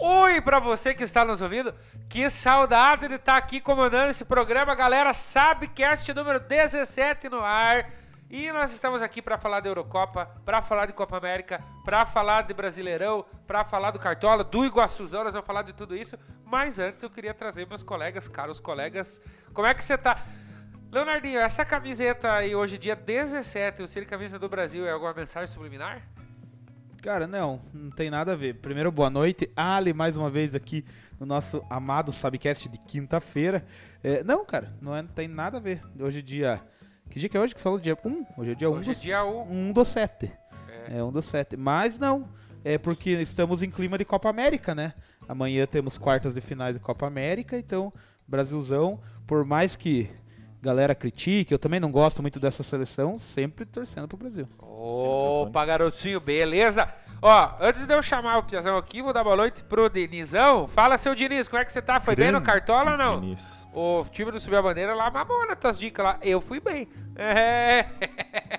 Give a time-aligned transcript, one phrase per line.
[0.00, 1.72] Oi pra você que está nos ouvindo.
[2.08, 5.14] Que saudade de estar aqui comandando esse programa, galera.
[5.14, 7.88] Sabcast número 17 no ar.
[8.28, 12.42] E nós estamos aqui para falar da Eurocopa, para falar de Copa América, para falar
[12.42, 16.18] de Brasileirão, para falar do Cartola, do Iguaçuzão, nós vamos falar de tudo isso.
[16.44, 19.22] Mas antes eu queria trazer meus colegas, caros colegas.
[19.54, 20.20] Como é que você tá?
[20.90, 25.46] Leonardinho, essa camiseta aí hoje, dia 17, o Ciro Camisa do Brasil, é alguma mensagem
[25.46, 26.02] subliminar?
[27.02, 28.54] Cara, não, não tem nada a ver.
[28.54, 29.50] Primeiro, boa noite.
[29.56, 30.84] Ali, mais uma vez aqui
[31.18, 33.66] no nosso amado Sabcast de quinta-feira.
[34.04, 35.82] É, não, cara, não, é, não tem nada a ver.
[35.98, 36.60] Hoje é dia.
[37.10, 37.80] Que dia que é hoje que você falou?
[37.80, 38.26] Dia 1?
[38.38, 39.52] Hoje é dia 1 Hoje é dia 1.
[39.70, 40.32] 1 do 7.
[40.68, 40.98] É.
[40.98, 41.56] É 1 do 7.
[41.56, 42.28] Mas não,
[42.64, 44.94] é porque estamos em clima de Copa América, né?
[45.28, 47.92] Amanhã temos quartas de finais de Copa América, então,
[48.28, 50.08] Brasilzão, por mais que
[50.62, 54.48] galera critique, eu também não gosto muito dessa seleção, sempre torcendo pro Brasil.
[54.60, 56.88] Opa, garotinho, beleza?
[57.20, 60.68] Ó, antes de eu chamar o Piazão aqui, vou dar boa noite pro Denizão.
[60.68, 62.00] Fala, seu Diniz, como é que você tá?
[62.00, 63.20] Foi bem no Grande Cartola ou não?
[63.20, 63.68] Diniz.
[63.74, 66.18] O time do Subiu a Bandeira lá mamou nas tuas dicas lá.
[66.22, 66.88] Eu fui bem.
[67.16, 67.86] É.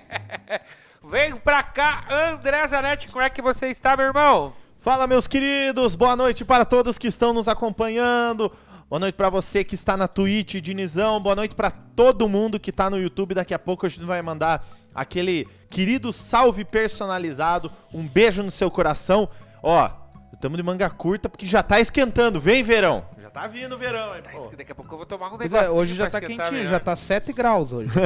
[1.02, 4.54] Vem pra cá, André Zanetti, como é que você está, meu irmão?
[4.84, 5.96] Fala, meus queridos!
[5.96, 8.52] Boa noite para todos que estão nos acompanhando.
[8.88, 11.20] Boa noite para você que está na Twitch, Dinizão.
[11.20, 13.34] Boa noite para todo mundo que está no YouTube.
[13.34, 17.72] Daqui a pouco a gente vai mandar aquele querido salve personalizado.
[17.92, 19.28] Um beijo no seu coração.
[19.62, 19.90] Ó,
[20.32, 22.40] estamos de manga curta porque já tá esquentando.
[22.40, 23.04] Vem, verão!
[23.20, 24.52] Já tá vindo o verão, hein, pô.
[24.56, 25.66] Daqui a pouco eu vou tomar um Pois negócio.
[25.66, 27.90] é, hoje já tá quentinho, já tá 7 graus hoje.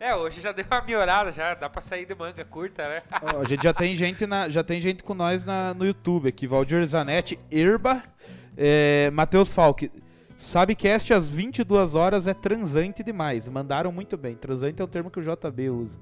[0.00, 3.02] É, hoje já deu uma melhorada, já dá pra sair de manga curta, né?
[3.22, 6.44] Ó, já, já tem gente na, já tem gente com nós na- no YouTube aqui,
[6.44, 8.02] Valdir Zanetti, Irba,
[8.56, 9.90] é, Matheus Falck.
[10.36, 13.48] Sabecast às 22 horas é transante demais.
[13.48, 14.34] Mandaram muito bem.
[14.34, 15.98] Transante é o termo que o JB usa.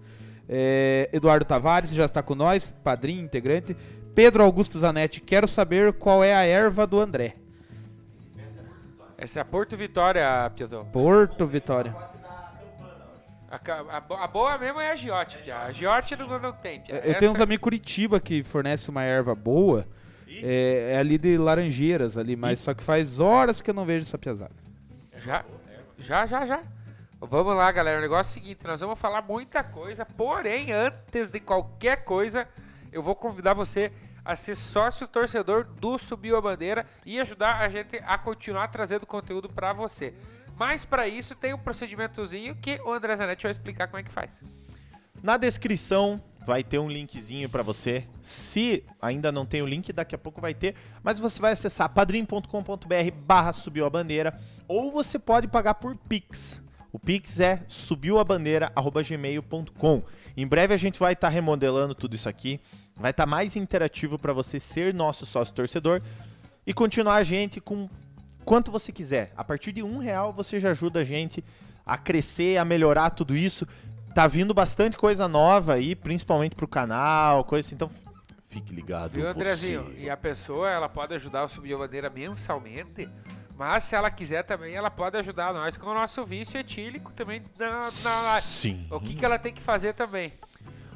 [0.49, 3.77] É, Eduardo Tavares já está com nós, padrinho, integrante.
[4.15, 7.37] Pedro Augusto Zanetti, quero saber qual é a erva do André.
[9.17, 10.85] Essa é a Porto Vitória, Piazão.
[10.87, 11.95] Porto Vitória.
[13.51, 15.59] A, a a boa mesmo é a Giote, Pia.
[15.59, 16.97] A Giote não, não tem, Pia.
[16.97, 19.87] Eu tenho uns amigos Curitiba que fornece uma erva boa.
[20.43, 24.07] É, é ali de Laranjeiras ali, mas só que faz horas que eu não vejo
[24.07, 24.55] essa piazada.
[25.17, 25.45] Já,
[25.99, 26.63] já, já, já.
[27.21, 27.99] Vamos lá, galera.
[27.99, 32.49] O negócio é o seguinte: nós vamos falar muita coisa, porém, antes de qualquer coisa,
[32.93, 33.93] eu vou convidar você
[34.25, 39.07] a ser sócio torcedor do Subiu a Bandeira e ajudar a gente a continuar trazendo
[39.07, 40.15] conteúdo pra você.
[40.57, 44.11] Mas pra isso tem um procedimentozinho que o André Zanetti vai explicar como é que
[44.11, 44.43] faz.
[45.23, 48.05] Na descrição vai ter um linkzinho pra você.
[48.23, 50.75] Se ainda não tem o link, daqui a pouco vai ter.
[51.03, 52.47] Mas você vai acessar padrim.com.br
[53.25, 54.39] barra subiu a bandeira.
[54.67, 56.63] Ou você pode pagar por Pix.
[56.93, 60.03] O Pix é subiuabandeira.gmail.com.
[60.37, 62.61] Em breve a gente vai estar remodelando tudo isso aqui.
[62.97, 66.03] Vai estar mais interativo para você ser nosso sócio torcedor
[66.67, 67.89] e continuar a gente com
[68.45, 69.33] quanto você quiser.
[69.37, 71.45] A partir de um real você já ajuda a gente
[71.87, 73.67] a crescer, a melhorar tudo isso.
[74.21, 77.75] Tá vindo bastante coisa nova aí, principalmente pro canal, coisa assim.
[77.75, 77.91] Então,
[78.51, 79.13] fique ligado.
[79.13, 79.95] Viu, Andrezinho?
[79.97, 83.09] E a pessoa, ela pode ajudar o a Bandeira mensalmente,
[83.57, 87.41] mas se ela quiser também, ela pode ajudar nós com o nosso vício etílico também
[87.59, 88.41] na, na.
[88.43, 88.87] Sim.
[88.91, 90.35] O que, que ela tem que fazer também?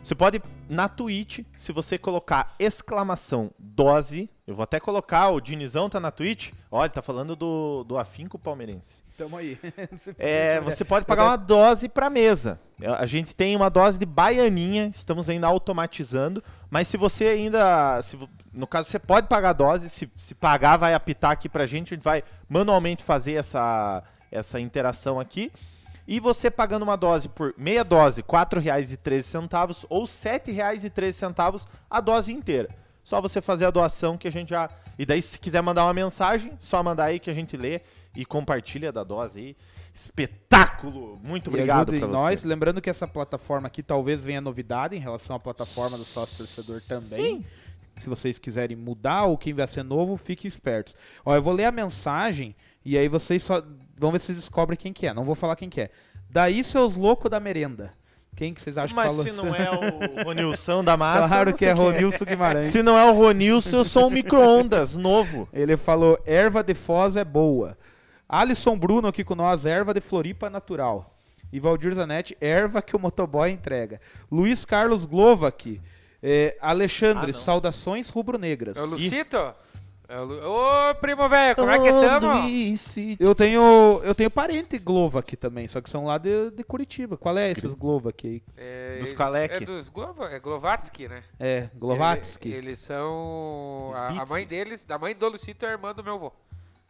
[0.02, 5.88] Você pode, na Twitch, se você colocar exclamação dose, eu vou até colocar, o Dinizão
[5.88, 9.03] tá na Twitch, olha, tá falando do, do afinco palmeirense.
[9.16, 9.58] Tamo aí.
[10.18, 12.58] É, você pode pagar uma dose pra mesa.
[12.98, 18.18] A gente tem uma dose de baianinha, estamos ainda automatizando, mas se você ainda, se
[18.52, 21.94] no caso você pode pagar a dose, se, se pagar vai apitar aqui pra gente,
[21.94, 25.52] a gente vai manualmente fazer essa, essa interação aqui.
[26.06, 32.32] E você pagando uma dose por meia dose, R$ 4,13 ou R$ 7,13 a dose
[32.32, 32.68] inteira.
[33.02, 34.68] Só você fazer a doação que a gente já.
[34.98, 37.82] E daí, se quiser mandar uma mensagem, só mandar aí que a gente lê
[38.16, 39.56] e compartilha da dose aí.
[39.92, 41.20] Espetáculo!
[41.22, 42.06] Muito obrigado você.
[42.06, 42.44] nós.
[42.44, 46.80] Lembrando que essa plataforma aqui talvez venha novidade em relação à plataforma do sócio torcedor
[46.88, 47.40] também.
[47.40, 47.44] Sim.
[47.96, 50.96] Se vocês quiserem mudar ou quem vai ser novo, fiquem espertos.
[51.24, 53.62] Ó, eu vou ler a mensagem e aí vocês só.
[53.96, 55.14] Vamos ver se vocês descobrem quem que é.
[55.14, 55.90] Não vou falar quem que é.
[56.28, 57.92] Daí, seus loucos da merenda.
[58.34, 59.70] Quem que vocês acham Mas que falou se não é
[60.20, 61.28] o Ronilson da massa.
[61.28, 62.66] Claro que é quem Ronilson Guimarães.
[62.66, 65.48] Se não é o Ronilson, eu sou um micro-ondas novo.
[65.52, 67.78] Ele falou: erva de foz é boa.
[68.28, 71.14] Alisson Bruno aqui com nós, erva de Floripa natural.
[71.52, 74.00] E Valdir Zanetti, erva que o motoboy entrega.
[74.30, 75.80] Luiz Carlos Glovo aqui.
[76.22, 78.76] É, Alexandre, Ah, saudações rubro-negras.
[78.76, 79.36] É o Lucito?
[80.08, 80.40] É o Lu-
[80.90, 82.48] Ô, primo velho, como é que tamo?
[83.20, 83.60] Eu tenho,
[84.02, 87.16] eu tenho parente Globo aqui também, só que são lá de, de Curitiba.
[87.16, 88.42] Qual é esses Globo aqui?
[88.56, 89.54] É, Dos Kalec.
[89.62, 91.22] É dos Glova, é Glovatsky, né?
[91.38, 92.48] É, Glovatsky.
[92.48, 93.92] Ele- eles são.
[93.94, 96.32] A, a mãe deles, da mãe do Lucito é a irmã do meu avô.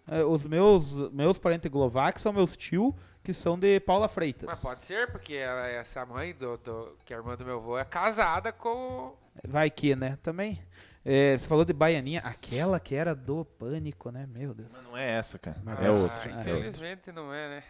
[0.06, 4.46] É, os meus, meus parentes Glovac são meus tio, que são de Paula Freitas.
[4.46, 7.56] Mas pode ser, porque ela- essa mãe do, do- que é a irmã do meu
[7.56, 9.16] avô é casada com.
[9.46, 10.18] Vai que, né?
[10.22, 10.60] Também.
[11.06, 14.26] É, você falou de Baianinha, aquela que era do Pânico, né?
[14.26, 14.70] Meu Deus.
[14.84, 15.58] Não é essa, cara.
[15.62, 16.16] Mas é Ah, outra.
[16.28, 16.50] é é outra.
[16.58, 17.62] Infelizmente não é, né?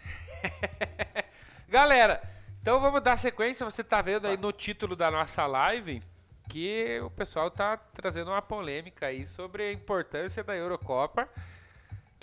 [1.69, 2.22] Galera,
[2.60, 3.64] então vamos dar sequência.
[3.64, 6.02] Você tá vendo aí no título da nossa live
[6.48, 11.28] que o pessoal tá trazendo uma polêmica aí sobre a importância da Eurocopa,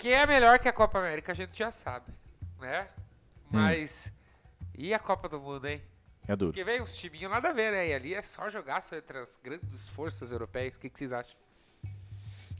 [0.02, 2.12] que é melhor que a Copa América, a gente já sabe,
[2.58, 2.88] né?
[3.48, 4.12] Mas
[4.76, 5.80] e a Copa do Mundo, hein?
[6.26, 6.50] É duro.
[6.50, 7.88] Porque vem uns timinhos nada a ver, né?
[7.88, 10.74] E ali é só jogar só entre as grandes forças europeias.
[10.74, 11.36] O que, que vocês acham?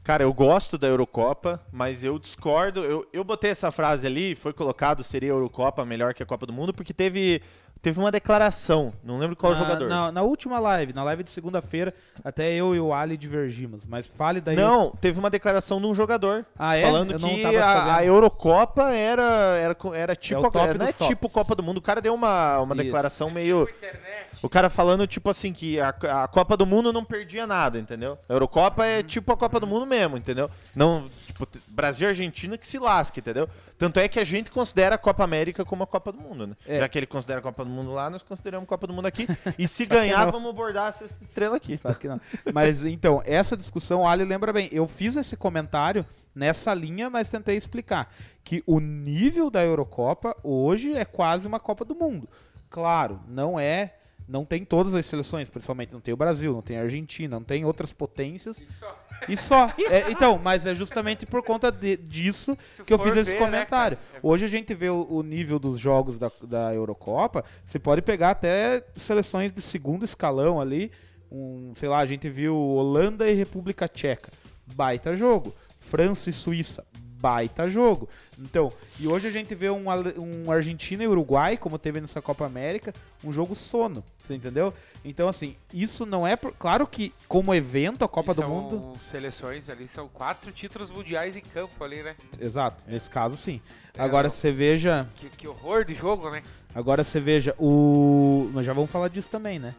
[0.05, 2.81] Cara, eu gosto da Eurocopa, mas eu discordo.
[2.85, 6.45] Eu, eu botei essa frase ali, foi colocado, seria a Eurocopa melhor que a Copa
[6.45, 7.41] do Mundo, porque teve,
[7.83, 9.89] teve uma declaração, não lembro qual na, jogador.
[9.89, 11.93] Na, na última live, na live de segunda-feira,
[12.23, 13.85] até eu e o Ali divergimos.
[13.85, 14.55] Mas fale daí.
[14.55, 16.45] Não, teve uma declaração de um jogador.
[16.57, 16.81] Ah, é?
[16.81, 19.21] Falando Eu que tava a, a Eurocopa era,
[19.57, 20.41] era, era tipo.
[20.41, 21.33] o a- não é dos tipo tops.
[21.33, 21.79] Copa do Mundo.
[21.79, 22.83] O cara deu uma, uma Isso.
[22.85, 23.65] declaração meio.
[23.65, 24.23] Tipo internet.
[24.41, 25.89] O cara falando, tipo assim, que a,
[26.23, 28.17] a Copa do Mundo não perdia nada, entendeu?
[28.29, 30.49] A Eurocopa é tipo a Copa do Mundo mesmo, entendeu?
[30.73, 33.47] Não, tipo, Brasil e Argentina que se lasque, entendeu?
[33.77, 36.55] Tanto é que a gente considera a Copa América como a Copa do Mundo, né?
[36.65, 36.79] É.
[36.79, 39.05] Já que ele considera a Copa do Mundo lá, nós consideramos a Copa do Mundo
[39.05, 39.27] aqui.
[39.57, 41.77] E se ganhar, vamos bordar a sexta estrela aqui.
[41.77, 42.19] Só que não.
[42.53, 44.69] Mas então, essa discussão, o Ali lembra bem.
[44.71, 48.11] Eu fiz esse comentário nessa linha, mas tentei explicar
[48.43, 52.27] que o nível da Eurocopa hoje é quase uma Copa do Mundo.
[52.69, 53.95] Claro, não é.
[54.27, 57.43] Não tem todas as seleções, principalmente não tem o Brasil, não tem a Argentina, não
[57.43, 58.63] tem outras potências.
[58.79, 58.99] Só.
[59.27, 59.67] E só.
[59.91, 63.39] É, então, mas é justamente por conta de- disso Se que eu fiz esse ver,
[63.39, 63.97] né, comentário.
[63.97, 64.19] cara?
[64.23, 68.31] Hoje a gente vê o, o nível dos jogos da, da Eurocopa, você pode pegar
[68.31, 70.91] até seleções de segundo escalão ali,
[71.31, 74.31] um, sei lá, a gente viu Holanda e República Tcheca,
[74.75, 75.53] baita jogo.
[75.79, 76.83] França e Suíça,
[77.23, 78.09] baita jogo.
[78.37, 82.45] Então, e hoje a gente vê um, um Argentina e Uruguai, como teve nessa Copa
[82.45, 82.93] América,
[83.23, 84.73] um jogo sono, você entendeu?
[85.05, 86.35] Então, assim, isso não é...
[86.35, 88.99] por- Claro que, como evento, a Copa E do são Mundo...
[89.01, 92.13] seleções ali, são quatro títulos mundiais em campo ali, né?
[92.37, 93.61] Exato, nesse caso sim.
[93.97, 96.43] É, Agora você veja, Que, que horror de jogo, né?
[96.75, 99.73] agora você veja o, nós já vamos falar disso também, né?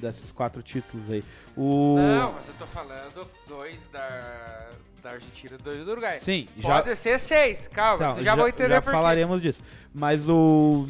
[0.00, 1.22] Desses quatro títulos aí.
[1.56, 4.70] O Não, mas eu tô falando dois da,
[5.02, 6.18] da Argentina e dois do Uruguai.
[6.20, 8.96] Sim, já Pode ser seis, calma, Então, vocês já, vão entender já por quê.
[8.96, 9.60] falaremos disso.
[9.94, 10.86] Mas o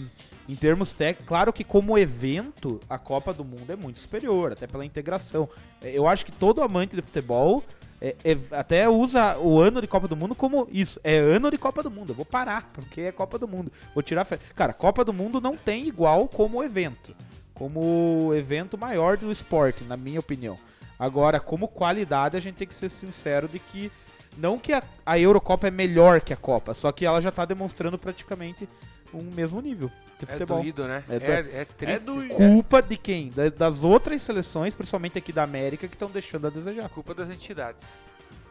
[0.49, 4.67] em termos técnicos, claro que como evento, a Copa do Mundo é muito superior, até
[4.67, 5.49] pela integração.
[5.81, 7.63] É, Eu acho que todo amante de futebol
[8.01, 10.99] é- é- até usa o ano de Copa do Mundo como isso.
[11.05, 12.11] É ano de Copa do Mundo.
[12.11, 13.71] Eu vou parar, porque é Copa do Mundo.
[13.95, 14.27] Vou tirar.
[14.57, 17.15] Cara, Copa do Mundo não tem igual como evento.
[17.55, 20.59] Como evento maior do esporte, na minha opinião.
[21.01, 23.91] Agora, como qualidade, a gente tem que ser sincero de que
[24.37, 27.45] não que a, a Eurocopa é melhor que a Copa, só que ela já tá
[27.47, 28.69] demonstrando praticamente
[29.13, 29.89] um mesmo nível
[30.19, 30.61] de É futebol.
[30.61, 31.03] doído, né?
[31.09, 32.05] É É, do- é, triste.
[32.05, 32.35] doído.
[32.35, 33.31] Culpa de quem?
[33.31, 36.89] Da- das outras seleções, principalmente aqui da América, que estão deixando a desejar.
[36.91, 37.85] Culpa das entidades.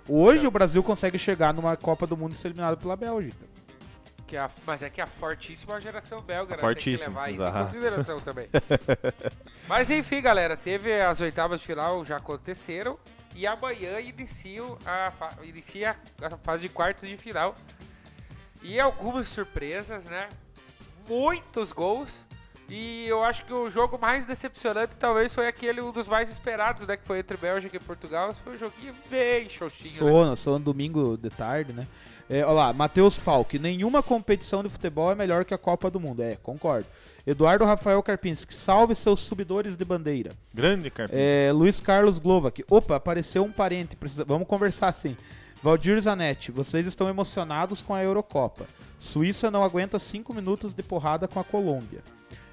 [0.07, 3.45] Hoje o Brasil consegue chegar numa Copa do Mundo e ser eliminado pela Bélgica.
[4.29, 6.61] Que a, mas é que a fortíssima geração belga, né?
[6.61, 8.47] fortíssima, Tem que levar isso em consideração também.
[9.67, 12.99] mas enfim, galera, teve as oitavas de final, já aconteceram.
[13.33, 15.11] E amanhã inicia a,
[15.43, 17.55] inicia a fase de quartos de final.
[18.61, 20.29] E algumas surpresas, né?
[21.07, 22.27] Muitos gols.
[22.69, 26.85] E eu acho que o jogo mais decepcionante talvez foi aquele, um dos mais esperados,
[26.85, 26.97] né?
[26.97, 28.29] Que foi entre Bélgica e Portugal.
[28.29, 29.97] Esse foi um joguinho bem xoxinho, né?
[29.97, 31.87] Sono, sono domingo de tarde, né?
[32.29, 35.99] É, olha lá, Matheus Falck, nenhuma competição de futebol é melhor que a Copa do
[35.99, 36.21] Mundo.
[36.21, 36.85] É, concordo.
[37.25, 40.31] Eduardo Rafael Karpinski, salve seus subidores de bandeira.
[40.53, 41.21] Grande Carpinhos.
[41.21, 45.17] É, Luiz Carlos Glovac, opa, apareceu um parente, precisa- vamos conversar sim.
[45.61, 48.65] Valdir Zanetti, vocês estão emocionados com a Eurocopa.
[48.99, 52.01] Suíça não aguenta 5 minutos de porrada com a Colômbia.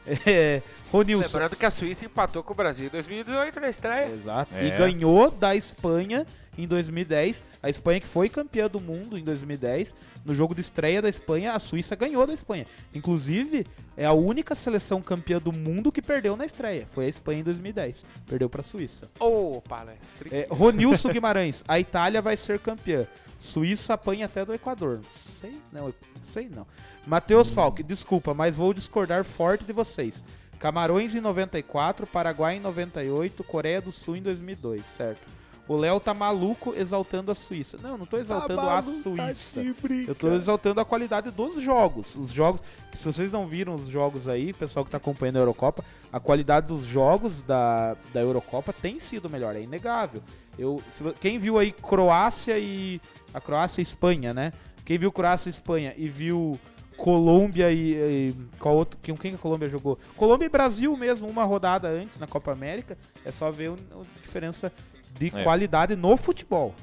[0.24, 4.06] É, Ronilson, Lembrando que a Suíça empatou com o Brasil em 2018 na estreia.
[4.08, 4.54] Exato.
[4.54, 4.66] É.
[4.66, 6.24] E ganhou da Espanha
[6.56, 7.42] em 2010.
[7.62, 9.94] A Espanha que foi campeã do mundo em 2010.
[10.24, 12.66] No jogo de estreia da Espanha, a Suíça ganhou da Espanha.
[12.94, 16.86] Inclusive, é a única seleção campeã do mundo que perdeu na estreia.
[16.92, 18.02] Foi a Espanha em 2010.
[18.26, 19.10] Perdeu para a Suíça.
[19.18, 20.28] Ô, palestra.
[20.30, 23.06] É, Ronilson Guimarães, a Itália vai ser campeã.
[23.38, 25.00] Suíça apanha até do Equador.
[25.14, 25.92] Sei não,
[26.32, 26.66] sei não.
[27.06, 30.24] Matheus Falck, desculpa, mas vou discordar forte de vocês.
[30.58, 35.22] Camarões em 94, Paraguai em 98, Coreia do Sul em 2002, certo?
[35.68, 37.76] O Léo tá maluco exaltando a Suíça.
[37.82, 39.60] Não, eu não tô exaltando a Suíça.
[40.06, 42.14] Eu tô exaltando a qualidade dos jogos.
[42.14, 45.40] Os jogos, que se vocês não viram os jogos aí, pessoal que tá acompanhando a
[45.40, 50.22] Eurocopa, a qualidade dos jogos da, da Eurocopa tem sido melhor, é inegável.
[50.58, 53.00] Eu, se quem viu aí Croácia e.
[53.34, 54.52] A Croácia e Espanha, né?
[54.84, 56.58] Quem viu Croácia e Espanha e viu
[56.96, 58.28] Colômbia e.
[58.30, 59.98] e qual outro, quem, quem que a Colômbia jogou?
[60.16, 62.96] Colômbia e Brasil mesmo, uma rodada antes na Copa América.
[63.24, 64.72] É só ver a diferença
[65.18, 65.42] de É.
[65.42, 66.74] qualidade no futebol.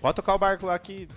[0.00, 1.08] Pode tocar o barco lá que.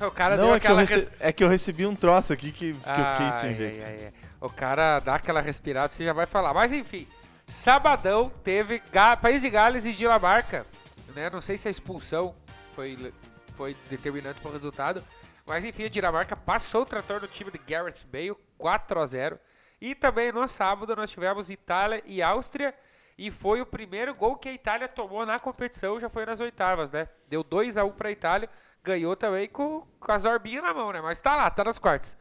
[0.00, 2.72] O cara Não, deu é que, rece- é que eu recebi um troço aqui que,
[2.72, 3.84] que eu fiquei sem Ai, jeito.
[3.84, 4.12] ai, ai.
[4.40, 6.52] O cara dá aquela respirada, você já vai falar.
[6.52, 7.06] Mas enfim,
[7.46, 10.66] sabadão teve Ga- País de Gales e Dinamarca.
[11.14, 11.30] Né?
[11.30, 12.34] Não sei se a expulsão
[12.74, 13.12] foi,
[13.56, 15.02] foi determinante para o resultado.
[15.46, 19.38] Mas enfim, a Dinamarca passou o trator no time de Gareth Bale, 4 a 0
[19.80, 22.74] E também no sábado nós tivemos Itália e Áustria.
[23.18, 26.92] E foi o primeiro gol que a Itália tomou na competição, já foi nas oitavas,
[26.92, 27.08] né?
[27.28, 28.48] Deu 2 a 1 para a Itália,
[28.84, 31.00] ganhou também com, com orbinhas na mão, né?
[31.00, 32.16] Mas tá lá, tá nas quartas.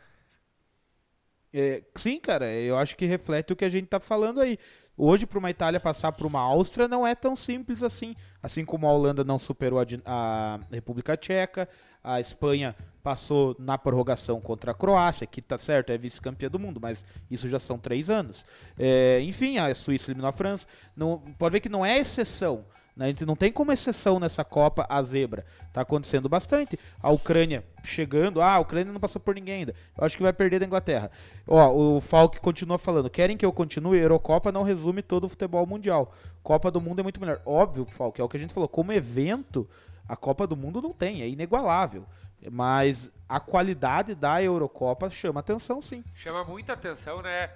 [1.53, 4.57] É, sim, cara, eu acho que reflete o que a gente tá falando aí.
[4.97, 8.15] Hoje, para uma Itália passar por uma Áustria, não é tão simples assim.
[8.41, 11.67] Assim como a Holanda não superou a, a República Tcheca,
[12.05, 16.79] a Espanha passou na prorrogação contra a Croácia, que tá certo, é vice-campeã do mundo,
[16.81, 18.45] mas isso já são três anos.
[18.77, 20.67] É, enfim, a Suíça eliminou a França.
[20.95, 22.65] Não, pode ver que não é exceção.
[22.95, 23.05] né?
[23.05, 25.45] A gente não tem como exceção nessa Copa a zebra.
[25.73, 26.79] Tá acontecendo bastante.
[27.01, 28.41] A Ucrânia chegando.
[28.41, 29.75] Ah, a Ucrânia não passou por ninguém ainda.
[29.97, 31.11] Eu acho que vai perder da Inglaterra.
[31.47, 33.09] Ó, o Falk continua falando.
[33.09, 33.99] Querem que eu continue?
[33.99, 36.13] Eurocopa não resume todo o futebol mundial.
[36.41, 37.41] Copa do Mundo é muito melhor.
[37.45, 38.69] Óbvio, Falk, é o que a gente falou.
[38.69, 39.67] Como evento,
[40.07, 41.21] a Copa do Mundo não tem.
[41.21, 42.05] É inigualável.
[42.51, 46.03] Mas a qualidade da Eurocopa chama atenção, sim.
[46.13, 47.49] chama muita atenção, né?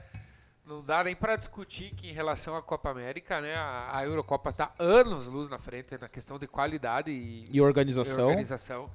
[0.66, 4.54] Não dá nem para discutir que em relação à Copa América, né, a, a Eurocopa
[4.54, 8.28] tá anos luz na frente na questão de qualidade e, E organização.
[8.28, 8.90] organização.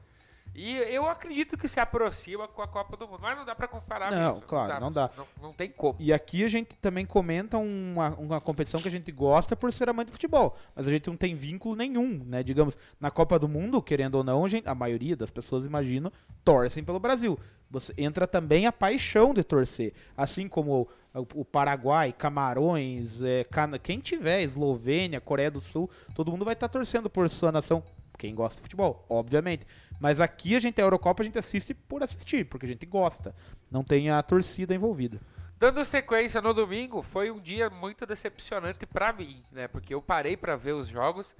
[0.55, 3.67] E eu acredito que se aproxima com a Copa do Mundo, mas não dá para
[3.67, 4.43] comparar Não, mesmo.
[4.43, 5.11] claro, não dá.
[5.17, 5.97] Não, não tem como.
[5.99, 9.89] E aqui a gente também comenta uma, uma competição que a gente gosta por ser
[9.89, 12.43] amante de futebol, mas a gente não tem vínculo nenhum, né?
[12.45, 16.13] Digamos, na Copa do Mundo, querendo ou não, a, gente- a maioria das pessoas, imagino,
[16.45, 17.37] torcem pelo Brasil.
[17.69, 23.45] Você entra também a paixão de torcer, assim como o, o Paraguai, Camarões, é,
[23.83, 27.83] quem tiver, Eslovênia, Coreia do Sul, todo mundo vai estar torcendo por sua nação.
[28.17, 29.67] Quem gosta de futebol, obviamente.
[30.01, 33.35] Mas aqui a gente, a Eurocopa, a gente assiste por assistir, porque a gente gosta.
[33.71, 35.21] Não tem a torcida envolvida.
[35.59, 39.69] Dando sequência no domingo, foi um dia muito decepcionante pra mim, né?
[39.69, 41.35] Porque eu parei pra ver os jogos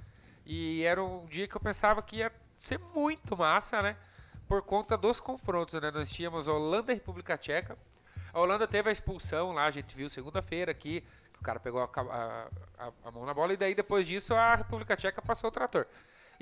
[0.47, 3.97] e era um dia que eu pensava que ia ser muito massa, né?
[4.47, 5.91] Por conta dos confrontos, né?
[5.91, 7.77] Nós tínhamos Holanda e República Tcheca.
[8.33, 11.83] A Holanda teve a expulsão lá, a gente viu segunda-feira aqui, que o cara pegou
[11.83, 15.53] a- a- a mão na bola e daí depois disso a República Tcheca passou o
[15.53, 15.87] trator.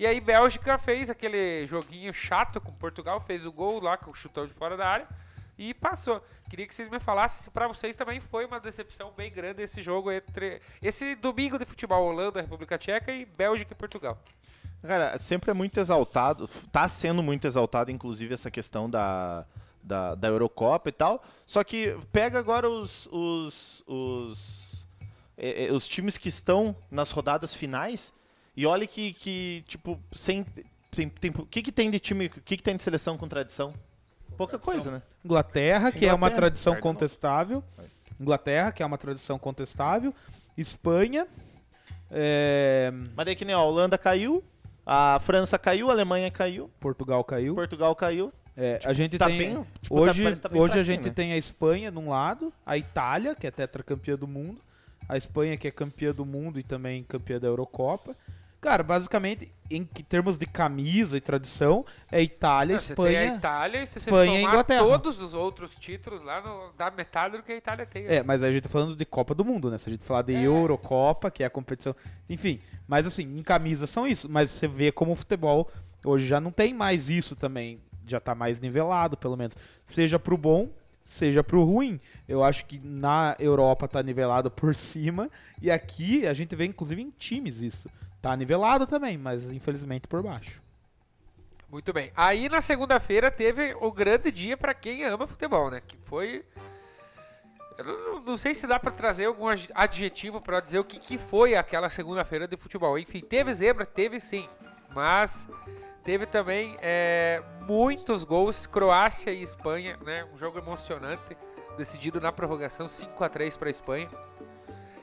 [0.03, 4.15] E aí Bélgica fez aquele joguinho chato com Portugal, fez o gol lá com o
[4.17, 5.07] chutão de fora da área
[5.57, 6.21] e passou.
[6.51, 9.81] Queria que vocês me falassem se pra vocês também foi uma decepção bem grande esse
[9.81, 14.19] jogo entre esse domingo de futebol Holanda, República Tcheca e Bélgica e Portugal.
[14.83, 19.47] Cara, sempre é muito exaltado, tá sendo muito exaltado, inclusive, essa questão da,
[19.81, 21.23] da, da Eurocopa e tal.
[21.47, 24.85] Só que pega agora os, os, os,
[25.37, 28.13] é, é, os times que estão nas rodadas finais
[28.57, 30.45] e olha que, que tipo, sem.
[30.91, 33.27] Tem, tem, o que, que tem de time, o que, que tem de seleção com
[33.27, 33.73] tradição?
[34.37, 35.03] Pouca coisa, né?
[35.25, 36.37] Inglaterra, que é uma Inglaterra.
[36.41, 37.65] tradição de contestável.
[38.21, 40.15] Inglaterra, que é uma tradição contestável.
[40.57, 41.27] Espanha.
[42.11, 44.43] é, Mas daí que nem a Holanda caiu,
[44.85, 47.55] a França caiu, a Alemanha caiu, Portugal caiu.
[47.55, 48.33] Portugal caiu.
[48.57, 49.39] É, a gente tá tem.
[49.39, 51.13] bem- tipo, tá- hoje tá bem hoje a fraquinho, gente né?
[51.15, 54.61] tem a Espanha num lado, a Itália, que é tetracampeã do mundo,
[55.09, 58.15] a Espanha, que é campeã do mundo e também campeã da Eurocopa.
[58.63, 63.37] Cara, basicamente, em termos de camisa e tradição, é Itália, Você tem a Espanha.
[63.37, 64.81] Itália e se você Espanha somar Inglaterra.
[64.85, 68.07] todos os outros títulos lá, no, dá metade do que a Itália tem.
[68.07, 69.79] É, mas aí a gente tá falando de Copa do Mundo, né?
[69.79, 70.47] Se a gente falar de É.
[70.47, 71.93] Eurocopa, que é a competição.
[72.31, 74.29] Enfim, mas assim, em camisa são isso.
[74.31, 75.69] Mas você vê como o futebol
[76.05, 77.81] hoje já não tem mais isso também.
[78.07, 79.57] Já tá mais nivelado, pelo menos.
[79.89, 80.71] Seja pro bom,
[81.05, 81.99] seja pro ruim.
[82.29, 85.29] Eu acho que na Europa tá nivelado por cima.
[85.61, 87.91] E aqui a gente vê, inclusive, em times isso.
[88.23, 90.63] Tá nivelado também, mas infelizmente por baixo.
[91.69, 92.13] Muito bem.
[92.17, 95.81] Aí na segunda-feira teve o grande dia pra quem ama futebol, né?
[95.87, 96.45] Que foi.
[97.79, 100.99] Eu não, não sei se dá pra trazer algum ad- adjetivo pra dizer o que,
[101.01, 102.99] que foi aquela segunda-feira de futebol.
[102.99, 104.49] Enfim, teve zebra, teve sim.
[104.95, 105.49] Mas
[106.05, 108.67] teve também é, muitos gols.
[108.67, 110.25] Croácia e Espanha, né?
[110.33, 111.37] Um jogo emocionante.
[111.79, 114.11] Decidido na prorrogação 5 a 3 pra Espanha.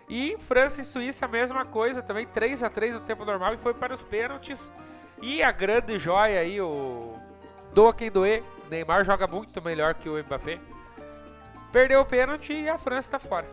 [0.10, 3.58] E França e Suíça, a mesma coisa também, 3 a 3 no tempo normal e
[3.58, 4.70] foi para os pênaltis.
[5.22, 7.14] E a grande joia aí, o
[7.74, 10.58] doa quem doer, Neymar joga muito melhor que o Mbappé.
[11.72, 13.46] Perdeu o pênalti e a França tá fora.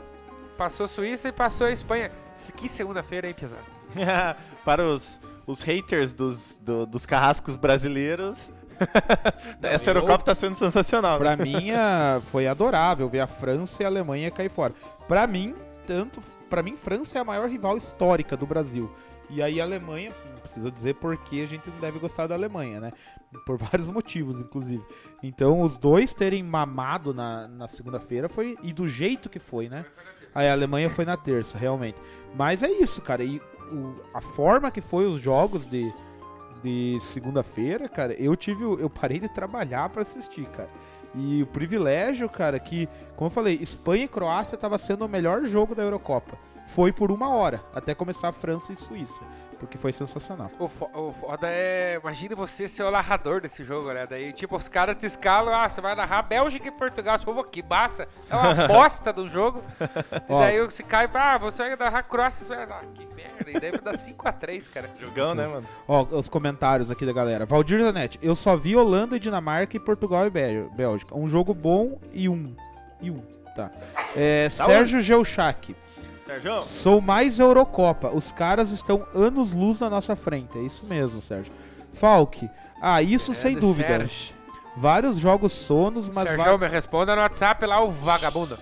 [0.56, 2.10] Passou a Suíça e passou a Espanha.
[2.56, 3.60] Que segunda-feira, hein, pesado?
[4.64, 8.50] Para os, os haters dos, do- dos carrascos brasileiros,
[9.62, 11.18] essa eu- Eurocopa tá sendo sensacional.
[11.18, 14.72] Pra mim, a- foi adorável ver a França e a Alemanha cair fora.
[15.06, 15.54] Pra mim,
[15.86, 16.22] tanto.
[16.48, 18.90] Pra mim, França é a maior rival histórica do Brasil.
[19.28, 22.78] E aí a Alemanha, não precisa dizer porque a gente não deve gostar da Alemanha,
[22.80, 22.92] né?
[23.44, 24.82] Por vários motivos, inclusive.
[25.22, 28.56] Então, os dois terem mamado na, na segunda-feira foi.
[28.62, 29.84] E do jeito que foi, né?
[30.34, 31.98] Aí a Alemanha foi na terça, realmente.
[32.36, 33.24] Mas é isso, cara.
[33.24, 33.38] E
[33.72, 35.92] o- a forma que foi os jogos de,
[36.62, 38.62] de segunda-feira, cara, eu tive.
[38.62, 40.70] Eu parei de trabalhar pra assistir, cara.
[41.16, 45.46] E o privilégio, cara, que, como eu falei, Espanha e Croácia tava sendo o melhor
[45.46, 46.38] jogo da Eurocopa.
[46.66, 49.23] Foi por uma hora, até começar França e Suíça.
[49.58, 50.50] Porque foi sensacional.
[50.58, 51.98] O, fo- o foda é.
[52.02, 54.06] Imagine você ser o narrador desse jogo, né?
[54.06, 57.18] Daí, tipo, os caras te escalam, ah, você vai narrar Bélgica e Portugal.
[57.25, 58.06] "Pô, que massa!
[58.28, 59.62] É uma bosta do jogo.
[60.28, 62.64] E daí você cai pra, ah, você vai narrar você vai.
[62.64, 63.50] Ah, que merda.
[63.50, 64.90] E daí vai dar 5x3, cara.
[65.00, 65.66] Jogão, né, mano?
[65.88, 67.46] Ó, os comentários aqui da galera.
[67.46, 71.14] Valdir Zanetti, eu só vi Holanda e Dinamarca e Portugal e Bé- Bélgica.
[71.16, 72.54] Um jogo bom e um.
[73.00, 73.22] E um,
[73.54, 73.70] tá.
[74.14, 75.75] É, Tá Sérgio Geuchac.
[76.26, 76.61] Sérgio?
[76.62, 78.11] Sou mais Eurocopa.
[78.11, 80.59] Os caras estão anos luz na nossa frente.
[80.59, 81.52] É isso mesmo, Sérgio.
[81.92, 82.49] Falk.
[82.80, 83.87] Ah, isso sem Grande dúvida.
[83.88, 84.35] Sérgio.
[84.76, 88.59] Vários jogos sonos, mas Sérgio, va- me responda no WhatsApp lá, o vagabundo.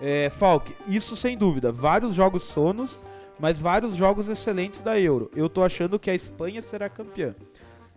[0.00, 1.70] é, Falk, isso sem dúvida.
[1.70, 2.98] Vários jogos sonos,
[3.38, 5.30] mas vários jogos excelentes da Euro.
[5.36, 7.34] Eu tô achando que a Espanha será campeã.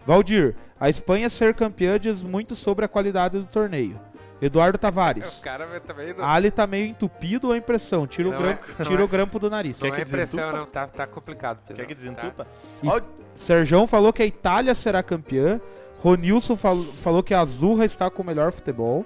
[0.06, 3.98] Valdir, a Espanha ser campeã diz muito sobre a qualidade do torneio.
[4.41, 5.39] Eduardo Os Tavares.
[5.43, 8.07] caras também não, Ali tá meio entupido ou é impressão?
[8.07, 9.03] Tira, o, grampo, é- tira é.
[9.03, 9.79] o grampo do nariz.
[9.79, 10.57] não Quer é que impressão, desentupa?
[10.60, 10.65] não.
[10.65, 11.60] Tá, tá complicado.
[11.60, 11.88] Quer pessoal.
[11.88, 12.48] que desentupa?
[12.81, 13.00] E- Ó,
[13.36, 15.62] Serjão falou que a Itália será campeã.
[16.00, 19.05] Ronilson fal- falou que a Azurra está com o melhor futebol.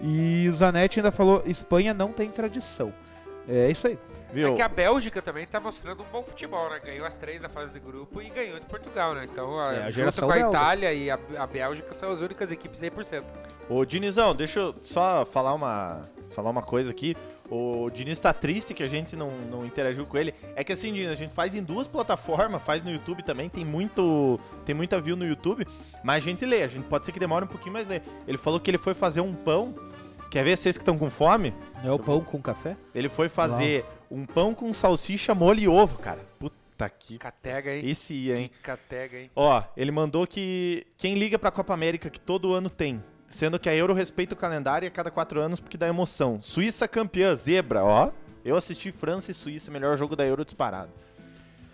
[0.00, 2.92] E o Zanetti ainda falou: Espanha não tem tradição.
[3.48, 3.98] É isso aí.
[4.34, 4.48] Viu?
[4.48, 6.80] É que a Bélgica também tá mostrando um bom futebol, né?
[6.84, 9.26] Ganhou as três na fase de grupo e ganhou de Portugal, né?
[9.30, 10.48] Então, a, É, a junto com a belga.
[10.48, 13.22] Itália e a, a Bélgica são as únicas equipes 100%.
[13.68, 17.16] Ô, Dinizão, deixa eu só falar uma, falar uma coisa aqui.
[17.50, 20.34] O Diniz tá triste que a gente não, não interagiu com ele.
[20.56, 23.64] É que assim, Diniz, a gente faz em duas plataformas, faz no YouTube também, tem
[23.64, 25.66] muito tem muita view no YouTube,
[26.02, 28.00] mas a gente lê, a gente pode ser que demore um pouquinho, mas lê.
[28.26, 29.74] Ele falou que ele foi fazer um pão.
[30.30, 31.54] Quer ver vocês que estão com fome?
[31.84, 32.76] É o pão com café?
[32.92, 36.20] Ele foi fazer um pão com salsicha, molho e ovo, cara.
[36.38, 37.18] Puta que...
[37.18, 37.88] Catega, hein?
[37.88, 38.50] Esse ia, hein?
[38.62, 39.30] Catega, hein?
[39.34, 43.68] Ó, ele mandou que quem liga pra Copa América que todo ano tem, sendo que
[43.68, 46.40] a Euro respeita o calendário e a cada quatro anos porque dá emoção.
[46.40, 48.10] Suíça campeã, zebra, ó.
[48.44, 50.90] Eu assisti França e Suíça, melhor jogo da Euro disparado.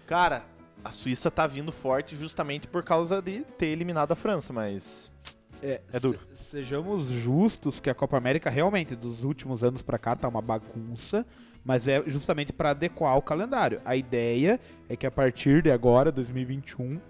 [0.06, 0.44] Cara,
[0.84, 5.10] a Suíça tá vindo forte justamente por causa de ter eliminado a França, mas
[5.62, 6.18] É, É duro.
[6.34, 10.40] se- sejamos justos que a Copa América realmente dos últimos anos pra cá tá uma
[10.40, 11.26] bagunça,
[11.64, 13.80] mas é justamente pra adequar o calendário.
[13.84, 17.00] A ideia é que a partir de agora, 2021,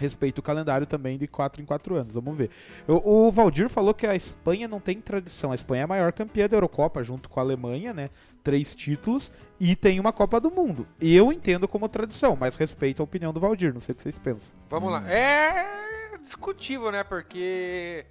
[0.00, 2.14] respeite o calendário também de 4 em 4 anos.
[2.14, 2.50] Vamos ver.
[2.88, 5.52] O, o Valdir falou que a Espanha não tem tradição.
[5.52, 8.08] A Espanha é a maior campeã da Eurocopa junto com a Alemanha, né?
[8.42, 10.86] Três títulos e tem uma Copa do Mundo.
[11.00, 13.74] Eu entendo como tradição, mas respeito a opinião do Valdir.
[13.74, 14.56] Não sei o que vocês pensam.
[14.70, 15.06] Vamos lá.
[15.10, 17.04] É discutível, né?
[17.04, 18.06] Porque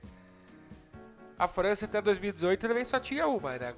[1.38, 3.74] a França até 2018 também só tinha uma, né?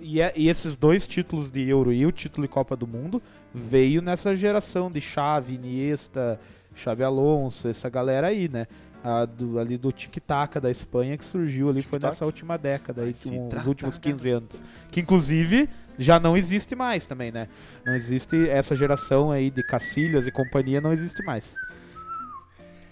[0.00, 3.22] E, é- e esses dois títulos de Euro e o título de Copa do Mundo
[3.54, 6.40] veio nessa geração de Xavi, Iniesta,
[6.74, 8.66] Xavi Alonso, essa galera aí, né?
[9.04, 13.12] A do- ali do tic-tac da Espanha que surgiu ali foi nessa última década, aí,
[13.26, 14.62] um, os últimos da 15 anos.
[14.90, 17.48] Que inclusive já não existe mais também, né?
[17.84, 21.54] Não existe essa geração aí de Cacilhas e companhia, não existe mais.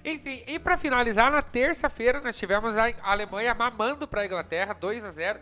[0.05, 5.11] Enfim, e pra finalizar, na terça-feira nós tivemos a Alemanha mamando pra Inglaterra, 2 a
[5.11, 5.39] 0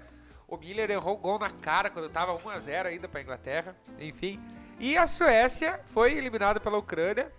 [0.48, 3.76] O Miller errou o gol na cara quando tava 1 a 0 ainda pra Inglaterra.
[4.00, 4.40] Enfim.
[4.80, 7.30] E a Suécia foi eliminada pela Ucrânia,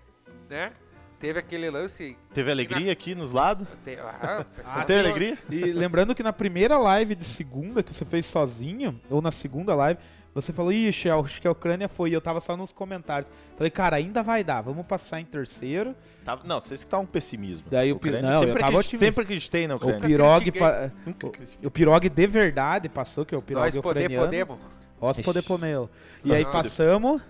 [0.50, 0.72] né?
[1.19, 2.17] Teve aquele lance.
[2.34, 3.67] teve alegria aqui nos lados?
[3.84, 4.45] te- ah,
[4.78, 5.38] Não teve alegria?
[5.50, 9.76] E lembrando que na primeira live de segunda que você fez sozinho, ou na segunda
[9.76, 10.00] live,
[10.34, 13.30] você falou, ixi, acho que a Ucrânia foi, e eu tava só nos comentários.
[13.58, 15.96] Falei, cara, ainda vai dar, vamos passar em terceiro.
[16.24, 17.65] Tava- não, vocês que estavam um pessimismo.
[17.70, 19.06] Daí o Ucrânia, não, eu sempre, tava acreditei, otimista.
[19.06, 20.00] sempre acreditei na O Ucrânia.
[20.02, 20.62] Pirog, critiquei.
[20.62, 20.92] pa-
[21.63, 24.26] o, o Pirog de verdade passou, que é o Pirog Nós poder, ucraniano.
[24.26, 24.58] podemos.
[25.02, 25.89] Nós poder pomeu.
[26.24, 26.58] E Nós aí poder.
[26.58, 27.22] passamos,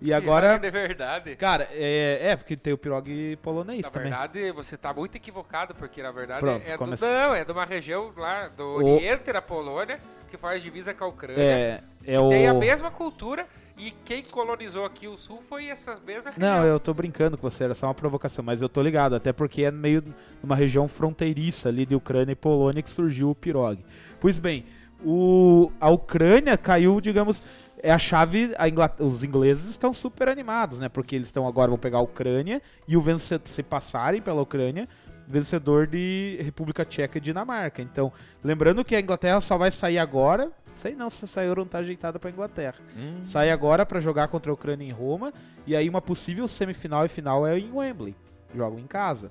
[0.00, 0.58] e agora...
[0.58, 1.36] De verdade.
[1.36, 4.10] Cara, é, é, porque tem o Pirog polonês Na também.
[4.10, 7.64] verdade, você tá muito equivocado, porque na verdade Pronto, é do, não, é de uma
[7.64, 11.40] região lá do O- Oriente da Polônia, que faz divisa com a Ucrânia.
[11.42, 12.28] É, é o...
[12.28, 13.46] tem a mesma cultura
[13.78, 17.64] e quem colonizou aqui o sul foi essas mesmas Não, eu tô brincando com você,
[17.64, 20.02] era só uma provocação, mas eu tô ligado, até porque é meio
[20.42, 23.84] numa região fronteiriça ali de Ucrânia e Polônia que surgiu o pirog.
[24.20, 24.64] Pois bem,
[25.04, 27.42] o, a Ucrânia caiu, digamos,
[27.82, 30.88] é a chave, a os ingleses estão super animados, né?
[30.88, 34.88] Porque eles estão agora vão pegar a Ucrânia e o vencedor, se passarem pela Ucrânia,
[35.26, 37.82] vencedor de República Tcheca e Dinamarca.
[37.82, 38.12] Então,
[38.42, 41.78] lembrando que a Inglaterra só vai sair agora, sei não se essa Euro não tá
[41.78, 42.76] ajeitada pra Inglaterra.
[42.96, 43.20] Hum.
[43.22, 45.32] Sai agora pra jogar contra a Ucrânia em Roma
[45.66, 48.14] e aí uma possível semifinal e final é em Wembley.
[48.54, 49.30] Jogam em casa.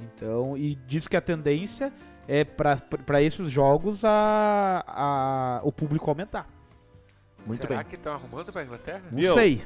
[0.00, 1.92] Então, e diz que a tendência
[2.26, 6.46] é pra esses jogos a, a o público aumentar.
[7.46, 7.86] Muito Será bem.
[7.86, 9.02] que estão arrumando pra Inglaterra?
[9.10, 9.34] Não Viu?
[9.34, 9.62] sei.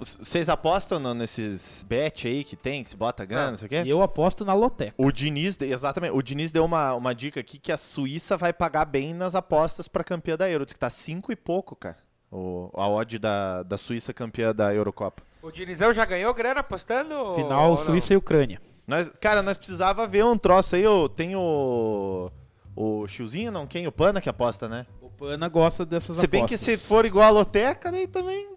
[0.00, 3.50] Vocês apostam no- nesses bet aí que tem, se bota grana, Não.
[3.52, 3.82] não sei o quê?
[3.84, 4.92] E eu aposto na Loteca.
[4.98, 8.52] O Diniz, de- exatamente, o Diniz deu uma, uma dica aqui que a Suíça vai
[8.52, 10.64] pagar bem nas apostas pra campeã da Euro.
[10.64, 11.98] Diz que tá cinco e pouco, cara.
[12.32, 15.22] O, a odd da, da Suíça campeã da Eurocopa.
[15.40, 17.34] O Dinizão já ganhou grana apostando?
[17.36, 17.84] Final ou não?
[17.84, 18.60] Suíça e Ucrânia.
[18.88, 20.82] Nós, cara, nós precisava ver um troço aí.
[20.82, 22.30] Eu tenho o.
[22.74, 23.66] O Chiozinho, não?
[23.66, 23.86] Quem?
[23.86, 24.84] O Pana que aposta, né?
[25.00, 26.78] O Pana gosta dessas Se bem que apostas.
[26.80, 28.54] se for igual a Loteca, daí também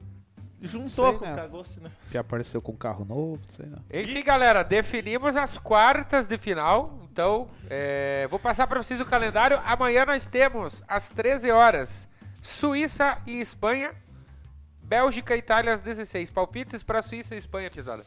[0.62, 1.34] juntou Sei, com né?
[1.34, 1.90] o Cagoce, né?
[2.12, 3.80] Que apareceu com carro novo, sei não.
[3.92, 7.00] Enfim, galera, definimos as quartas de final.
[7.12, 9.60] Então, é, vou passar para vocês o calendário.
[9.66, 12.08] Amanhã nós temos, às 13 horas,
[12.42, 13.92] Suíça e Espanha.
[14.84, 16.32] Bélgica e Itália às 16.
[16.32, 18.04] Palpites para Suíça e Espanha, pesada.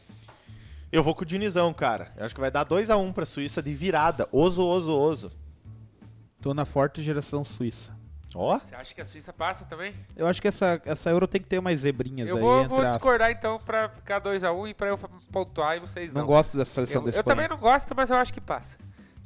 [0.91, 2.11] Eu vou com o Dinizão, cara.
[2.17, 4.27] Eu acho que vai dar 2x1 pra Suíça de virada.
[4.31, 5.31] Oso, oso, oso.
[6.41, 7.95] Tô na forte geração suíça.
[8.39, 8.57] Ó.
[8.57, 9.93] Você acha que a Suíça passa também?
[10.15, 12.75] Eu acho que essa, essa Euro tem que ter umas zebrinhas Eu aí vou, entre
[12.75, 14.97] vou discordar então para ficar 2x1 e para eu
[15.31, 16.21] pontuar e vocês não.
[16.21, 18.77] Não gosto dessa seleção eu, da eu também não gosto, mas eu acho que passa.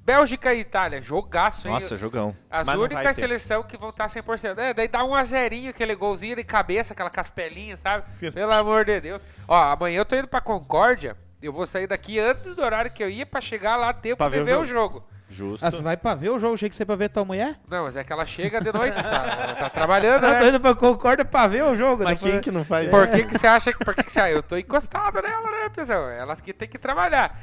[0.08, 1.74] Bélgica e Itália, jogaço, hein?
[1.74, 2.34] Nossa, jogão.
[2.50, 4.58] As Mas únicas seleção que vão estar 100%.
[4.58, 8.06] É, daí dá um a zerinho, aquele golzinho de cabeça, aquela caspelinha, sabe?
[8.16, 8.32] Sim.
[8.32, 9.26] Pelo amor de Deus.
[9.46, 11.18] Ó, amanhã eu tô indo pra Concórdia.
[11.42, 14.30] Eu vou sair daqui antes do horário que eu ia pra chegar lá tempo Pra
[14.30, 15.04] de ver ver, o o jogo.
[15.30, 15.66] Justo.
[15.66, 16.54] Ah, você vai pra ver o jogo?
[16.54, 17.60] Achei que você ia pra ver tua mulher?
[17.68, 19.30] Não, mas é que ela chega de noite, sabe?
[19.30, 20.48] Ela tá trabalhando, tô né?
[20.48, 22.04] indo pra Concórdia pra ver o jogo.
[22.04, 23.84] Mas depois- quem que não faz Por que, que você acha que.
[23.84, 26.10] Por que, que você Eu tô encostado nela, né, pessoal?
[26.10, 27.38] Ela que tem que trabalhar.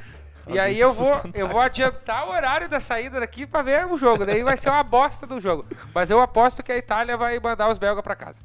[0.47, 3.97] E aí eu vou, eu vou adiantar o horário da saída daqui pra ver o
[3.97, 4.25] jogo.
[4.27, 5.67] Daí vai ser uma bosta do jogo.
[5.95, 8.41] Mas eu aposto que a Itália vai mandar os belgas pra casa.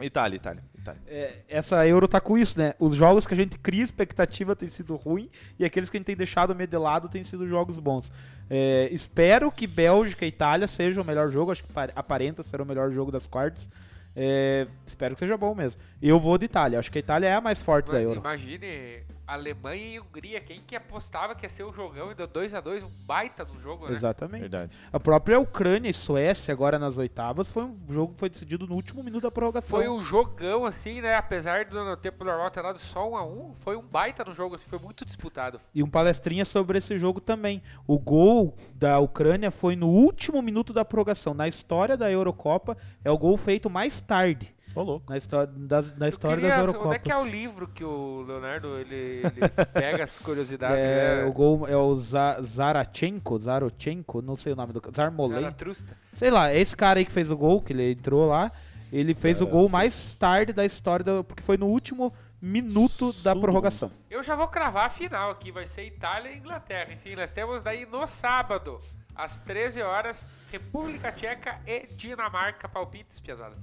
[0.00, 1.02] Itália, Itália, Itália.
[1.08, 2.74] É, essa Euro tá com isso, né?
[2.78, 6.06] Os jogos que a gente cria expectativa têm sido ruins e aqueles que a gente
[6.06, 8.10] tem deixado meio de lado têm sido jogos bons.
[8.50, 12.60] É, espero que Bélgica e Itália seja o melhor jogo, acho que pa- aparenta ser
[12.60, 13.68] o melhor jogo das quartas.
[14.16, 15.80] É, espero que seja bom mesmo.
[16.02, 18.20] Eu vou de Itália, acho que a Itália é a mais forte da Mas Euro.
[18.20, 20.40] Imagine Alemanha e Hungria.
[20.40, 23.86] Quem que apostava que ia ser o jogão e deu 2x2, um baita do jogo,
[23.86, 23.94] né?
[23.94, 24.40] Exatamente.
[24.40, 24.78] Verdade.
[24.90, 28.74] A própria Ucrânia e Suécia, agora nas oitavas, foi um jogo que foi decidido no
[28.74, 29.78] último minuto da prorrogação.
[29.78, 31.14] Foi um jogão, assim, né?
[31.14, 34.34] Apesar do no tempo normal ter dado só um a um, foi um baita no
[34.34, 35.60] jogo, assim, foi muito disputado.
[35.74, 37.62] E um palestrinha sobre esse jogo também.
[37.86, 41.34] O gol da Ucrânia foi no último minuto da prorrogação.
[41.34, 44.54] Na história da Eurocopa, é o gol feito mais tarde.
[44.74, 45.10] Ô, louco.
[45.10, 46.96] Na história, das, na história queria- das Onde Eurocopas.
[46.96, 51.24] é que é o livro que o Leonardo ele, ele pega as curiosidades, É, né?
[51.24, 54.94] O gol é o Za- Zarachenko, Zarochenko, não sei o nome do cara.
[54.94, 55.34] Zarmolen.
[55.40, 55.96] Zaratrusta.
[56.14, 58.52] Sei lá, esse cara aí que fez o gol, que ele entrou lá,
[58.92, 63.32] ele fez o gol mais tarde da história, da- porque foi no último minuto da
[63.32, 63.40] Sul.
[63.40, 63.90] prorrogação.
[64.08, 66.92] Eu já vou cravar a final aqui, vai ser Itália e Inglaterra.
[66.92, 68.80] Enfim, nós temos daí no sábado,
[69.14, 72.68] às 13 horas, República Tcheca e Dinamarca.
[72.68, 73.56] Palpites, piazada.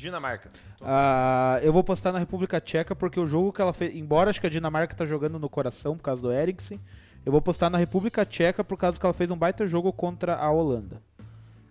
[0.00, 0.48] Dinamarca.
[0.80, 4.40] Ah, eu vou postar na República Tcheca porque o jogo que ela fez, embora acho
[4.40, 6.80] que a Dinamarca tá jogando no coração por causa do Eriksen,
[7.24, 10.36] eu vou postar na República Tcheca por causa que ela fez um baita jogo contra
[10.36, 11.02] a Holanda.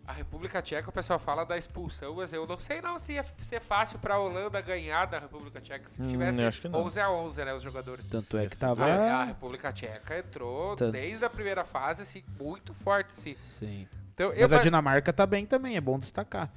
[0.07, 3.23] A República Tcheca, o pessoal fala da expulsão, mas eu não sei não se ia
[3.37, 6.83] ser fácil pra Holanda ganhar da República Tcheca se Hum, tivesse eu acho que não.
[6.83, 8.07] 11 a 11, né, os jogadores.
[8.07, 8.85] Tanto é que tava.
[8.85, 10.93] A, a República Tcheca entrou Tanto.
[10.93, 13.35] desde a primeira fase, assim, muito forte, assim.
[13.59, 13.87] Sim.
[14.15, 16.49] Então, Mas a mas- Dinamarca tá bem também, é bom destacar.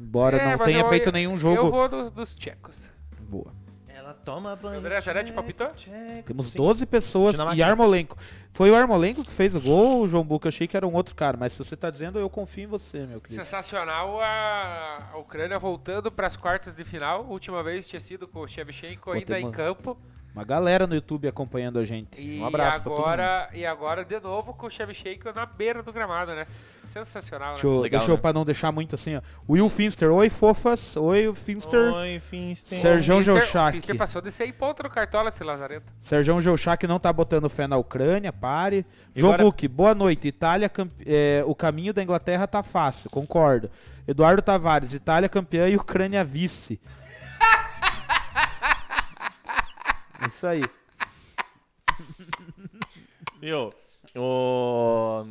[0.00, 1.70] Embora É, não tenha eu- feito nenhum Eu jogo.
[1.70, 2.90] vou dos, dos tchecos.
[3.20, 3.52] Boa.
[3.86, 4.78] Ela toma banho.
[4.78, 5.68] André Zanetti palpitou?
[6.24, 6.58] Temos Sim.
[6.58, 8.16] 12 pessoas e Armolenco.
[8.52, 10.46] Foi o Armolenco que fez o gol, João Buca.
[10.46, 12.66] Eu achei que era um outro cara, mas se você tá dizendo, eu confio em
[12.66, 13.34] você, meu querido.
[13.34, 17.26] Sensacional a, a Ucrânia voltando para as quartas de final.
[17.26, 19.96] Última vez tinha sido com o Shevchenko ainda em uma- campo.
[20.34, 22.22] Uma galera no YouTube acompanhando a gente.
[22.22, 23.06] E um abraço pra todo mundo.
[23.08, 26.44] agora, e agora de novo com o Shevchenko na beira do gramado, né?
[26.46, 27.72] Sensacional, Deixa né?
[27.74, 28.20] eu, Legal, deixa eu né?
[28.22, 29.20] pra não deixar muito assim, ó.
[29.48, 31.92] Will Finster, oi fofas, oi Finster.
[31.94, 32.78] Oi, Finster.
[32.78, 33.68] Sérgio O Fister- Geuchac.
[33.70, 35.92] O Fister passou de 100 pontos no cartola, esse lazarento.
[36.00, 38.86] Sérgio Geuchac não tá botando fé na Ucrânia, pare.
[39.14, 40.28] João agora- boa noite.
[40.28, 40.70] Itália,
[41.04, 43.68] é, o caminho da Inglaterra tá fácil, concordo.
[44.06, 46.80] Eduardo Tavares, Itália campeã e Ucrânia vice.
[50.30, 50.62] Isso aí.
[53.40, 53.74] Viu?
[54.14, 55.24] O...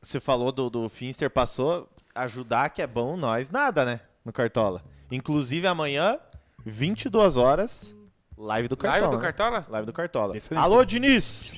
[0.00, 1.88] Você falou do, do Finster, passou.
[2.12, 4.00] Ajudar que é bom, nós nada, né?
[4.24, 4.82] No Cartola.
[5.12, 6.18] Inclusive amanhã,
[6.66, 7.96] 22 horas,
[8.36, 9.02] live do Cartola.
[9.02, 9.32] Live do né?
[9.32, 9.66] Cartola?
[9.68, 10.36] Live do Cartola.
[10.36, 10.64] Excelente.
[10.64, 11.52] Alô, Diniz!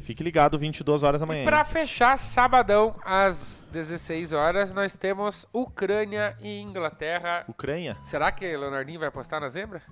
[0.00, 1.42] Fique ligado, 22 horas da manhã.
[1.42, 7.44] E pra fechar, sabadão, às 16 horas, nós temos Ucrânia e Inglaterra.
[7.46, 7.96] Ucrânia?
[8.02, 9.82] Será que Leonardinho vai apostar na zebra?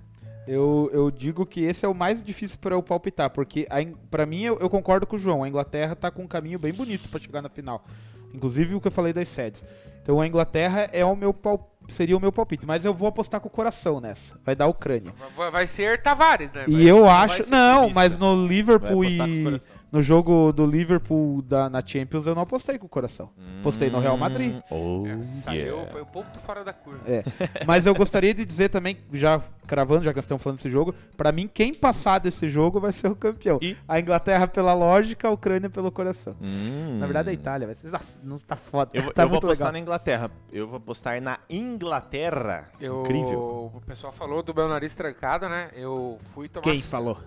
[0.47, 3.93] Eu, eu digo que esse é o mais difícil para eu palpitar, porque a In-
[4.09, 5.43] pra mim eu, eu concordo com o João.
[5.43, 7.85] A Inglaterra tá com um caminho bem bonito para chegar na final.
[8.33, 9.63] Inclusive o que eu falei das sedes.
[10.01, 13.39] Então a Inglaterra é o meu pal- seria o meu palpite, mas eu vou apostar
[13.39, 14.39] com o coração nessa.
[14.43, 15.13] Vai dar a Ucrânia.
[15.37, 16.65] Vai- Vai ser Tavares, né?
[16.67, 17.51] E Vai- eu vai acho.
[17.51, 19.61] Não, mas no Vai Liverpool apostar com o e.
[19.91, 23.31] No jogo do Liverpool da, na Champions eu não apostei com o coração.
[23.59, 24.59] Apostei no Real Madrid.
[24.69, 25.91] Oh, É, saiu, yeah.
[25.91, 27.01] foi um ponto fora da curva.
[27.07, 27.23] É.
[27.65, 30.93] Mas eu gostaria de dizer também, já cravando, já que nós estamos falando desse jogo,
[31.17, 33.59] pra mim quem passar desse jogo vai ser o campeão.
[33.61, 33.75] E?
[33.87, 36.35] A Inglaterra pela lógica, a Ucrânia pelo coração.
[36.41, 36.97] Hum.
[36.99, 37.89] Na verdade é a Itália, vai ser.
[37.89, 38.91] Nossa, não tá foda.
[38.93, 39.71] Eu, vou- tá eu vou apostar legal.
[39.73, 40.31] na Inglaterra.
[40.51, 42.69] Eu vou apostar na Inglaterra.
[42.79, 43.71] Eu- Incrível.
[43.75, 45.69] O pessoal falou do meu nariz trancado, né?
[45.75, 46.63] Eu fui tomar.
[46.63, 47.17] Quem falou?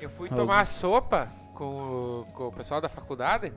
[0.00, 0.42] Eu fui Algum.
[0.42, 3.50] tomar sopa com o, com o pessoal da faculdade,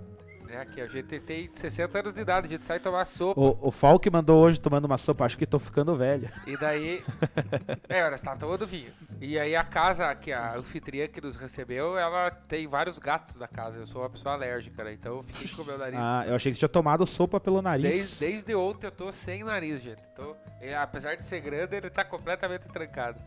[0.46, 0.66] né?
[0.66, 3.40] Que a gente tem 60 anos de idade, a gente sai tomar sopa.
[3.40, 6.30] O, o Falk mandou hoje tomando uma sopa, acho que tô ficando velho.
[6.48, 7.04] E daí.
[7.90, 8.92] é, olha, está todo vinho.
[9.20, 13.50] E aí a casa, que a anfitriã que nos recebeu, ela tem vários gatos da
[13.50, 13.78] casa.
[13.78, 14.94] Eu sou uma pessoa alérgica, né?
[14.94, 16.00] Então eu fiquei com o meu nariz.
[16.02, 17.84] Ah, eu achei que você tinha tomado sopa pelo nariz.
[17.84, 20.02] Desde, desde ontem eu tô sem nariz, gente.
[20.16, 23.22] Tô, e, apesar de ser grande, ele tá completamente trancado.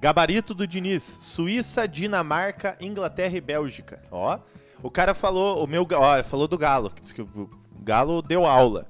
[0.00, 4.02] Gabarito do Diniz: Suíça, Dinamarca, Inglaterra e Bélgica.
[4.10, 4.38] Ó,
[4.82, 8.44] o cara falou, o meu, ó, falou do Galo, que disse que o Galo deu
[8.44, 8.86] aula.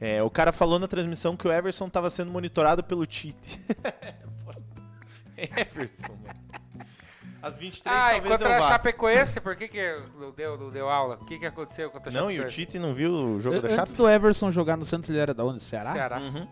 [0.00, 3.60] É, o cara falou na transmissão que o Everson estava sendo monitorado pelo Tite.
[5.36, 6.44] Everson, mano.
[7.42, 8.68] Às 23 Ah, e talvez contra eu a.
[8.68, 11.16] Chapecoense, por que, que não, deu, não deu aula?
[11.20, 12.56] O que, que aconteceu contra a Não, e o Chapecoense?
[12.56, 13.92] Tite não viu o jogo da Antes Chape?
[13.92, 15.62] do Everson jogar no Santos, ele era da onde?
[15.62, 15.92] Ceará?
[15.92, 16.18] Ceará.
[16.20, 16.48] Uhum.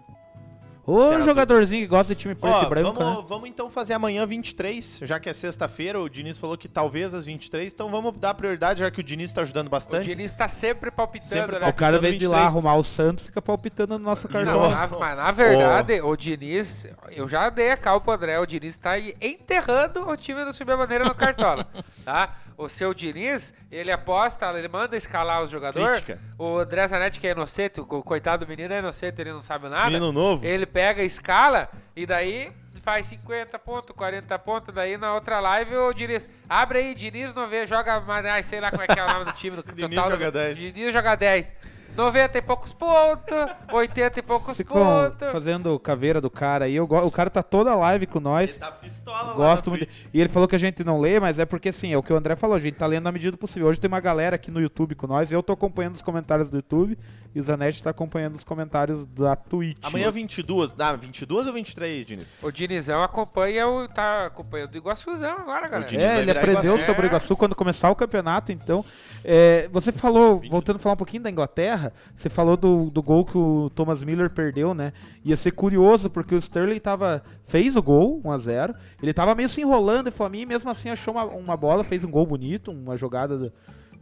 [0.84, 3.24] Ô, Ceará jogadorzinho que gosta de time preto Ó, e branco, vamos, né?
[3.28, 7.24] vamos então fazer amanhã 23, já que é sexta-feira, o Diniz falou que talvez às
[7.26, 10.08] 23, então vamos dar prioridade, já que o Diniz tá ajudando O bastante.
[10.08, 11.68] Diniz tá sempre palpitando, Sempre né?
[11.68, 12.46] O cara, vem de lá 23.
[12.46, 14.70] arrumar o Santos, fica palpitando no nosso Não, cartão.
[14.70, 18.76] na- mas na verdade, o Diniz, eu já dei a cal pro André, o Diniz
[18.76, 21.64] tá aí enterrando o time do Subir a Bandeira no Cartola,
[22.04, 22.34] tá?
[22.64, 26.02] O seu Diniz, ele aposta, ele manda escalar os jogadores.
[26.38, 29.42] O André Zanetti, que é inocente, o co- coitado do menino é inocente, ele não
[29.42, 29.86] sabe nada.
[29.86, 30.44] Menino novo.
[30.44, 34.74] Ele pega, escala e daí faz 50 pontos, 40 pontos.
[34.74, 36.28] Daí na outra live o Diniz.
[36.48, 38.00] Abre aí, Diniz não vê, joga.
[38.00, 39.56] mais- ai, sei lá como é que é o nome do time.
[39.56, 40.58] Do Diniz total joga do- 10.
[40.58, 41.52] Diniz joga 10.
[41.96, 43.36] 90 e poucos pontos,
[43.70, 45.30] 80 e poucos pontos.
[45.30, 46.80] fazendo caveira do cara aí.
[46.80, 48.56] O cara tá toda live com nós.
[48.56, 49.86] tá pistola Gosto muito.
[50.12, 52.12] E ele falou que a gente não lê, mas é porque assim, é o que
[52.12, 53.68] o André falou, a gente tá lendo na medida do possível.
[53.68, 56.56] Hoje tem uma galera aqui no YouTube com nós, eu tô acompanhando os comentários do
[56.56, 56.98] YouTube
[57.34, 59.78] e o Zanetti tá acompanhando os comentários da Twitch.
[59.82, 62.38] Amanhã 22, dá 22 ou 23, Diniz?
[62.42, 63.88] O Dinizão acompanha o.
[63.88, 65.88] tá acompanhando o Iguaçuzão agora, galera.
[65.88, 66.84] Diniz É, ele aprendeu Iguaçu.
[66.84, 67.08] sobre o.
[67.08, 68.84] Iguaçu quando começar o campeonato, então.
[69.24, 73.24] é, você falou, voltando a falar um pouquinho da Inglaterra, você falou do, do gol
[73.24, 74.92] que o Thomas Miller perdeu, né?
[75.24, 78.74] Ia ser curioso, porque o Sterling tava, fez o gol, 1x0.
[79.02, 81.82] Ele tava meio se enrolando e foi a mim, mesmo assim achou uma, uma bola,
[81.84, 83.52] fez um gol bonito, uma jogada,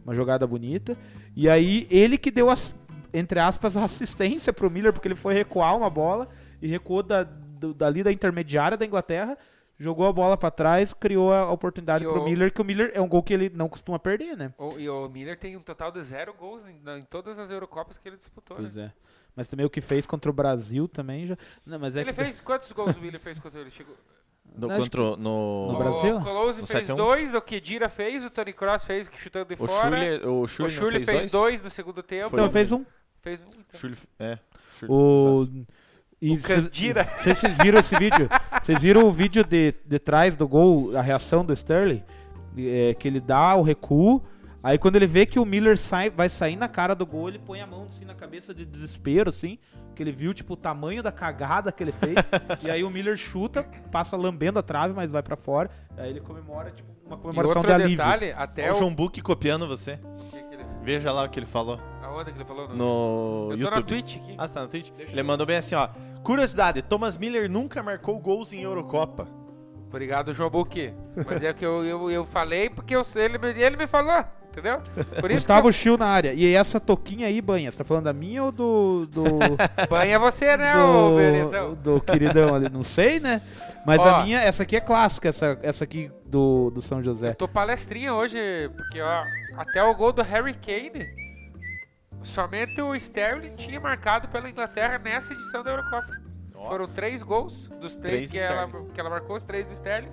[0.03, 0.97] uma jogada bonita.
[1.35, 2.75] E aí ele que deu, as,
[3.13, 6.27] entre aspas, a assistência pro Miller, porque ele foi recuar uma bola
[6.61, 9.37] e recuou da, do- dali da intermediária da Inglaterra
[9.79, 12.91] jogou a bola pra trás, criou a oportunidade E pro o- Miller, que o Miller
[12.93, 14.53] é um gol que ele não costuma perder, né?
[14.55, 17.97] O- e o Miller tem um total de zero gols em, em todas as Eurocopas
[17.97, 18.57] que ele disputou.
[18.59, 18.63] né?
[18.65, 18.93] Pois é.
[19.35, 21.35] Mas também o que fez contra o Brasil também já.
[21.65, 23.71] Não, mas é Ele que fez quantos gols o Miller fez contra ele?
[23.71, 23.95] Chegou...
[24.55, 26.17] No, contra, o- no, No Brasil?
[26.17, 26.97] O Close fez 7 a 1?
[26.97, 29.97] dois, o Kedira fez, o Tony Cross fez, que chutando de O fora.
[30.27, 32.35] O o não Schürrle fez, dois no segundo tempo.
[32.35, 32.85] Então fez um.
[33.21, 33.45] Fez um.
[33.47, 33.79] Então.
[33.79, 34.37] Schürrle, é.
[34.77, 35.65] Schürrle, O exato.
[36.21, 36.37] e.
[36.37, 38.29] Vocês viram esse vídeo?
[38.61, 42.03] Vocês viram o vídeo de, de trás do gol, a reação do Sterling?
[42.57, 44.21] É, que ele dá o recuo.
[44.63, 47.39] Aí quando ele vê que o Miller sai, vai sair na cara do gol, ele
[47.39, 49.57] põe a mão assim na cabeça de desespero, assim.
[49.95, 52.15] Que ele viu, tipo, o tamanho da cagada que ele fez.
[52.61, 55.69] e aí o Miller chuta, passa lambendo a trave, mas vai pra fora.
[55.97, 57.97] Aí ele comemora, tipo, uma E comemoração outro de alívio.
[57.97, 58.75] detalhe, até Olha o...
[58.75, 59.93] o João Book copiando você.
[60.03, 61.79] o que que ele- Veja lá o que ele falou
[62.11, 62.67] Aonde que ele falou?
[62.67, 63.75] no Eu tô YouTube.
[63.75, 64.35] na Twitch aqui.
[64.37, 64.91] Ah, você tá na Twitch?
[64.99, 65.87] Ele mandou bem assim, ó.
[66.23, 69.27] Curiosidade, Thomas Miller nunca marcou gols em Eurocopa.
[69.87, 70.93] Obrigado, João Buque.
[71.25, 74.23] Mas é que eu, eu, eu falei porque eu, ele, me, ele me falou.
[74.51, 74.81] Entendeu?
[75.21, 76.33] Por isso Gustavo Chiu na área.
[76.33, 79.05] E essa toquinha aí, Banha, você tá falando da minha ou do.
[79.05, 79.23] do
[79.89, 81.73] banha você, né, ô do, belezão?
[81.73, 82.69] do queridão ali?
[82.69, 83.41] Não sei, né?
[83.85, 84.15] Mas Ó.
[84.15, 87.29] a minha, essa aqui é clássica, essa, essa aqui do, do São José.
[87.29, 88.37] Eu tô palestrinha hoje,
[88.75, 89.23] porque ó,
[89.57, 91.07] até o gol do Harry Kane,
[92.23, 96.21] somente o Sterling tinha marcado pela Inglaterra nessa edição da Eurocopa.
[96.55, 96.69] Ó.
[96.69, 100.11] Foram três gols, dos três, Três que, ela, que ela marcou, os três do Sterling.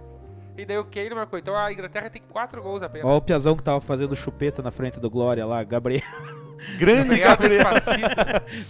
[0.56, 1.38] E daí o Kane marcou.
[1.38, 3.06] Então a Inglaterra tem quatro gols apenas.
[3.06, 6.02] Ó o Piazão que tava fazendo chupeta na frente do Glória lá, Gabriel.
[6.78, 7.66] Grande Gabriel.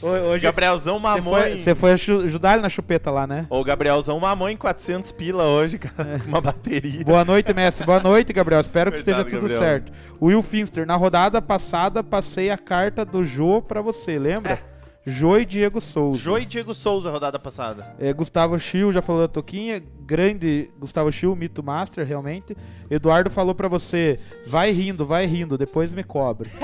[0.02, 1.58] Hoje Gabrielzão você foi, em...
[1.58, 3.46] você foi aju- ajudar ele na chupeta lá, né?
[3.50, 7.04] Ô, Gabrielzão mamou em 400 pila hoje, cara, com uma bateria.
[7.04, 7.84] Boa noite, mestre.
[7.84, 8.60] Boa noite, Gabriel.
[8.60, 9.58] Espero que esteja tudo Gabriel.
[9.58, 9.92] certo.
[10.20, 14.58] Will Finster, na rodada passada passei a carta do Jô pra você, lembra?
[15.06, 16.18] Jô e Diego Souza.
[16.20, 17.94] Jô e Diego Souza, rodada passada.
[17.98, 19.82] É, Gustavo Schill já falou da Toquinha.
[20.04, 22.54] Grande Gustavo Schill, mito master, realmente.
[22.90, 26.50] Eduardo falou pra você: vai rindo, vai rindo, depois me cobre.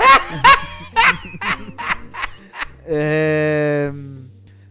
[2.87, 3.91] É,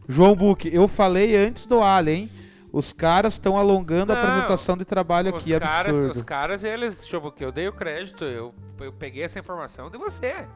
[0.09, 2.31] João Buque, eu falei antes do Alien, hein?
[2.73, 6.11] Os caras estão alongando a Não, apresentação de trabalho Os aqui, caras, absurdo.
[6.17, 9.23] os caras, eles, deixa eu ver o que eu dei o crédito, eu, eu peguei
[9.23, 10.47] essa informação de você.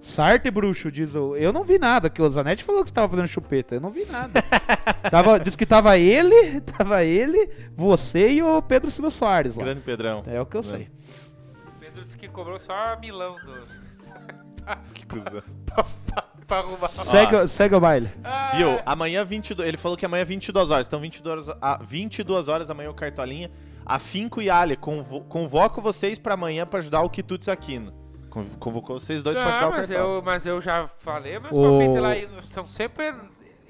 [0.00, 1.34] Sarte bruxo, diz o.
[1.34, 3.74] Eu não vi nada, que o Zanetti falou que você tava fazendo chupeta.
[3.74, 4.42] Eu não vi nada.
[5.10, 9.64] tava, diz que tava ele, tava ele, você e o Pedro Silva Soares lá.
[9.64, 10.22] Grande Pedrão.
[10.26, 10.90] É o que eu sei.
[11.66, 13.83] O Pedro disse que cobrou só Milão do,
[14.94, 15.42] Que cuzão.
[16.46, 16.88] pra arrumar.
[17.10, 18.10] Segue, segue o baile.
[18.22, 18.78] Ah, Viu?
[18.84, 20.86] Amanhã 22, ele falou que amanhã 22 horas.
[20.86, 23.50] Então 22 horas, ah, 22 horas amanhã o Cartolinha.
[23.86, 27.92] Afinco e Ale, convo, convoco vocês pra amanhã pra ajudar o Quitutes Aquino.
[28.30, 30.14] Conv- Convocou vocês dois pra ajudar Não, o mas Cartola.
[30.16, 33.14] eu, mas eu já falei, meus O- palpites lá são sempre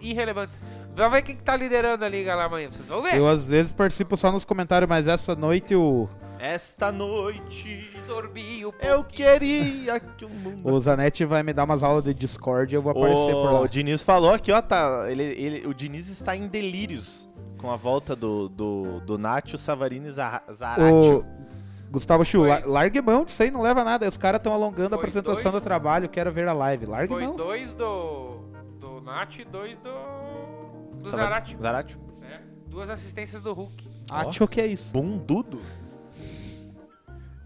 [0.01, 0.61] irrelevantes.
[0.95, 3.17] Vamos ver quem que tá liderando a liga lá amanhã, vocês vão ver.
[3.17, 6.09] Eu às vezes participo só nos comentários, mas essa noite o,
[6.45, 10.69] Esta noite Dormi um eu queria que o mundo...
[10.71, 13.61] o Zanetti vai me dar umas aulas de Discord e eu vou aparecer por O
[13.63, 13.67] lá.
[13.67, 15.07] Diniz falou aqui, ó, tá.
[15.11, 20.11] Ele, ele, o Diniz está em delírios com a volta do, do, do Nacho Savarini
[20.11, 21.21] Zara- Zaratio.
[21.21, 24.07] O Gustavo Chiu, Foi- la- largue mão disso aí, não leva nada.
[24.07, 26.85] Os caras estão alongando a Foi apresentação dois- do trabalho, quero ver a live.
[26.85, 27.37] Largue Foi mão.
[27.37, 28.41] dois do,
[28.79, 31.57] do Nath e dois do, do Zarate.
[31.59, 31.99] Zaratio.
[32.21, 32.43] né?
[32.67, 33.89] Duas assistências do Hulk.
[34.11, 34.93] Acho que é isso.
[34.93, 35.59] Bundudo?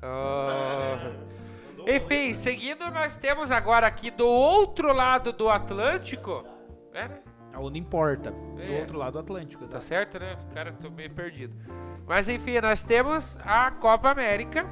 [0.03, 1.13] Ah.
[1.87, 6.45] Enfim, seguindo, nós temos agora aqui do outro lado do Atlântico.
[6.93, 7.19] É, né?
[7.55, 8.31] Não importa.
[8.31, 8.81] Do É.
[8.81, 9.67] outro lado do Atlântico.
[9.67, 10.37] Tá certo, né?
[10.55, 11.55] Cara, tô meio perdido.
[12.07, 14.65] Mas enfim, nós temos a Copa América,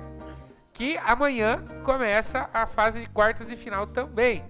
[0.73, 4.45] que amanhã começa a fase de quartas de final também.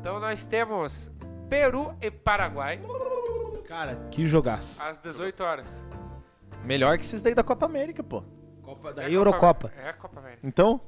[0.00, 1.10] Então nós temos
[1.48, 2.80] Peru e Paraguai
[3.68, 4.80] Cara, que jogaço.
[4.82, 5.84] às 18 horas.
[6.64, 8.22] Melhor que esses daí da Copa América, pô.
[8.76, 9.68] Copa É da a Eurocopa.
[9.68, 10.46] Copa- É a Copa América.
[10.46, 10.80] Então,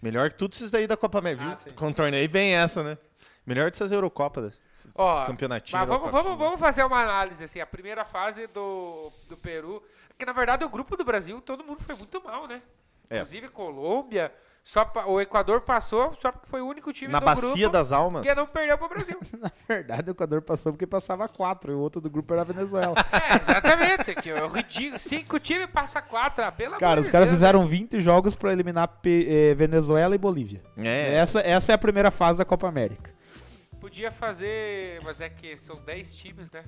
[0.00, 1.44] melhor que tudo esses daí da Copa América.
[1.44, 1.56] Ah, viu?
[1.58, 1.70] sim.
[1.70, 2.98] Contornei bem essa, né?
[3.46, 4.58] Melhor dessas Eurocopas.
[4.74, 5.78] Esse Ó, campeonatinho.
[5.78, 7.60] Mas vamos, vamos, vamos fazer uma análise assim.
[7.60, 9.82] A primeira fase do, do Peru.
[10.18, 12.62] Que na verdade o grupo do Brasil, todo mundo foi muito mal, né?
[13.10, 13.16] É.
[13.16, 14.32] Inclusive Colômbia.
[14.66, 17.68] Só pa- o Equador passou só porque foi o único time Na do Bacia grupo
[17.68, 18.22] das Almas.
[18.26, 19.20] que não perdeu pro Brasil.
[19.38, 22.44] Na verdade, o Equador passou porque passava quatro e o outro do grupo era a
[22.46, 22.94] Venezuela.
[23.12, 24.14] é, exatamente.
[24.14, 24.98] Que é ridículo.
[24.98, 26.42] Cinco times passa quatro.
[26.42, 30.14] Ah, pelo Cara, os de caras Deus, fizeram 20 jogos pra eliminar Pe- eh, Venezuela
[30.14, 30.62] e Bolívia.
[30.78, 31.14] É.
[31.14, 33.10] Essa, essa é a primeira fase da Copa América.
[33.10, 33.78] né?
[33.78, 34.98] Podia fazer.
[35.04, 36.64] Mas é que são 10 times, né?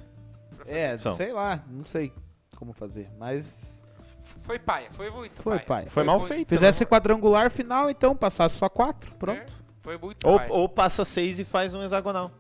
[0.67, 1.15] É, São.
[1.15, 2.13] sei lá, não sei
[2.57, 3.76] como fazer, mas
[4.41, 5.67] Foi paia, foi muito foi, paia.
[5.67, 5.87] pai.
[5.89, 6.49] Foi mal muito- feito.
[6.49, 9.39] Fizesse quadrangular final, então passasse só quatro, pronto.
[9.39, 9.47] É,
[9.81, 10.53] foi muito Ou, paia.
[10.53, 12.31] ou passa seis e faz um hexagonal.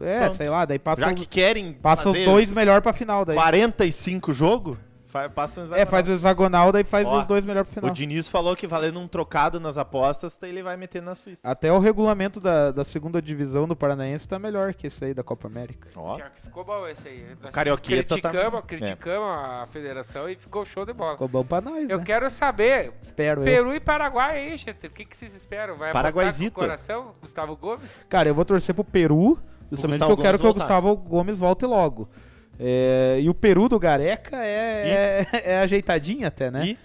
[0.00, 0.36] É, Pronto.
[0.36, 3.34] sei lá, daí passa, Já os, que querem passa os dois melhor pra final daí.
[3.34, 4.76] 45 jogos,
[5.22, 5.82] fa- passa um hexagonal.
[5.82, 7.90] É, faz o hexagonal, daí faz Ó, os dois melhor pro final.
[7.90, 11.48] O Diniz falou que valendo um trocado nas apostas, ele vai meter na Suíça.
[11.48, 15.22] Até o regulamento da, da segunda divisão do Paranaense tá melhor que esse aí da
[15.22, 15.88] Copa América.
[15.96, 17.26] Ó, Ficou bom esse aí.
[17.42, 21.12] Nós Carioqueta tá- criticamos, criticamos a federação e ficou show de bola.
[21.12, 22.04] Ficou bom pra nós, Eu né?
[22.04, 23.44] quero saber, Espero eu.
[23.44, 24.86] Peru e Paraguai aí, gente.
[24.86, 25.74] O que, que vocês esperam?
[25.76, 26.60] Vai apostar com o Paraguaizito.
[26.60, 27.14] coração?
[27.20, 28.06] Gustavo Gomes?
[28.08, 29.38] Cara, eu vou torcer pro Peru,
[29.70, 30.80] justamente porque eu quero Gomes que o voltar.
[30.80, 32.08] Gustavo Gomes volte logo.
[32.58, 36.66] É, e o Peru do Gareca é, é, é ajeitadinho até, né?
[36.66, 36.78] E?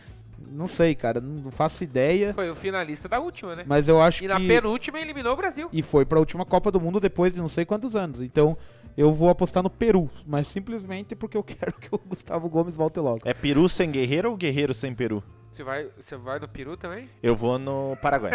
[0.51, 2.33] Não sei, cara, não faço ideia.
[2.33, 3.63] Foi o finalista da última, né?
[3.65, 4.33] Mas eu acho E que.
[4.33, 5.69] na penúltima eliminou o Brasil.
[5.71, 8.21] E foi pra última Copa do Mundo depois de não sei quantos anos.
[8.21, 8.57] Então
[8.97, 12.99] eu vou apostar no Peru, mas simplesmente porque eu quero que o Gustavo Gomes volte
[12.99, 13.19] logo.
[13.25, 15.23] é Peru sem Guerreiro ou Guerreiro sem Peru?
[15.51, 17.09] Você vai, você vai no Peru também?
[17.21, 18.31] Eu vou no Paraguai.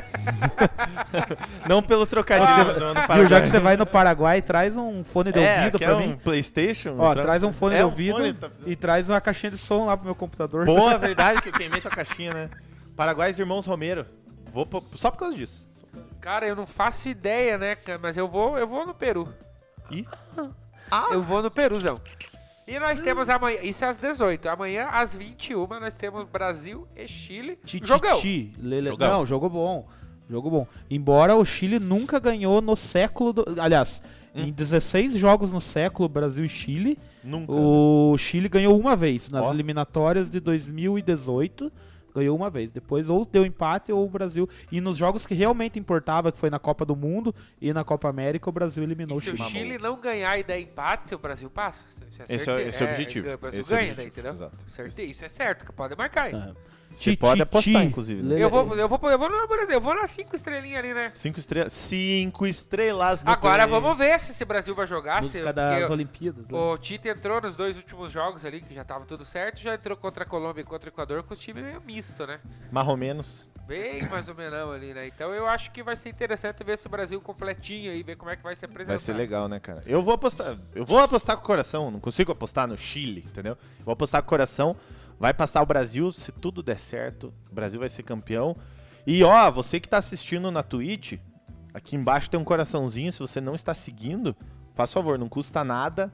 [1.68, 3.26] Não pelo trocadilho, Ah, no Paraguai.
[3.28, 6.06] já que você vai no Paraguai, traz um fone de é, ouvido quer pra um
[6.08, 6.16] mim.
[6.22, 6.94] Playstation?
[6.98, 9.50] Ó, Tra- traz um fone É, de um ouvido fone, tá e traz uma caixinha
[9.50, 10.66] de som lá pro meu computador.
[10.66, 12.50] Boa, verdade que eu queimei tua caixinha, né?
[12.94, 14.04] Paraguai, irmãos Romero.
[14.52, 15.66] vou po- só por causa disso.
[16.20, 17.98] Cara, eu não faço ideia, né, cara?
[18.02, 19.28] Mas eu vou, eu vou no Peru.
[19.90, 20.04] Ih.
[21.12, 22.00] Eu vou no Peruzão.
[22.66, 24.48] E nós temos amanhã, isso é às 18.
[24.48, 27.58] Amanhã, às 21, nós temos Brasil e Chile.
[27.64, 28.20] Ti, Jogão.
[28.20, 28.52] ti.
[28.58, 29.08] Lele- Jogão.
[29.18, 29.86] Não, jogo bom.
[30.28, 30.66] Jogo bom.
[30.90, 33.32] Embora o Chile nunca ganhou no século.
[33.32, 34.02] do- Aliás,
[34.34, 37.52] em 16 jogos no século, Brasil e Chile, Nunca.
[37.52, 39.28] o Chile ganhou uma vez.
[39.30, 39.52] Nas Ó.
[39.52, 41.70] eliminatórias de 2018,
[42.16, 42.70] ganhou uma vez.
[42.70, 44.48] Depois ou deu empate ou o Brasil.
[44.72, 48.08] E nos jogos que realmente importava, que foi na Copa do Mundo e na Copa
[48.08, 49.48] América, o Brasil eliminou E o se o Chile.
[49.50, 51.86] Chile não ganhar e der empate, o Brasil passa.
[52.10, 52.68] Isso Esse é, certeza.
[52.68, 53.32] esse é o objetivo.
[53.34, 54.32] O Brasil Esse é ganha, daí, objetivo, entendeu?
[54.32, 54.70] exato.
[54.70, 56.28] Certo, Isso é certo, que pode marcar.
[56.30, 56.34] hein?
[56.36, 56.56] Aham.
[56.96, 57.88] Você Ti, pode ti, apostar, ti.
[57.88, 58.22] inclusive.
[58.22, 58.42] né?
[58.42, 61.12] Eu vou, eu vou, eu vou no Brasil, eu vou nas cinco estrelinhas ali, né?
[61.14, 61.72] Cinco estrelas.
[61.74, 63.80] Cinco estrelas no Agora play.
[63.80, 65.22] vamos ver se esse Brasil vai jogar.
[65.22, 66.46] Se, Música das porque Olimpíadas.
[66.46, 66.58] né?
[66.58, 69.94] o Tite entrou nos dois últimos jogos ali, que já tava tudo certo, já entrou
[69.96, 72.40] contra a Colômbia e contra o Equador com o time meio misto, né?
[72.72, 73.46] Marromenos.
[73.66, 75.06] Bem mais ou menos ali, né?
[75.08, 78.36] Então eu acho que vai ser interessante ver esse Brasil completinho aí, ver como é
[78.36, 78.92] que vai se apresentar.
[78.92, 79.82] Vai ser legal, né, cara?
[79.86, 80.56] Eu vou apostar.
[80.74, 81.90] Eu vou apostar com o coração.
[81.90, 83.58] Não consigo apostar no Chile, entendeu?
[83.84, 84.76] Vou apostar com o coração.
[85.18, 87.32] Vai passar o Brasil, se tudo der certo.
[87.50, 88.54] O Brasil vai ser campeão.
[89.06, 91.14] E ó, você que tá assistindo na Twitch,
[91.72, 93.12] aqui embaixo tem um coraçãozinho.
[93.12, 94.36] Se você não está seguindo,
[94.74, 96.12] faz favor, não custa nada.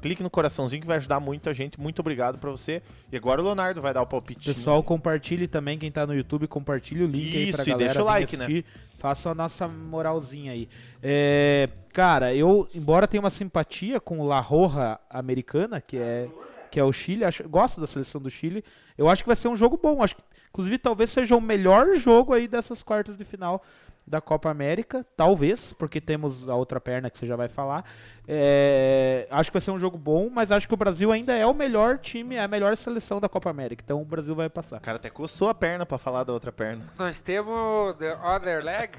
[0.00, 1.80] Clique no coraçãozinho que vai ajudar muito a gente.
[1.80, 2.82] Muito obrigado pra você.
[3.10, 4.54] E agora o Leonardo vai dar o palpite.
[4.54, 7.88] Pessoal, compartilhe também, quem tá no YouTube, compartilhe o link aí pra Isso, e galera
[7.88, 8.44] deixa o like, né?
[8.44, 8.64] assistir.
[8.98, 10.68] Faça a nossa moralzinha aí.
[11.02, 16.28] É, cara, eu, embora tenha uma simpatia com o La Roja americana, que é,
[16.76, 18.62] que é o Chile, acho, gosto da seleção do Chile,
[18.98, 20.02] eu acho que vai ser um jogo bom.
[20.02, 23.62] Acho que, inclusive, talvez seja o melhor jogo aí dessas quartas de final
[24.06, 27.82] da Copa América, talvez, porque temos a outra perna que você já vai falar.
[28.28, 31.46] É, acho que vai ser um jogo bom, mas acho que o Brasil ainda é
[31.46, 33.82] o melhor time, é a melhor seleção da Copa América.
[33.82, 34.76] Então o Brasil vai passar.
[34.76, 36.84] O cara até coçou a perna pra falar da outra perna.
[36.98, 38.90] Nós temos The Other Leg,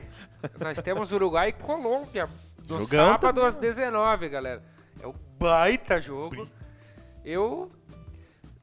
[0.59, 2.27] nós temos Uruguai e Colômbia
[2.67, 4.63] no Jogão sábado às 19, galera.
[4.99, 6.49] É um baita jogo.
[7.27, 7.67] Eu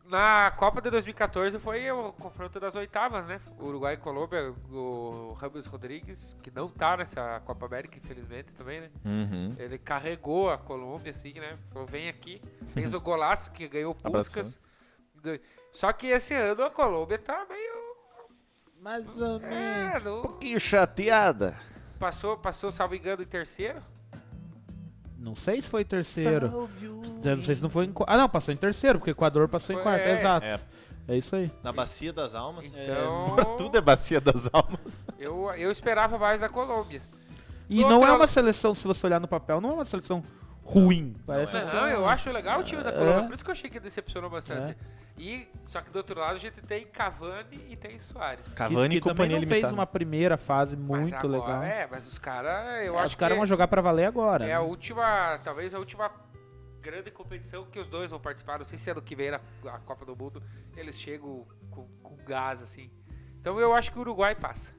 [0.07, 3.39] na Copa de 2014 foi o confronto das oitavas, né?
[3.61, 8.91] Uruguai e Colômbia, o Ramos Rodrigues, que não tá nessa Copa América, infelizmente, também, né?
[9.05, 9.55] Uhum.
[9.59, 11.59] Ele carregou a Colômbia, assim, né?
[11.73, 12.41] Falou, vem aqui.
[12.73, 14.59] Fez o golaço que ganhou Puskas.
[15.73, 17.85] Só que esse ano a Colômbia tá meio...
[18.81, 21.55] Mais ou É, não- Um pouquinho chateada.
[21.99, 23.83] Passou, passou, salvo engano, em terceiro.
[25.25, 26.51] Não sei se foi terceiro.
[26.51, 26.89] Salve
[27.37, 29.73] Não sei se não foi em Ah, não, passou em terceiro, porque o Equador passou
[29.75, 30.03] em Foi- quarto.
[30.03, 30.13] é.
[30.13, 30.45] Exato.
[30.47, 30.61] É,
[31.09, 31.51] É isso aí.
[31.63, 32.67] na bacia das almas.
[32.77, 35.07] Então, Tudo é bacia das almas.
[35.19, 37.01] eu, eu esperava mais da Colômbia.
[37.71, 39.85] E Do não é uma lado- seleção, se você olhar no papel, não é uma
[39.87, 40.21] seleção
[40.65, 41.15] ruim.
[41.27, 41.61] Parece é.
[41.61, 43.27] Não, seleção- eu acho legal o time da Colômbia, É.
[43.27, 44.77] por isso que eu achei que decepcionou bastante.
[45.17, 48.49] E, só que do outro lado a gente tem Cavani e tem Soares.
[48.49, 49.61] que- Cavani que e também companhia não limitada.
[49.63, 51.63] fez uma primeira fase Mas muito agora- legal.
[51.63, 54.45] É, mas os caras, eu É, acho Os caras que vão jogar pra valer agora.
[54.45, 54.55] é né?
[54.55, 56.11] a última, talvez a última
[56.83, 58.59] grande competição que os dois vão participar.
[58.59, 60.43] Não sei se ano que vem na a Copa do Mundo
[60.77, 62.91] eles chegam com, com gás, assim.
[63.41, 64.73] Então eu acho que o Uruguai passa.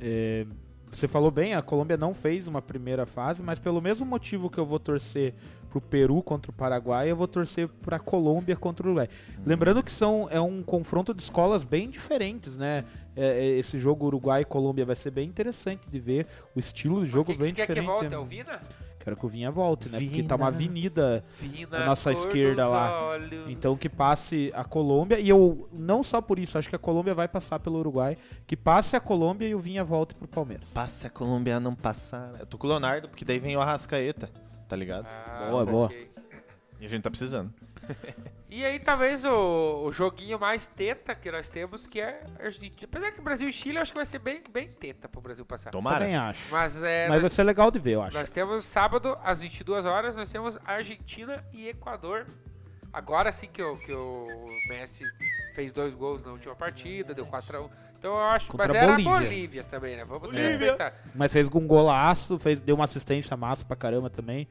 [0.00, 0.44] É,
[0.92, 4.58] você falou bem, a Colômbia não fez uma primeira fase, mas pelo mesmo motivo que
[4.58, 5.34] eu vou torcer
[5.70, 9.08] pro Peru contra o Paraguai, eu vou torcer pra Colômbia contra o Uruguai.
[9.44, 12.84] Lembrando que são, é um confronto de escolas bem diferentes, né?
[13.16, 16.26] É, é, esse jogo Uruguai e Colômbia vai ser bem interessante de ver.
[16.54, 17.86] O estilo de jogo bem você quer que diferente.
[17.86, 18.14] volte?
[18.14, 18.60] É o Vina?
[19.02, 19.98] Quero que o Vinha volte, né?
[19.98, 20.64] Porque tá uma Vina.
[20.70, 23.08] avenida Vina, Na nossa esquerda lá.
[23.08, 23.50] olhos.
[23.50, 27.12] Então que passe a Colômbia e eu não só por isso, acho que a Colômbia
[27.12, 30.64] vai passar pelo Uruguai, que passe a Colômbia e o Vinha volte pro Palmeiras.
[30.72, 32.30] Passa a Colômbia a não passar.
[32.38, 34.30] Eu tô com o Leonardo, porque daí vem o Arrascaeta,
[34.68, 35.06] tá ligado?
[35.08, 35.90] Ah, Boa, boa.
[36.80, 37.52] E a gente tá precisando.
[38.50, 42.76] E aí, talvez o, o joguinho mais teta que nós temos, que é a Argentina.
[42.84, 45.44] Apesar que Brasil e Chile, eu acho que vai ser bem, bem teta pro Brasil
[45.46, 45.70] passar.
[45.70, 46.00] Tomara.
[46.00, 46.50] Também acho.
[46.50, 48.16] Mas, é, Mas vai nós, ser legal de ver, eu acho.
[48.16, 52.26] nós temos sábado, às 22 horas, nós temos Argentina e Equador.
[52.92, 54.26] Agora sim que o, que o
[54.68, 55.04] Messi
[55.54, 57.70] fez dois gols na última partida, deu 4x1.
[57.98, 59.10] Então eu acho Contra Mas a era Bolívia.
[59.12, 60.04] a Bolívia também, né?
[60.04, 60.48] Vamos Bolívia.
[60.50, 60.94] respeitar.
[61.14, 64.46] Mas fez um golaço, fez, deu uma assistência massa pra caramba também.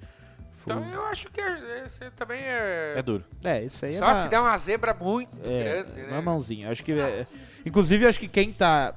[0.63, 1.41] Então eu acho que
[1.85, 2.93] esse também é.
[2.97, 3.23] É duro.
[3.43, 6.21] É, isso aí é Só uma- se der uma zebra muito é, grande, uma né?
[6.21, 6.69] mãozinha.
[6.71, 7.25] Acho que é-
[7.65, 8.93] inclusive acho que quem tá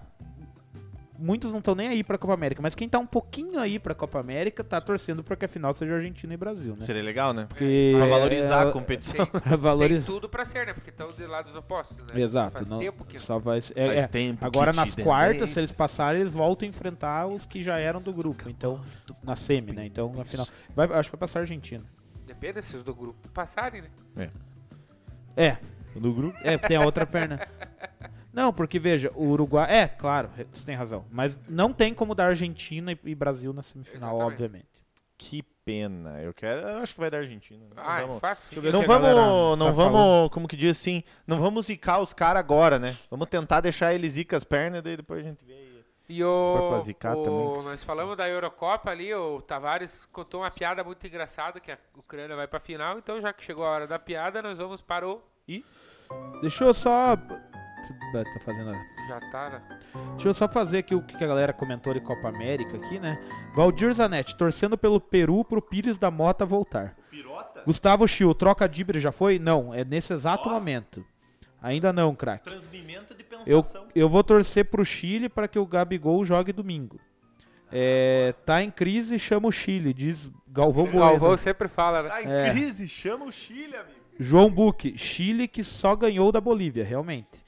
[1.18, 3.94] muitos não estão nem aí pra Copa América, mas quem tá um pouquinho aí pra
[3.94, 6.80] Copa América tá torcendo pra que a final seja Argentina e Brasil, né?
[6.80, 7.46] Seria legal, né?
[7.48, 9.26] Porque Pra é- valorizar é- a competição.
[9.26, 10.72] Tem, é valoriza- tem tudo pra ser, né?
[10.74, 12.20] Porque estão de lados opostos, né?
[12.20, 14.06] Exato, Faz não, tempo que só vai ser- é, Faz é.
[14.08, 17.78] tempo Agora que nas quartas, se eles passarem, eles voltam a enfrentar os que já
[17.78, 18.48] eram do grupo.
[18.48, 18.80] Então,
[19.22, 19.86] na semi, né?
[19.86, 20.46] Então, na final.
[20.74, 21.84] Vai- acho que vai passar a Argentina.
[22.26, 23.82] Depende se os do grupo passarem,
[24.16, 24.30] né?
[25.36, 25.56] É.
[25.94, 26.36] Do grupo?
[26.42, 27.38] É, tem a outra perna.
[28.34, 29.66] Não, porque veja, o Uruguai.
[29.72, 31.04] É, claro, você tem razão.
[31.10, 34.32] Mas não tem como dar Argentina e, e Brasil na semifinal, Exatamente.
[34.32, 34.66] obviamente.
[35.16, 36.20] Que pena.
[36.20, 36.62] Eu quero.
[36.62, 37.64] Eu acho que vai dar Argentina.
[37.76, 38.60] Ah, é vamos, fácil.
[38.72, 42.78] não vamos, não tá vamos, como que diz assim, não vamos zicar os caras agora,
[42.78, 42.96] né?
[43.08, 45.52] Vamos tentar deixar eles zicar as pernas, daí depois a gente vê.
[45.52, 45.74] aí.
[46.06, 50.50] E o, zicar o- também, nós se falamos da Eurocopa ali, o Tavares contou uma
[50.50, 53.86] piada muito engraçada que a Ucrânia vai pra final, então já que chegou a hora
[53.86, 55.22] da piada, nós vamos para o
[56.42, 57.16] Deixa eu só.
[57.92, 58.70] Tá fazendo.
[58.70, 59.78] a- já tá, né?
[60.12, 63.18] Deixa eu só fazer aqui o que a galera comentou de Copa América aqui, né?
[63.54, 66.94] Valdir Zanetti, torcendo pelo Peru pro Pires da Mota voltar.
[67.10, 67.62] Pirota?
[67.66, 69.38] Gustavo Chiu, troca Dibre já foi?
[69.38, 70.52] Não, é nesse exato Ó.
[70.52, 71.04] momento.
[71.62, 72.44] Ainda não, craque.
[72.44, 73.86] Transmimento de Eu, pensação.
[73.94, 76.98] eu vou torcer pro Chile para que o Gabigol jogue domingo.
[77.72, 81.00] É, tá em crise, chama o Chile, diz Galvão Bueno.
[81.00, 82.08] Galvão sempre fala, né?
[82.10, 82.50] Tá em É.
[82.50, 83.98] crise, chama o Chile, amigo.
[84.20, 87.43] João Buque, Chile que só ganhou da Bolívia, realmente.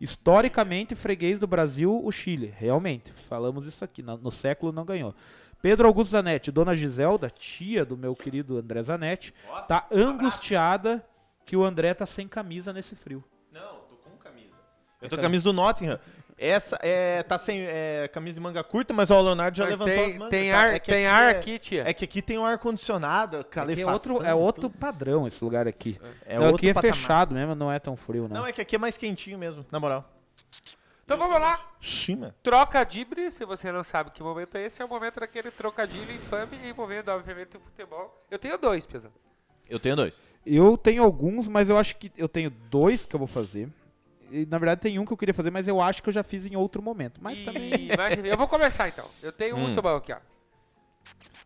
[0.00, 3.12] Historicamente, freguês do Brasil, o Chile, realmente.
[3.28, 5.14] Falamos isso aqui, no, no século não ganhou.
[5.60, 9.34] Pedro Augusto Zanetti, Dona Giselda, tia do meu querido André Zanetti,
[9.68, 11.04] tá angustiada
[11.44, 13.22] que o André tá sem camisa nesse frio.
[13.52, 14.54] Não, tô com camisa.
[15.02, 15.98] Eu tô com a camisa do Nottingham.
[16.42, 19.78] Essa é, tá sem é, camisa de manga curta, mas ó, o Leonardo já Mas
[19.78, 20.30] levantou tem, as mangas.
[20.30, 20.58] tem tá?
[20.58, 21.84] ar, É que tem aqui ar é- aqui, tia.
[21.86, 23.90] É que aqui tem um ar-condicionado, Aqui calefação.
[23.90, 26.00] é outro, é outro padrão esse lugar aqui.
[26.24, 26.96] É Não, outro aqui é patamar.
[26.96, 28.36] fechado mesmo, não é tão frio, não.
[28.40, 30.10] Não, é que aqui é mais quentinho mesmo, na moral.
[31.04, 31.60] Então vamos lá.
[31.78, 32.34] China.
[32.42, 36.58] Trocadibre, se você não sabe que momento é esse, é o momento daquele trocadilho infame
[36.64, 38.24] e momento, obviamente, do futebol.
[38.30, 39.12] Eu tenho dois, pessoal.
[39.68, 40.22] Eu tenho dois.
[40.46, 43.68] Eu tenho alguns, mas eu acho que eu tenho dois que eu vou fazer.
[44.48, 46.46] Na verdade tem um que eu queria fazer, mas eu acho que eu já fiz
[46.46, 47.20] em outro momento.
[47.22, 47.88] Mas E- também.
[47.98, 49.06] mas, eu vou começar então.
[49.22, 49.62] Eu tenho um Hum.
[49.62, 50.18] muito bom aqui, ó.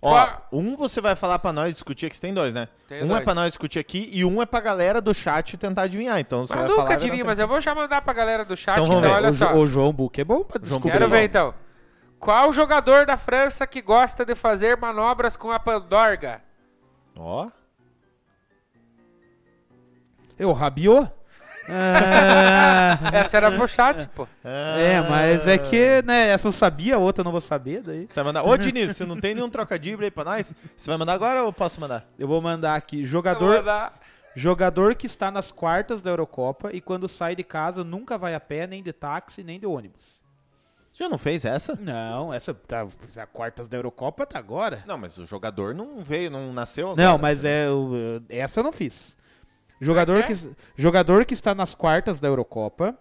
[0.03, 2.69] Ó, Qual- um você vai falar pra nós discutir aqui, você tem dois, né?
[2.89, 3.21] Tenho um dois.
[3.21, 6.19] é pra nós discutir aqui e um é pra galera do chat tentar adivinhar.
[6.19, 6.95] Então você Mas vai nunca falar.
[6.97, 9.15] adivinha, mas eu vou já mandar pra galera do chat, Então então, vamos ver.
[9.17, 9.55] olha o, Jo- só.
[9.55, 10.93] o João Buque é bom pra João descobrir.
[10.99, 11.55] Quero ver então.
[12.19, 16.43] Qual jogador da França que gosta de fazer manobras com a pandorga?
[17.17, 17.49] Ó.
[20.39, 21.11] É o Rabiot?
[21.69, 24.27] Ah, Essa era pro chat, pô.
[24.45, 28.07] é, mas é que, né, essa eu sabia, a outra eu não vou saber, daí.
[28.09, 28.45] Você vai mandar.
[28.45, 30.55] Ô, Diniz, você não tem nenhum trocadilho aí pra nós?
[30.77, 32.07] Você vai mandar agora ou eu posso mandar?
[32.19, 33.65] Eu vou mandar aqui, Eu jogador,
[34.35, 38.41] jogador que está nas quartas da Eurocopa e quando sai de casa nunca vai a
[38.41, 40.23] pé, nem de táxi, nem de ônibus.
[40.93, 41.77] Você já não fez essa?
[41.81, 42.87] Não, essa tá,
[43.17, 44.85] a quartas da Eurocopa tá agora.
[44.87, 47.03] Não, mas o jogador não veio, não nasceu agora.
[47.09, 49.17] Não, mas é o- essa eu não fiz.
[49.81, 50.35] Jogador é que,
[50.77, 52.97] jogador que está nas quartas da Eurocopa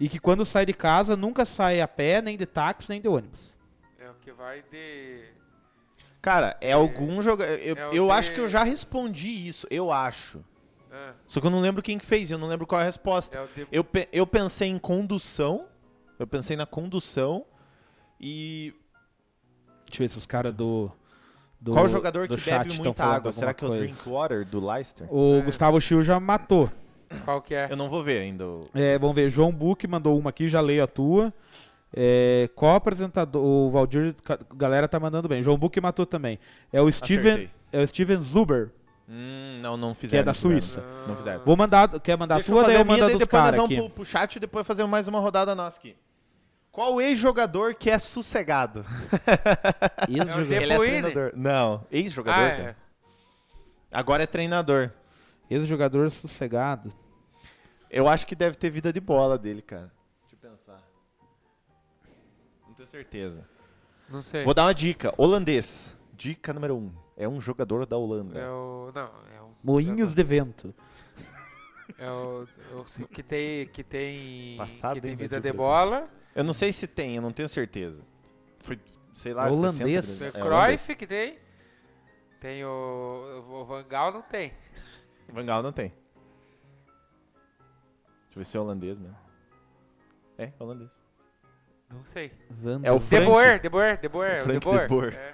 [0.00, 3.08] e que quando sai de casa nunca sai a pé, nem de táxi, nem de
[3.08, 3.54] ônibus.
[3.98, 5.24] É o que vai de.
[6.20, 7.52] Cara, é algum jogador.
[7.60, 10.42] Eu, É eu de- acho que eu já respondi isso, eu acho.
[10.90, 12.86] Ah, Só que eu não lembro quem que fez, eu não lembro qual é a
[12.86, 13.36] resposta.
[13.38, 13.68] é de.
[13.70, 15.66] Eu, pe- eu pensei em condução.
[16.18, 17.44] Eu pensei na condução.
[18.20, 18.74] E.
[19.86, 20.90] Deixa eu ver se os caras do,
[21.60, 21.72] do.
[21.72, 23.32] qual jogador do que chat bebe muita água?
[23.32, 23.74] Será que é o.
[23.76, 25.06] Drinkwater do Leicester?
[25.10, 25.40] O É.
[25.42, 26.70] Gustavo Schill já matou.
[27.24, 27.68] Qual que é?
[27.70, 28.44] Eu não vou ver ainda.
[28.74, 29.30] É, vamos ver.
[29.30, 31.32] João Buque mandou uma aqui, já leio a tua.
[31.94, 33.42] É, qual apresentador?
[33.42, 34.14] O Valdir,
[34.54, 35.42] galera tá mandando bem.
[35.42, 36.38] João Buque matou também.
[36.72, 37.50] É o Steven, Acertei.
[37.72, 38.70] é o Steven Zuber,
[39.08, 40.20] Hum, não, não que fizeram.
[40.20, 40.34] é da não.
[40.34, 40.82] Suíça.
[41.06, 41.40] Não fizeram.
[41.44, 43.60] Vou mandar, quer mandar Deixa a tua, eu daí a eu mando daí dos caras
[43.60, 43.76] aqui.
[43.76, 45.94] pro, pro chat e depois fazer mais uma rodada nossa aqui.
[46.76, 48.84] Qual ex-jogador que é sossegado?
[50.06, 50.44] Ex-jogador.
[50.44, 51.32] De Ele é treinador.
[51.34, 52.38] Não, ex-jogador.
[52.38, 52.76] Ah, é.
[53.90, 54.90] Agora é treinador.
[55.48, 56.92] Ex-jogador sossegado.
[57.90, 59.90] Eu acho que deve ter vida de bola dele, cara.
[60.20, 60.82] Deixa eu pensar.
[62.66, 63.48] Não tenho certeza.
[64.06, 64.44] Não sei.
[64.44, 65.14] Vou dar uma dica.
[65.16, 65.96] Holandês.
[66.12, 66.92] Dica número um.
[67.16, 68.38] É um jogador da Holanda.
[68.38, 68.92] É o.
[68.94, 69.50] Não, é o.
[69.64, 70.74] Moinhos de vento.
[71.98, 73.66] É o, o, que tem.
[73.68, 74.58] Que tem.
[74.58, 76.06] Passado, que tem vida de bola.
[76.36, 78.02] Eu não sei se tem, eu não tenho certeza.
[78.58, 78.78] Foi,
[79.14, 80.04] sei lá, Holandês.
[80.04, 80.44] 60 Tem é.
[80.44, 81.38] Cruyff que tem.
[82.38, 83.42] Tem o.
[83.48, 84.52] O Van Gaal não tem.
[85.28, 85.88] Van Gaal não tem.
[85.88, 86.02] Deixa
[88.34, 89.16] eu ver se é holandês mesmo.
[90.38, 90.90] É, holandês.
[91.90, 92.32] Não sei.
[92.50, 93.26] Van É o der- De Frank.
[93.26, 94.40] Boer, De Boer, De Boer.
[94.40, 94.82] o Frank De Boer.
[94.82, 95.14] de Boer.
[95.14, 95.32] É.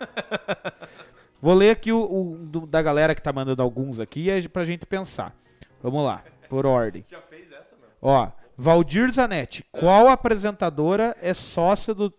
[1.43, 4.65] Vou ler aqui o, o do- da galera que tá mandando alguns aqui é pra
[4.65, 5.35] gente pensar.
[5.83, 7.03] Vamos lá, por ordem.
[7.03, 7.89] Já fez essa, não?
[8.01, 12.13] Ó, Valdir Zanetti, qual apresentadora é sócia do,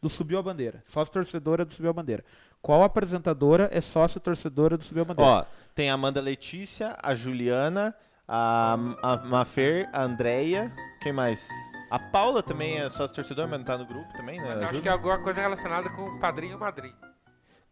[0.00, 0.82] do Subiu a Bandeira?
[0.86, 2.24] Sócia torcedora do Subiu a Bandeira.
[2.60, 5.30] Qual apresentadora é sócia torcedora do Subiu a Bandeira?
[5.30, 7.94] Ó, tem a Amanda Letícia, a Juliana,
[8.26, 10.72] a, a Mafer, a Andrea.
[11.00, 11.48] Quem mais?
[11.90, 14.48] A Paula também é sócia torcedora, mas não tá no grupo também, né?
[14.48, 16.94] Mas eu acho que é alguma coisa relacionada com o padrinho e madrinho.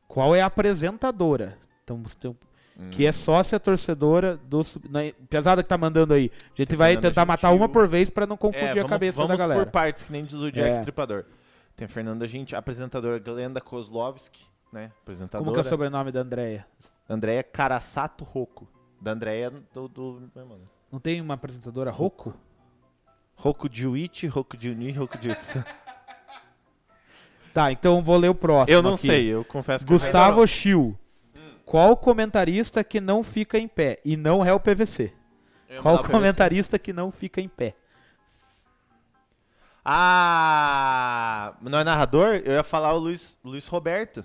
[0.08, 1.58] Qual é a apresentadora?
[1.84, 2.16] Então, você
[2.78, 4.62] tem- que é sócia torcedora do.
[4.88, 6.30] na- Pesada que tá mandando aí.
[6.36, 7.62] A gente vai Fernanda tentar matar Gentil.
[7.62, 9.64] uma por vez pra não confundir É, a vamos, cabeça vamos da galera.
[9.64, 10.72] por partes, que nem diz o Jack É.
[10.74, 11.24] Stripador.
[11.74, 14.90] Tem a Fernanda Gente, a apresentadora Glenda Kozlovski, né?
[15.02, 15.44] Apresentadora.
[15.44, 16.66] Como que é o sobrenome da Andrea?
[17.08, 18.66] Andréia Carasato Rocco.
[19.00, 20.58] Da Andréia do, do irmão.
[20.90, 22.34] Não tem uma apresentadora Roku?
[23.36, 25.52] Rocco Juichi, Rocco Juni, Rocco Jus.
[27.52, 28.76] Tá, então vou ler o próximo.
[28.76, 29.06] Eu não aqui.
[29.06, 30.94] sei, eu confesso que Gustavo Schill.
[31.66, 34.00] Qual comentarista que não fica em pé?
[34.04, 35.12] E não é o PVC.
[35.68, 36.12] Eu Qual o PVC.
[36.12, 37.74] comentarista que não fica em pé?
[39.88, 42.40] Ah, não é narrador?
[42.44, 44.24] Eu ia falar o Luiz, Luiz Roberto.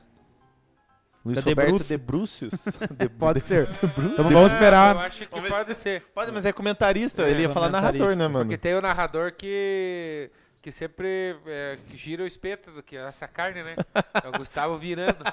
[1.24, 2.52] Luiz Cadê Roberto de Brúcios.
[2.98, 3.70] De- Pode de- ser.
[3.70, 4.98] Então Ah, vamos Eu esperar.
[4.98, 6.02] acho que pode ser.
[6.16, 7.24] Pode, mas é comentarista.
[7.28, 8.06] É, Ele ia falar comentarista.
[8.06, 8.46] narrador, né, mano?
[8.46, 10.32] Porque tem o narrador que,
[10.62, 13.76] que sempre é, que gira o espeto do que essa carne, né?
[14.24, 15.24] É o Gustavo virando.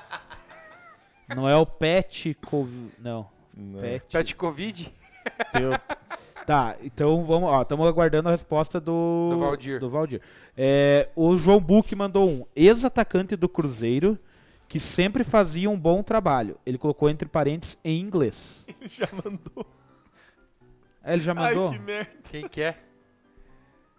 [1.34, 2.34] Não é o Pet.
[2.46, 2.68] Cov...
[2.98, 3.28] Não.
[3.54, 3.80] Não.
[3.80, 4.22] Pet.
[4.24, 4.92] De Covid?
[5.52, 5.98] Tem o-
[6.46, 9.78] Tá, então vamos, ó, estamos aguardando a resposta do Do Valdir.
[9.80, 10.22] do Valdir.
[10.56, 14.18] É, o João Buck mandou um ex-atacante do Cruzeiro
[14.66, 16.56] que sempre fazia um bom trabalho.
[16.64, 18.64] Ele colocou entre parênteses em inglês.
[18.66, 19.66] Ele já mandou.
[21.04, 21.68] É, ele já mandou?
[21.68, 22.10] Ai, que merda.
[22.30, 22.78] Quem que é?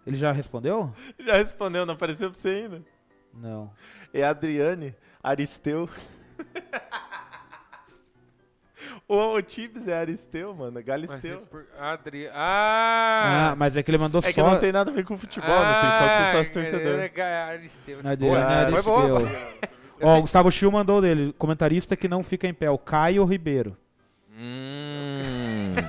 [0.04, 0.92] Ele já respondeu?
[1.20, 2.82] Já respondeu, não apareceu pra você ainda.
[3.32, 3.70] Não.
[4.12, 5.88] É Adriane Aristeu.
[9.14, 10.72] o, o Tibbs é Aristeu, mano.
[10.74, 11.38] Mas Galisteu.
[11.38, 12.28] é por- Adri...
[12.32, 13.54] Ah, Ah!
[13.56, 15.48] mas é que ele mandou É que só não tem nada a ver com futebol,
[15.48, 15.80] né?
[15.80, 16.98] Tem só com Ah, sócio torcedor.
[17.00, 17.98] é, é, Aristeu.
[17.98, 19.18] É Boa, dele, não é foi boa.
[19.20, 19.70] Aristeu.
[20.02, 23.76] Ó, o Gustavo Schill mandou dele, comentarista que não fica em pé, o Caio Ribeiro.
[24.32, 25.74] Hum.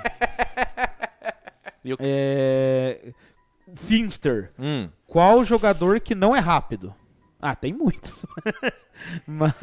[1.99, 3.11] É...
[3.76, 4.51] Finster.
[4.59, 4.89] Hum.
[5.07, 6.93] Qual jogador que não é rápido?
[7.41, 8.23] Ah, tem muitos.
[9.25, 9.53] mas,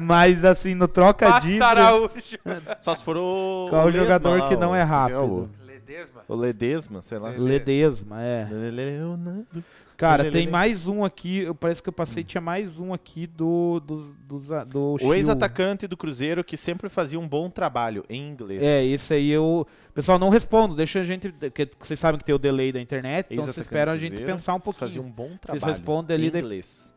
[0.00, 1.58] mas, assim, no trocadilho.
[1.58, 2.38] Passaraújo.
[2.80, 3.66] Só se for o.
[3.70, 5.50] Qual o jogador lá, que não o- é o- rápido?
[5.64, 6.22] Ledesma.
[6.28, 7.30] O Ledesma, sei lá.
[7.30, 8.48] Le- Ledesma, é.
[8.50, 9.64] Leonardo.
[9.98, 11.38] Cara, tem mais um aqui.
[11.40, 13.80] Eu parece que eu passei, tinha mais um aqui do.
[13.80, 18.62] Do, do, do O ex-atacante do Cruzeiro que sempre fazia um bom trabalho em inglês.
[18.62, 19.66] É, esse aí eu.
[19.92, 20.76] Pessoal, não respondo.
[20.76, 21.34] Deixa a gente.
[21.52, 24.32] que Vocês sabem que tem o delay da internet, então vocês esperam a gente Cruzeiro,
[24.34, 24.80] pensar um pouquinho.
[24.88, 25.66] Fazia um bom Vocês trabalho.
[25.66, 26.94] respondem ali em de- inglês.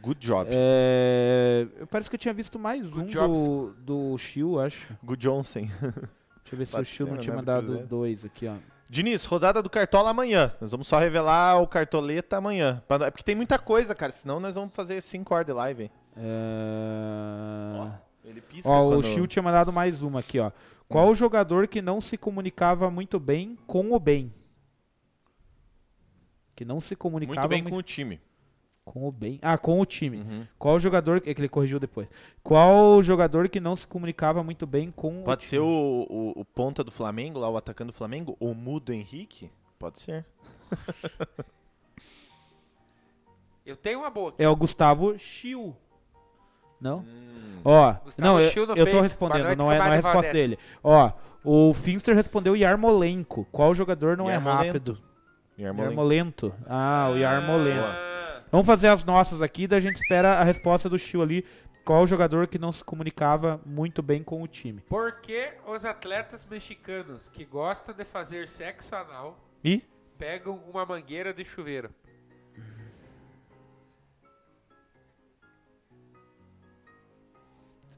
[0.00, 0.48] Good job.
[0.52, 3.74] É, eu parece que eu tinha visto mais Good um do,
[4.12, 4.94] do Chiu, acho.
[5.02, 5.60] Good Johnson.
[5.62, 8.46] Deixa eu ver se Pode o Chiu ser, não né, tinha do mandado dois aqui,
[8.46, 8.54] ó.
[8.94, 10.52] Diniz, rodada do Cartola amanhã.
[10.60, 12.80] Nós vamos só revelar o Cartoleta amanhã.
[13.04, 14.12] É porque tem muita coisa, cara.
[14.12, 15.90] Senão nós vamos fazer 5 horas de live.
[16.16, 17.90] É...
[18.24, 19.12] Ele pisca Ó, o quando...
[19.12, 20.52] Chiu tinha mandado mais uma aqui, ó.
[20.88, 24.32] Qual o jogador que não se comunicava muito bem com o bem?
[26.54, 28.20] Que não se comunicava Muito bem com o time.
[28.84, 29.38] Com o bem.
[29.42, 30.18] Ah, com o time.
[30.18, 30.46] Uhum.
[30.58, 31.22] Qual o jogador.
[31.24, 32.08] É que ele corrigiu depois.
[32.42, 35.50] Qual o jogador que não se comunicava muito bem com o Pode time?
[35.50, 39.50] ser o, o, o ponta do Flamengo, lá o atacante do Flamengo, o Mudo Henrique?
[39.78, 40.24] Pode ser.
[43.64, 44.42] Eu tenho uma boa aqui.
[44.42, 45.74] É o Gustavo Chiu.
[46.80, 46.98] Não?
[46.98, 47.60] Hum.
[47.64, 49.94] Ó, Gustavo não, eu, Schill no eu tô respondendo, noite, não é, não é a
[49.94, 50.34] resposta Valdete.
[50.34, 50.58] dele.
[50.82, 51.10] Ó,
[51.42, 53.46] o Finster respondeu Yarmolenko.
[53.50, 54.66] Qual jogador não é Yarmolenko.
[54.66, 54.98] rápido?
[55.58, 55.90] Yarmolenko.
[55.92, 56.54] Yarmolento.
[56.66, 57.86] Ah, o Yarmolento.
[57.86, 61.44] Ah, Vamos fazer as nossas aqui, daí a gente espera a resposta do Chiu ali.
[61.84, 64.80] Qual o jogador que não se comunicava muito bem com o time?
[64.82, 69.82] Por que os atletas mexicanos que gostam de fazer sexo anal E?
[70.16, 71.92] pegam uma mangueira de chuveiro?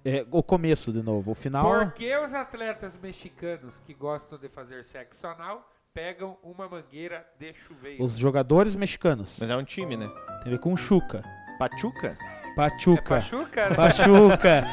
[0.02, 1.64] É, o começo de novo, o final.
[1.64, 7.54] Por que os atletas mexicanos que gostam de fazer sexo anal pegam uma mangueira de
[7.54, 8.04] chuveiro?
[8.04, 9.34] Os jogadores mexicanos.
[9.40, 10.06] Mas é um time, né?
[10.42, 11.24] Tem a ver com o Chuca.
[11.58, 12.18] Pachuca?
[12.18, 13.14] É Pachuca.
[13.14, 13.74] Pachuca, né?
[13.74, 14.64] Pachuca.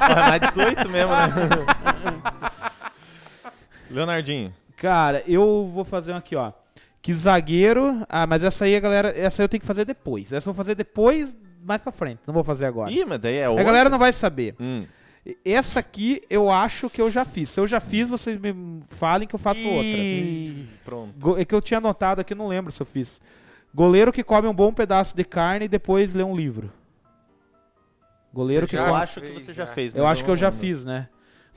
[0.30, 1.28] Mais 18 mesmo, né?
[3.90, 4.50] Leonardinho.
[4.78, 6.52] Cara, eu vou fazer um aqui, ó.
[7.02, 8.06] Que zagueiro.
[8.08, 9.12] Ah, mas essa aí, a galera.
[9.14, 10.32] Essa eu tenho que fazer depois.
[10.32, 12.20] Essa eu vou fazer depois, mais pra frente.
[12.26, 12.90] Não vou fazer agora.
[12.90, 13.64] Ih, mas daí é a outra.
[13.64, 14.54] galera não vai saber.
[14.58, 14.86] Hum.
[15.44, 17.50] Essa aqui eu acho que eu já fiz.
[17.50, 19.90] Se eu já fiz, vocês me falem que eu faço outra.
[20.84, 21.36] Pronto.
[21.38, 23.20] É que eu tinha anotado aqui, não lembro se eu fiz.
[23.74, 26.72] Goleiro que come um bom pedaço de carne e depois lê um livro.
[28.32, 29.94] Goleiro Você que Eu acho que você já fez.
[29.94, 31.08] Eu mas acho que eu já fiz, né?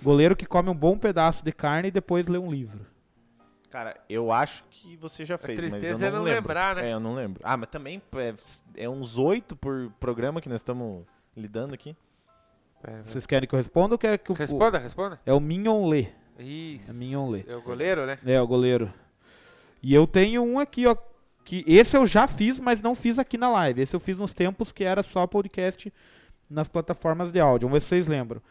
[0.01, 2.85] Goleiro que come um bom pedaço de carne e depois lê um livro.
[3.69, 6.41] Cara, eu acho que você já fez, mas tristeza eu é não, não lembro.
[6.41, 6.89] lembrar, né?
[6.89, 7.41] É, eu não lembro.
[7.43, 8.33] Ah, mas também é,
[8.75, 11.05] é uns oito por programa que nós estamos
[11.37, 11.95] lidando aqui.
[12.83, 14.35] É, Vocês querem que eu responda ou quer que eu...
[14.35, 15.19] Responda, responda.
[15.25, 16.07] É o Mignon Lê.
[16.37, 16.91] Isso.
[16.91, 17.43] É Mignon Lê.
[17.47, 18.17] É o goleiro, né?
[18.25, 18.91] É, o goleiro.
[19.83, 20.95] E eu tenho um aqui, ó.
[21.43, 23.81] Que esse eu já fiz, mas não fiz aqui na live.
[23.81, 25.91] Esse eu fiz nos tempos que era só podcast
[26.49, 27.67] nas plataformas de áudio.
[27.67, 28.41] Vamos ver se vocês lembram.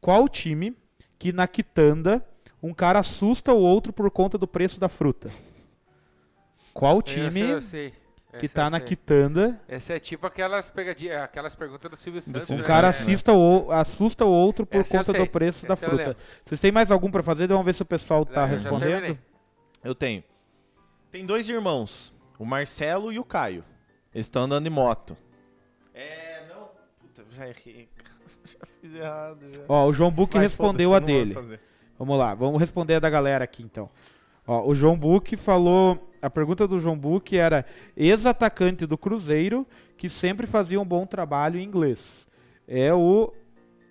[0.00, 0.76] Qual time
[1.18, 2.24] que na quitanda
[2.62, 5.30] um cara assusta o outro por conta do preço da fruta?
[6.72, 7.94] Qual time Eu sei, eu sei.
[8.38, 12.20] Que Essa tá eu na quitanda Esse é tipo aquelas pegadinhas, aquelas perguntas do Silvio
[12.20, 12.50] Santos.
[12.50, 12.62] um né?
[12.62, 15.90] cara É, assista o, assusta o outro por Essa conta do preço da Essa eu
[15.90, 16.16] fruta?
[16.44, 17.46] Vocês têm mais algum pra fazer?
[17.48, 19.18] Vamos ver se o pessoal tá Eu respondendo.
[19.82, 20.22] Eu tenho.
[21.10, 23.64] Tem dois irmãos, o Marcelo e o Caio.
[24.14, 25.16] Eles estão andando de moto.
[25.92, 26.68] É, não.
[27.00, 27.88] Puta, já errei.
[28.44, 29.38] Já fiz errado.
[29.50, 29.60] Já.
[29.66, 31.34] Ó, o João Buck respondeu a dele.
[31.98, 33.88] Vamos lá, vamos responder a da galera aqui então.
[34.46, 35.98] Ó, o João Buck falou.
[36.24, 39.66] A pergunta do João Buck era ex-atacante do Cruzeiro
[39.98, 42.26] que sempre fazia um bom trabalho em inglês.
[42.66, 43.30] É o,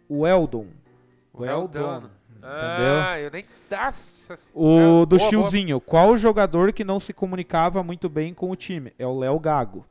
[0.09, 0.65] o Eldon.
[1.31, 1.79] O Eldon.
[1.79, 2.09] Eldon.
[2.41, 3.45] Ah, eu nem.
[3.69, 5.29] Nossa O do Boa, boa.
[5.29, 5.79] Chilzinho.
[5.79, 8.91] Qual jogador que não se comunicava muito bem com o time?
[8.97, 9.85] É o Léo Gago.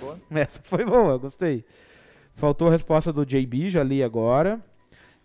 [0.00, 0.18] boa.
[0.34, 1.64] Essa foi boa, gostei.
[2.34, 4.60] Faltou a resposta do JB, já li agora.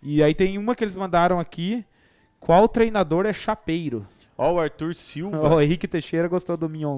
[0.00, 1.84] E aí tem uma que eles mandaram aqui.
[2.38, 4.06] Qual treinador é chapeiro?
[4.38, 5.36] Ó, o Arthur Silva.
[5.56, 6.96] O Henrique Teixeira gostou do Mignon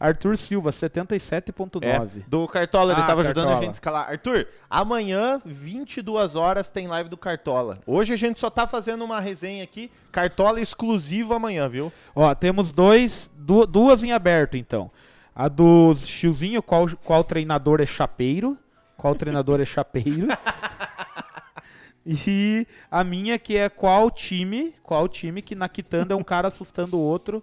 [0.00, 1.84] Arthur Silva, 77.9.
[1.84, 3.60] É, do Cartola, ele Ah, tava ajudando a Cartola.
[3.60, 4.08] gente a escalar.
[4.10, 7.78] Arthur, amanhã, 22 horas, tem live do Cartola.
[7.86, 9.92] Hoje a gente só tá fazendo uma resenha aqui.
[10.10, 11.92] Cartola exclusivo amanhã, viu?
[12.16, 14.90] Ó, temos dois, du- duas em aberto, então.
[15.34, 18.58] A do Chilzinho, qual, qual treinador é chapeiro?
[18.96, 20.26] Qual treinador é chapeiro?
[22.04, 26.48] E a minha que é qual time, qual time que na quitanda é um cara
[26.48, 27.42] assustando o outro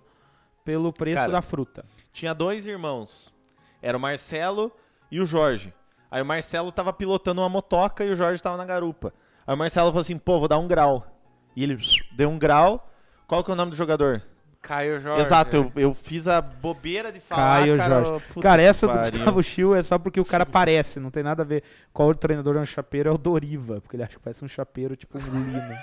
[0.66, 1.86] pelo preço Cara, da fruta.
[2.12, 3.34] Tinha dois irmãos.
[3.82, 4.72] Era o Marcelo
[5.10, 5.74] e o Jorge.
[6.12, 9.14] Aí o Marcelo tava pilotando uma motoca e o Jorge tava na garupa.
[9.48, 11.06] Aí o Marcelo falou assim, pô, vou dar um grau.
[11.56, 11.78] E ele
[12.12, 12.92] deu um grau.
[13.28, 14.24] Qual que é o nome do jogador?
[14.62, 15.22] Caio Jorge.
[15.22, 15.72] Exato, né?
[15.76, 18.04] eu, eu fiz a bobeira de falar, Caio cara.
[18.04, 18.26] Jorge.
[18.34, 18.98] puta Cara, essa do.
[18.98, 20.52] Gustavo Schill é só porque o cara Sim.
[20.52, 21.64] parece, não tem nada a ver.
[21.94, 24.48] Qual o treinador é um chapeiro é o Doriva, porque ele acha que parece um
[24.48, 25.76] chapeiro, tipo um Lino.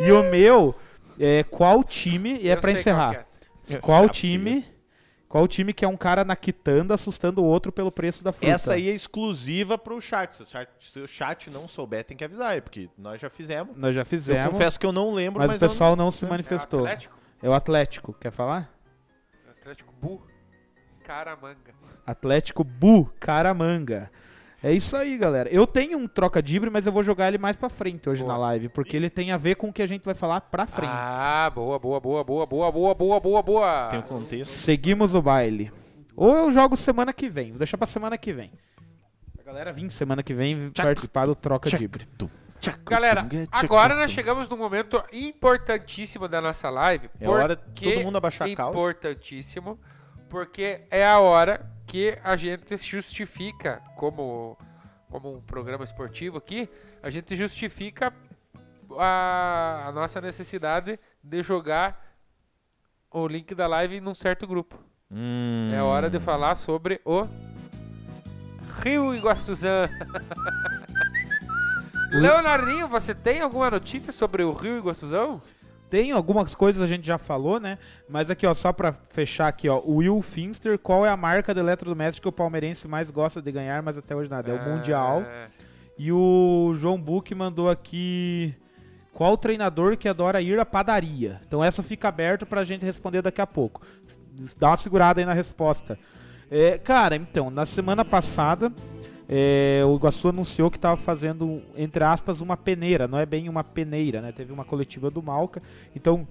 [0.00, 0.74] e o meu
[1.18, 3.22] é qual time, e é Eu pra qual encerrar.
[3.64, 3.78] que é.
[3.78, 4.12] Qual Chapeiro.
[4.12, 4.77] time?
[5.28, 8.50] Qual time que é um cara na quitanda assustando o outro pelo preço da fruta?
[8.50, 10.36] Essa aí é exclusiva pro chat.
[10.36, 13.28] Se o chat, se o chat não souber, tem que avisar aí, porque nós já
[13.28, 13.76] fizemos.
[13.76, 16.10] Nós já Eu fizemos, confesso que eu não lembro, mas, mas, o pessoal eu não
[16.10, 16.80] se o É o manifestou.
[16.80, 17.18] Atlético?
[17.42, 18.72] É o Atlético, quer falar?
[19.50, 20.22] Atlético Bu.
[21.04, 21.74] Caramanga.
[22.06, 24.10] Atlético Bu Caramanga.
[24.62, 25.48] É isso aí, galera.
[25.50, 28.32] Eu tenho um troca dibre, mas eu vou jogar ele mais pra frente hoje Boa.
[28.32, 30.66] na live, porque ele tem a ver com o que a gente vai falar pra
[30.66, 30.90] frente.
[30.92, 33.88] Ah, boa, boa, boa, boa, boa, boa, boa, boa, boa.
[33.90, 34.50] Tem um contexto.
[34.50, 35.72] Seguimos o baile.
[36.16, 37.50] Ou eu jogo semana que vem.
[37.50, 38.50] Vou deixar pra semana que vem.
[39.38, 40.88] A galera vir semana que vem Tchac.
[40.88, 41.80] participar do troca Tchac.
[41.80, 42.08] dibre.
[42.84, 47.08] Galera, agora nós chegamos num momento importantíssimo da nossa live.
[47.20, 48.76] É hora de porque todo mundo abaixar a calça.
[48.76, 49.78] Importantíssimo,
[50.28, 54.56] porque é a hora que a gente justifica, como,
[55.10, 56.68] como um programa esportivo aqui,
[57.02, 58.12] a gente justifica
[58.98, 62.06] a, a nossa necessidade de jogar
[63.10, 64.78] o link da live num certo grupo.
[65.10, 65.70] Hum.
[65.72, 67.26] É hora de falar sobre o
[68.82, 69.88] Rio Iguaçuzão.
[72.12, 75.40] Leonardinho, você tem alguma notícia sobre o Rio Iguaçuzão?
[75.90, 77.78] Tem algumas coisas a gente já falou, né?
[78.08, 79.78] Mas aqui, ó, só pra fechar aqui, ó.
[79.78, 83.50] O Will Finster, qual é a marca de eletrodoméstico que o palmeirense mais gosta de
[83.50, 84.50] ganhar, mas até hoje nada?
[84.50, 85.22] É o Mundial.
[85.22, 85.48] É,
[85.98, 88.54] E o João Buck mandou aqui
[89.12, 91.40] qual treinador que adora ir à padaria.
[91.46, 93.82] Então essa fica aberta pra gente responder daqui a pouco.
[94.58, 95.98] Dá uma segurada aí na resposta.
[96.50, 98.72] É, cara, então, na semana passada
[99.30, 103.06] é, o Iguaçu anunciou que estava fazendo, entre aspas, uma peneira.
[103.06, 104.32] Não é bem uma peneira, né?
[104.32, 105.62] Teve uma coletiva do Malca.
[105.94, 106.26] Então,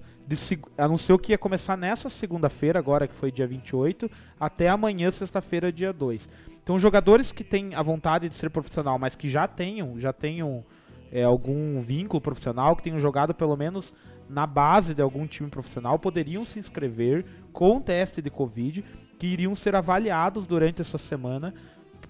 [0.76, 5.92] anunciou que ia começar nessa segunda-feira, agora que foi dia 28, até amanhã, sexta-feira, dia
[5.92, 6.28] 2.
[6.60, 10.64] Então, jogadores que têm a vontade de ser profissional, mas que já tenham, já tenham
[11.12, 13.94] é, algum vínculo profissional, que tenham jogado pelo menos
[14.28, 18.84] na base de algum time profissional, poderiam se inscrever com teste de Covid,
[19.18, 21.54] que iriam ser avaliados durante essa semana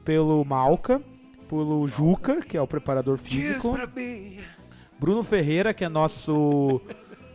[0.09, 1.03] pelo Malca,
[1.51, 3.79] pelo Juca, que é o preparador físico,
[4.99, 6.81] Bruno Ferreira, que é nosso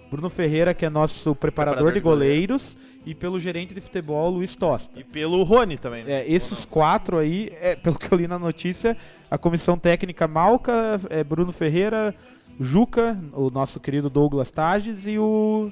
[0.09, 2.53] Bruno Ferreira, que é nosso preparador, Preparador de de goleiro.
[2.57, 4.99] goleiros, e pelo gerente de futebol Luiz Tosta.
[4.99, 6.21] E pelo Rony também, né?
[6.21, 8.97] É, esses quatro aí, é, pelo que eu li na notícia,
[9.29, 12.15] a comissão técnica Malca, é, Bruno Ferreira,
[12.59, 15.71] Juca, o nosso querido Douglas Tages e o,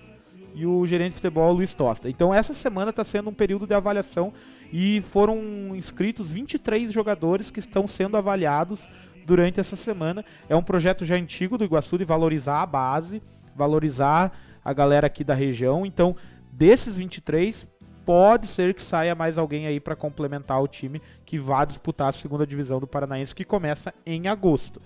[0.54, 2.08] e o gerente de futebol Luiz Tosta.
[2.12, 4.32] Então essa semana está sendo um período de avaliação
[4.72, 8.88] e foram inscritos 23 jogadores que estão sendo avaliados
[9.26, 10.24] durante essa semana.
[10.48, 13.22] É um projeto já antigo do Iguaçu de valorizar a base,
[13.56, 14.32] valorizar
[14.64, 15.86] a galera aqui da região.
[15.86, 16.16] Então,
[16.52, 17.68] desses 23,
[18.06, 22.14] pode ser que saia mais alguém aí para complementar o time que vá disputar a
[22.14, 24.82] segunda divisão do Paranaense, que começa em agosto.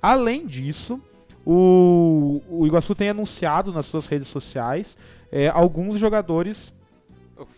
[0.00, 1.00] Além disso,
[1.44, 4.96] o, o Iguaçu tem anunciado nas suas redes sociais
[5.30, 6.72] é, alguns jogadores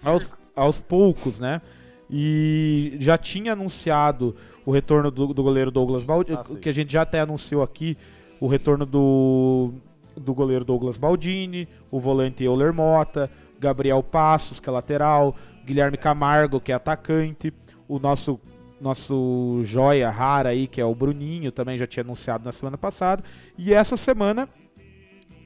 [0.03, 1.63] aos, aos poucos, né?
[2.11, 4.35] E já tinha anunciado
[4.65, 7.97] o retorno do, do goleiro Douglas Baldini, Ah, que a gente já até anunciou aqui,
[8.41, 9.73] o retorno do,
[10.17, 15.35] do goleiro Douglas Baldini, o volante Euler Mota, Gabriel Passos, que é lateral,
[15.65, 17.53] Guilherme Camargo, que é atacante,
[17.87, 18.41] o nosso
[18.81, 23.25] nosso joia rara aí, que é o Bruninho, também já tinha anunciado na semana passada,
[23.59, 24.49] e essa semana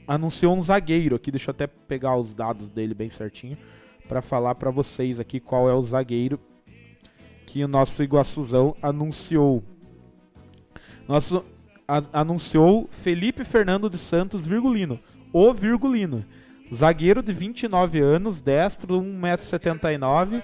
[0.07, 3.57] anunciou um zagueiro aqui, deixa eu até pegar os dados dele bem certinho
[4.13, 6.39] para falar para vocês aqui qual é o zagueiro
[7.47, 9.65] que o nosso Iguaçuzão anunciou.
[11.09, 11.43] Nosso
[11.89, 14.99] a- anunciou Felipe Fernando de Santos Virgulino,
[15.33, 16.23] o Virgulino.
[16.75, 20.43] Zagueiro de 29 anos, destro, 1,79m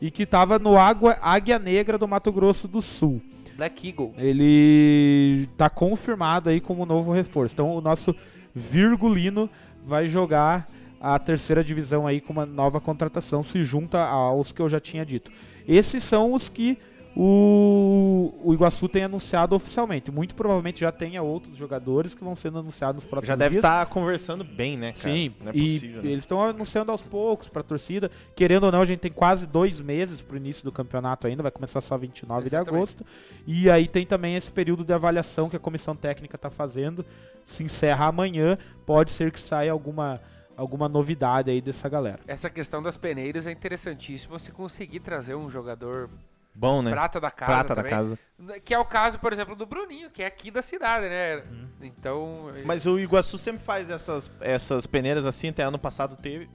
[0.00, 3.20] e que estava no Água Águia Negra do Mato Grosso do Sul.
[3.54, 4.14] Black Eagle.
[4.16, 7.54] Ele tá confirmado aí como novo reforço.
[7.54, 8.16] Então o nosso
[8.54, 9.50] Virgulino
[9.84, 10.66] vai jogar
[11.00, 15.04] a terceira divisão aí com uma nova contratação, se junta aos que eu já tinha
[15.04, 15.30] dito.
[15.66, 16.78] Esses são os que
[17.20, 20.08] o, o Iguaçu tem anunciado oficialmente.
[20.08, 23.84] Muito provavelmente já tenha outros jogadores que vão sendo anunciados nos próximos Já deve estar
[23.86, 25.14] conversando bem, né, cara?
[25.14, 26.10] Sim, Não é e possível, né?
[26.10, 28.08] eles estão anunciando aos poucos pra torcida.
[28.36, 31.50] Querendo ou não, a gente tem quase dois meses pro início do campeonato ainda, vai
[31.50, 32.70] começar só 29 Exatamente.
[32.70, 33.06] de agosto.
[33.44, 37.04] E aí tem também esse período de avaliação que a comissão técnica tá fazendo.
[37.44, 40.20] Se encerra amanhã, pode ser que saia alguma,
[40.58, 42.18] alguma novidade aí dessa galera.
[42.26, 46.10] Essa questão das peneiras é interessantíssima se conseguir trazer um jogador
[46.52, 46.90] Bom, né?
[46.90, 48.18] prata da casa Prata da também, casa.
[48.64, 51.36] Que é o caso, por exemplo, do Bruninho, que é aqui da cidade, né?
[51.36, 51.68] Uhum.
[51.82, 52.46] Então.
[52.64, 56.50] Mas o Iguaçu sempre faz essas, essas peneiras assim, até ano passado teve.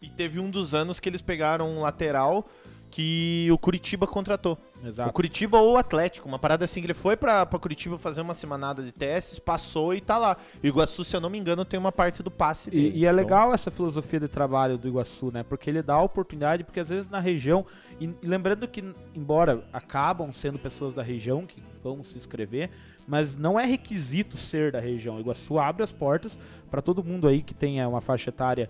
[0.00, 2.48] E teve um dos anos que eles pegaram um lateral
[2.90, 4.58] que o Curitiba contratou.
[4.82, 5.12] O Exato.
[5.12, 8.34] Curitiba ou o Atlético, uma parada assim que ele foi pra, pra Curitiba fazer uma
[8.34, 10.36] semanada de testes, passou e tá lá.
[10.62, 12.92] O Iguaçu, se eu não me engano, tem uma parte do passe dele.
[12.94, 15.42] E, e é Então, legal essa filosofia de trabalho do Iguaçu, né?
[15.42, 17.66] Porque ele dá a oportunidade, porque às vezes na região,
[18.00, 18.84] e, e lembrando que,
[19.14, 22.70] embora acabam sendo pessoas da região que vão se inscrever,
[23.06, 25.16] mas não é requisito ser da região.
[25.16, 26.38] O Iguaçu abre as portas
[26.70, 28.68] para todo mundo aí que tenha uma faixa etária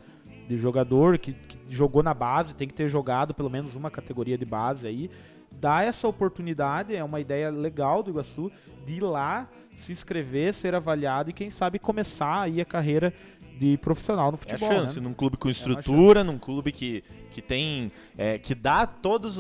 [0.49, 4.39] de jogador, que, que jogou na base, tem que ter jogado pelo menos uma categoria
[4.39, 5.11] de base aí.
[5.53, 8.51] Dá essa oportunidade, é uma ideia legal do Iguaçu,
[8.85, 13.13] de ir lá, se inscrever, ser avaliado e quem sabe começar aí a carreira
[13.59, 14.69] de profissional no É a futebol.
[14.69, 15.07] chance, né?
[15.07, 17.91] num clube com uma estrutura, num clube que, que tem.
[18.19, 19.37] é, que dá todas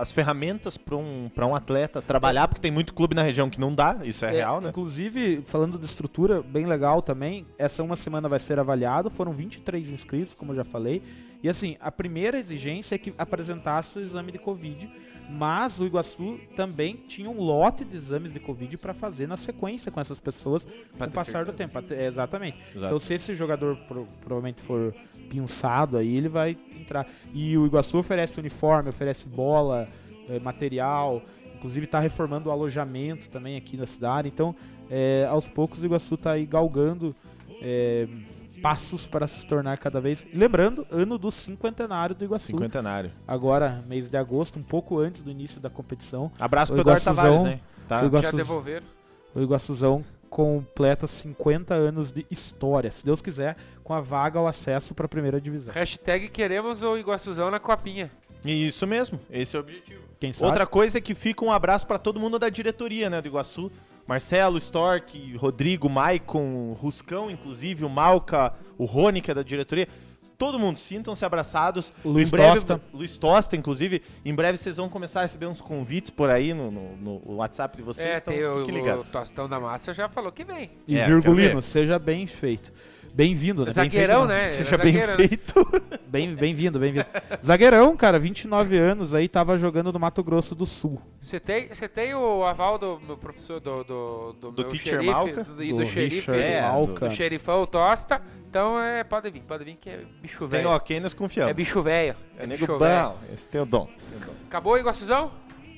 [0.00, 3.60] as ferramentas para um, pra um atleta trabalhar, porque tem muito clube na região que
[3.60, 4.70] não dá, isso é, É, real, né?
[4.70, 9.88] Inclusive, falando de estrutura, bem legal também, essa uma semana vai ser avaliado, foram 23
[9.90, 11.02] inscritos, como eu já falei.
[11.42, 14.90] E assim, a primeira exigência é que apresentasse o exame de Covid,
[15.30, 19.90] mas o Iguaçu também tinha um lote de exames de Covid para fazer na sequência
[19.90, 20.64] com essas pessoas
[20.96, 21.58] Pra com o passar do certeza.
[21.58, 21.78] tempo.
[21.78, 22.58] Até- é, exatamente.
[22.74, 22.86] Exato.
[22.86, 24.94] Então, se esse jogador pro- provavelmente for
[25.30, 27.06] pinçado aí, ele vai entrar.
[27.32, 29.88] E o Iguaçu oferece uniforme, oferece bola,
[30.28, 31.22] eh, material,
[31.56, 34.28] inclusive está reformando o alojamento também aqui na cidade.
[34.28, 34.54] Então,
[34.90, 37.14] eh, aos poucos, o Iguaçu está aí galgando
[37.62, 38.08] eh,
[38.60, 40.26] passos para se tornar cada vez.
[40.32, 42.46] Lembrando, ano do cinquentenário do Iguaçu.
[42.46, 43.10] Cinquentenário.
[43.26, 47.02] Agora, mês de agosto, um pouco antes do início da competição, Abraço O pro Eduardo
[47.02, 47.60] Iguaçuzão- Tavares, né?
[47.88, 48.02] Tá?
[48.04, 48.86] o Já devolveram.
[49.34, 54.94] o Iguaçuzão completa 50 anos de história, se Deus quiser, com a vaga ao acesso
[54.94, 55.72] para a primeira divisão.
[55.74, 58.10] Hashtag queremos o Iguaçuzão na copinha.
[58.44, 60.00] Isso mesmo, esse é o objetivo.
[60.20, 60.46] Quem sabe?
[60.46, 63.70] Outra coisa é que fica um abraço pra todo mundo da diretoria, né, do Iguaçu.
[64.06, 69.86] Marcelo, Stork, Rodrigo, Maicon, Ruscão, inclusive, o Malca, o Rony, que é da diretoria.
[70.36, 71.92] Todo mundo, sintam-se abraçados.
[72.02, 72.80] Luiz em breve, Tosta.
[72.94, 74.02] Luiz Tosta, inclusive.
[74.24, 77.76] Em breve vocês vão começar a receber uns convites por aí no, no- no WhatsApp
[77.76, 78.08] de vocês.
[78.08, 79.04] é, então tem o, o.
[79.04, 80.70] Tostão da Massa já falou que vem.
[80.88, 82.72] E É, Virgulino, seja bem feito.
[83.12, 83.70] Bem-vindo, né?
[83.70, 84.44] Zagueirão, bem né?
[84.46, 85.54] Seja bem feito.
[86.10, 87.06] Bem, bem-vindo, bem-vindo.
[87.44, 91.00] Zagueirão, cara, 29 anos aí, tava jogando no Mato Grosso do Sul.
[91.20, 94.92] Você tem, você tem o aval do meu professor, do, do, do, Do meu teacher
[94.94, 95.44] xerife, Malca?
[95.44, 97.06] do, e do, Do xerife, é, Malca.
[97.08, 98.20] do xerifão Tosta.
[98.48, 100.70] Então, é, pode vir, pode vir que é bicho Se tem velho.
[100.74, 101.50] ok, nós confiamos.
[101.52, 102.16] É bicho velho.
[102.36, 103.08] É É nego bicho velho.
[103.10, 103.18] bom.
[103.32, 103.84] Esse tem o dom.
[103.84, 104.46] O.
[104.48, 105.30] Acabou o Iguaçuzão?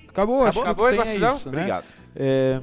[0.08, 1.36] Acabou, acho que Acabou o que o tem é Iguaçuzão?
[1.36, 1.58] isso, né?
[1.58, 1.84] Obrigado.
[2.16, 2.60] É,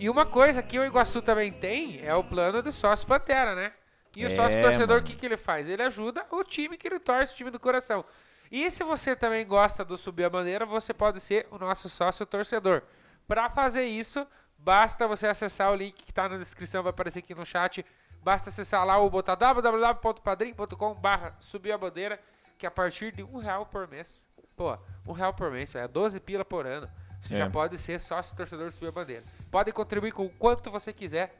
[0.00, 3.70] E uma coisa que o Iguaçu também tem é o plano do sócio Pantera, né?
[4.16, 5.68] E o É, sócio torcedor, o que, que ele faz?
[5.68, 8.04] Ele ajuda o time que ele torce, o time do coração.
[8.50, 12.26] E se você também gosta do Subir a Bandeira, você pode ser o nosso sócio
[12.26, 12.82] torcedor.
[13.26, 14.26] Para fazer isso,
[14.58, 17.84] basta você acessar o link que está na descrição, vai aparecer aqui no chat.
[18.22, 22.20] Basta acessar lá ou botar www.padrim.com barra subir a bandeira,
[22.58, 24.76] que a partir de um real por mês, pô,
[25.08, 26.88] um real por mês, é 12 pila por ano.
[27.20, 27.38] Você É.
[27.38, 29.24] já pode ser sócio torcedor do Subir a Bandeira.
[29.50, 31.32] Pode contribuir com o quanto você quiser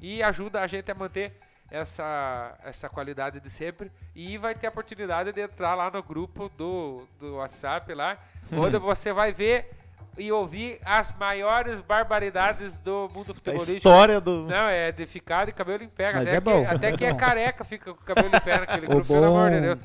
[0.00, 1.36] e ajuda a gente a manter
[1.70, 3.90] essa, essa qualidade de sempre.
[4.14, 8.18] E vai ter a oportunidade de entrar lá no grupo do, do WhatsApp lá,
[8.52, 9.70] onde você vai ver
[10.18, 13.76] e ouvir as maiores barbaridades do mundo A futebolístico.
[13.76, 14.46] história do.
[14.46, 16.12] Não, é de ficar de cabelo em pé.
[16.12, 17.18] Mas Até, é que, bom, até é quem é bom.
[17.18, 19.60] careca fica com o cabelo em pé naquele grupo, pelo amor de.
[19.60, 19.78] Deus.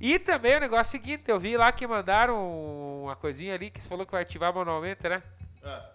[0.00, 3.88] E também o negócio seguinte, eu vi lá que mandaram uma coisinha ali que você
[3.88, 5.22] falou que vai ativar manualmente, né?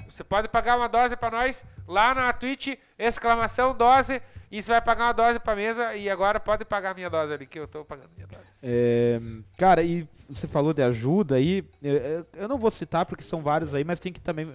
[0.10, 4.20] Você pode pagar uma dose pra nós lá na Twitch, exclamação dose,
[4.52, 7.34] e você vai pagar uma dose pra mesa e agora pode pagar a minha dose
[7.34, 8.52] ali, que eu tô pagando minha dose.
[8.64, 9.20] É,
[9.58, 13.42] cara, e você falou de ajuda aí, eu, eu- eu não vou citar porque são
[13.42, 14.52] vários aí, mas tem que também,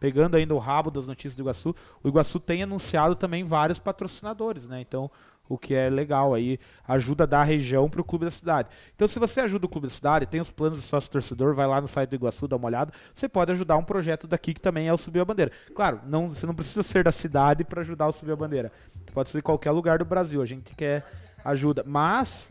[0.00, 4.66] pegando ainda o rabo das notícias do Iguaçu, o Iguaçu tem anunciado também vários patrocinadores,
[4.66, 4.80] né?
[4.80, 5.10] Então,
[5.50, 8.68] o que é legal aí, ajuda da região pro clube da cidade.
[8.94, 11.66] Então, se você ajuda o clube da cidade, tem os planos de sócio torcedor, vai
[11.66, 14.60] lá no site do Iguaçu, dá uma olhada, você pode ajudar um projeto daqui que
[14.60, 15.50] também é o Subir a Bandeira.
[15.74, 18.70] Claro, não, você não precisa ser da cidade para ajudar o Subir a Bandeira.
[19.12, 21.04] Pode ser em qualquer lugar do Brasil, a gente quer
[21.44, 22.48] ajuda, mas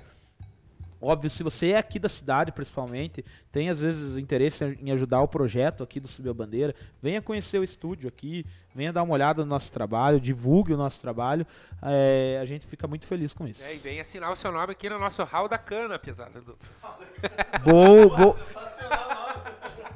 [1.00, 5.28] Óbvio, se você é aqui da cidade, principalmente, tem às vezes interesse em ajudar o
[5.28, 8.44] projeto aqui do Subir a Bandeira, venha conhecer o estúdio aqui,
[8.74, 11.46] venha dar uma olhada no nosso trabalho, divulgue o nosso trabalho.
[11.84, 13.64] é, a gente fica muito feliz com isso.
[13.64, 16.42] É, e vem assinar o seu nome aqui no nosso hall da cana, pesada.
[16.42, 16.58] Do...
[17.64, 18.67] Boa, boa.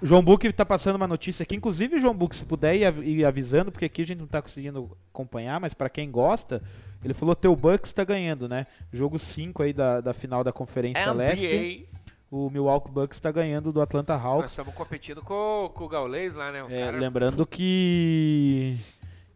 [0.02, 3.24] João Buque tá passando uma notícia aqui, inclusive, João Buque, se puder ir, av- ir
[3.26, 6.62] avisando, porque aqui a gente não tá conseguindo acompanhar, mas pra quem gosta,
[7.04, 8.66] ele falou teu Bucks tá ganhando, né?
[8.91, 11.88] Jogo 5 aí da, da final da Conferência Leste.
[12.32, 14.52] O Milwaukee Bucks tá ganhando do Atlanta Nós Hawks.
[14.52, 16.64] estamos competindo com, com o Gaulês lá, né?
[16.70, 18.78] É, cara- lembrando que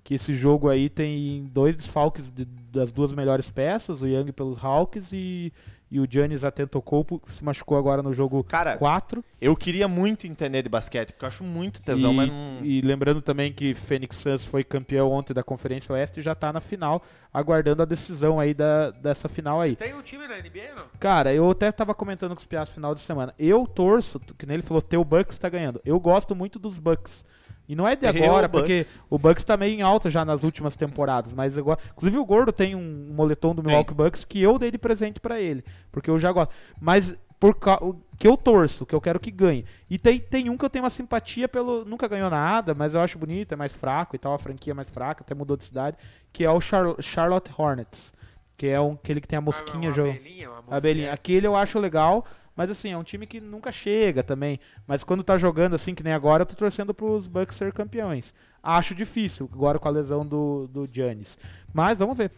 [0.03, 4.63] que esse jogo aí tem dois desfalques de- das duas melhores peças, o Young pelos
[4.63, 5.51] Hawks e,
[5.95, 9.23] e o Giannis Atentocoupo, que se machucou agora no jogo Cara, 4.
[9.39, 12.59] eu queria muito entender de basquete, porque eu acho muito tesão, e, mas não.
[12.61, 16.51] e lembrando também que Phoenix Suns foi campeão ontem da Conferência Oeste e já tá
[16.51, 17.01] na final,
[17.33, 19.77] aguardando a decisão aí da, dessa final aí.
[19.77, 20.83] Tem um time na NBA, não?
[20.99, 23.33] Cara, eu até tava comentando com os piás final de semana.
[23.39, 25.79] Eu torço, que nem ele falou, teu Bucks tá ganhando.
[25.85, 27.23] Eu gosto muito dos Bucks.
[27.67, 29.01] E não é de Eu, agora, porque Bucks.
[29.09, 32.51] o Bucks tá meio em alta já nas últimas temporadas, mas agora, inclusive o Gordo
[32.51, 33.69] tem um moletom do Tem.
[33.69, 36.53] Milwaukee Bucks que eu dei de presente pra ele, porque eu já gosto.
[36.79, 39.65] Mas por ca- o que eu torço, que eu quero que ganhe.
[39.89, 43.01] E tem, tem um que eu tenho uma simpatia pelo, nunca ganhou nada, mas eu
[43.01, 45.63] acho bonito, é mais fraco e tal, a franquia é mais fraca, até mudou de
[45.65, 45.97] cidade,
[46.31, 48.13] que é o Char- Charlotte Hornets,
[48.55, 50.09] que é um aquele que tem a mosquinha Ah, uma jogo.
[50.11, 51.07] abelhinha, uma A Abelhinha.
[51.07, 51.13] mosquinha.
[51.13, 52.25] Aquele eu acho legal,
[52.55, 54.59] mas assim, é um time que nunca chega também.
[54.87, 58.33] Mas quando tá jogando assim, que nem agora, eu tô torcendo pros Bucks ser campeões.
[58.63, 61.37] Acho difícil, agora com a lesão do, do Giannis.
[61.73, 62.31] Mas vamos ver.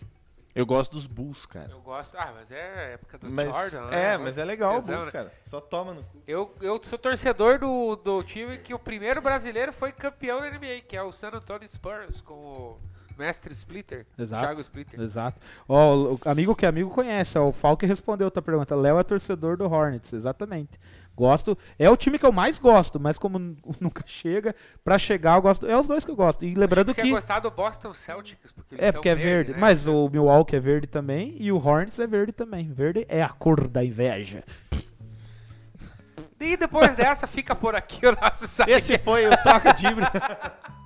[0.58, 1.70] Eu gosto dos Bulls, cara.
[1.72, 2.18] Eu gosto.
[2.18, 4.14] Ah, mas é época do Mas, Jordan, né?
[4.14, 5.12] é, mas é legal o Tesão, Bulls, né?
[5.12, 5.32] cara.
[5.40, 6.24] Só toma no cu.
[6.28, 10.82] Eu, eu sou torcedor do, do time que o primeiro brasileiro foi campeão da NBA,
[10.88, 12.80] que é o San Antonio Spurs, com o
[13.18, 14.44] mestre Splitter, Exato.
[14.44, 15.00] Thiago Splitter.
[15.02, 15.40] Exato.
[15.68, 18.76] Ó, o o amigo que amigo conhece, ó, o Falk respondeu a tua pergunta.
[18.76, 20.80] Léo é torcedor do Hornets, exatamente.
[21.16, 23.40] Gosto, é o time que eu mais gosto, mas como
[23.82, 26.46] nunca chega, pra chegar eu gosto, é os dois que eu gosto.
[26.46, 29.10] E lembrando Achei que você ia gostar do Boston Celtics, porque eles É, são porque
[29.10, 29.52] é verde, verde.
[29.54, 29.58] né?
[29.60, 32.72] Mas o Milwaukee é verde também e o Hornets é verde também.
[32.72, 34.44] Verde é a cor da inveja.
[36.40, 38.70] E depois dessa, fica por aqui o nosso site.
[38.70, 39.86] Esse foi o Troca de.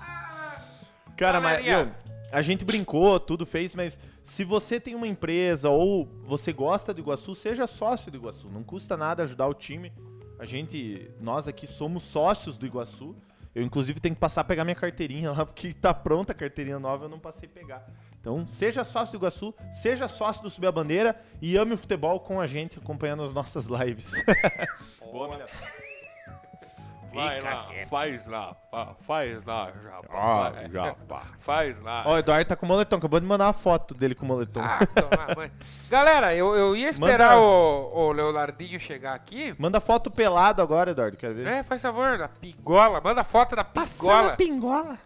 [1.17, 1.89] Cara, mas meu,
[2.31, 7.01] a gente brincou, tudo fez, mas se você tem uma empresa ou você gosta do
[7.01, 8.49] Iguaçu, seja sócio do Iguaçu.
[8.49, 9.91] Não custa nada ajudar o time.
[10.39, 13.15] A gente, nós aqui somos sócios do Iguaçu.
[13.53, 16.79] Eu, inclusive, tenho que passar a pegar minha carteirinha lá, porque tá pronta a carteirinha
[16.79, 17.85] nova, eu não passei a pegar.
[18.19, 22.19] Então, seja sócio do Iguaçu, seja sócio do Subir a Bandeira e ame o futebol
[22.21, 24.13] com a gente, acompanhando as nossas lives.
[25.01, 25.47] Boa, Milhão.
[27.13, 31.21] Vai lá, faz lá, fa- faz lá, japa, Ah, vai, japa.
[31.39, 32.03] faz lá.
[32.05, 34.61] Ó, o Eduardo tá com moletom, acabou de mandar uma foto dele com moletom.
[34.61, 35.51] Ah, toma, mãe.
[35.89, 39.53] Galera, eu, eu ia esperar Manda- o, o Leonardinho chegar aqui.
[39.59, 41.47] Manda foto pelado agora, Eduardo, quero ver.
[41.47, 43.01] É, faz favor, da pigola.
[43.01, 44.35] Manda foto da pigola.
[44.35, 44.97] pingola.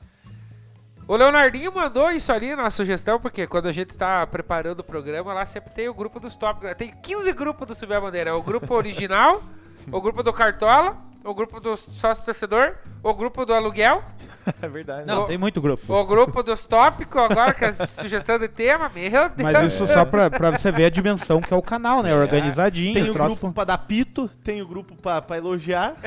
[1.08, 5.34] O Leonardinho mandou isso ali na sugestão, porque quando a gente tá preparando o programa,
[5.36, 6.74] lá sempre tem o grupo dos tópicos.
[6.76, 8.32] Tem 15 grupos do Subir a Bandeira.
[8.32, 9.44] É o grupo original,
[9.92, 14.04] o grupo do Cartola, o grupo do sócio torcedor, o grupo do aluguel,
[14.62, 15.08] É verdade.
[15.08, 15.92] Não, Ô, tem muito grupo.
[15.92, 18.90] o grupo dos tópicos, agora com as sugestões de tema.
[18.94, 19.52] Meu Deus.
[19.52, 22.14] Mas isso só pra, pra você ver a dimensão que é o canal, né?
[22.14, 22.94] Organizadinho.
[22.94, 25.96] Tem o troço- grupo pra dar pito, tem o grupo pra, pra elogiar,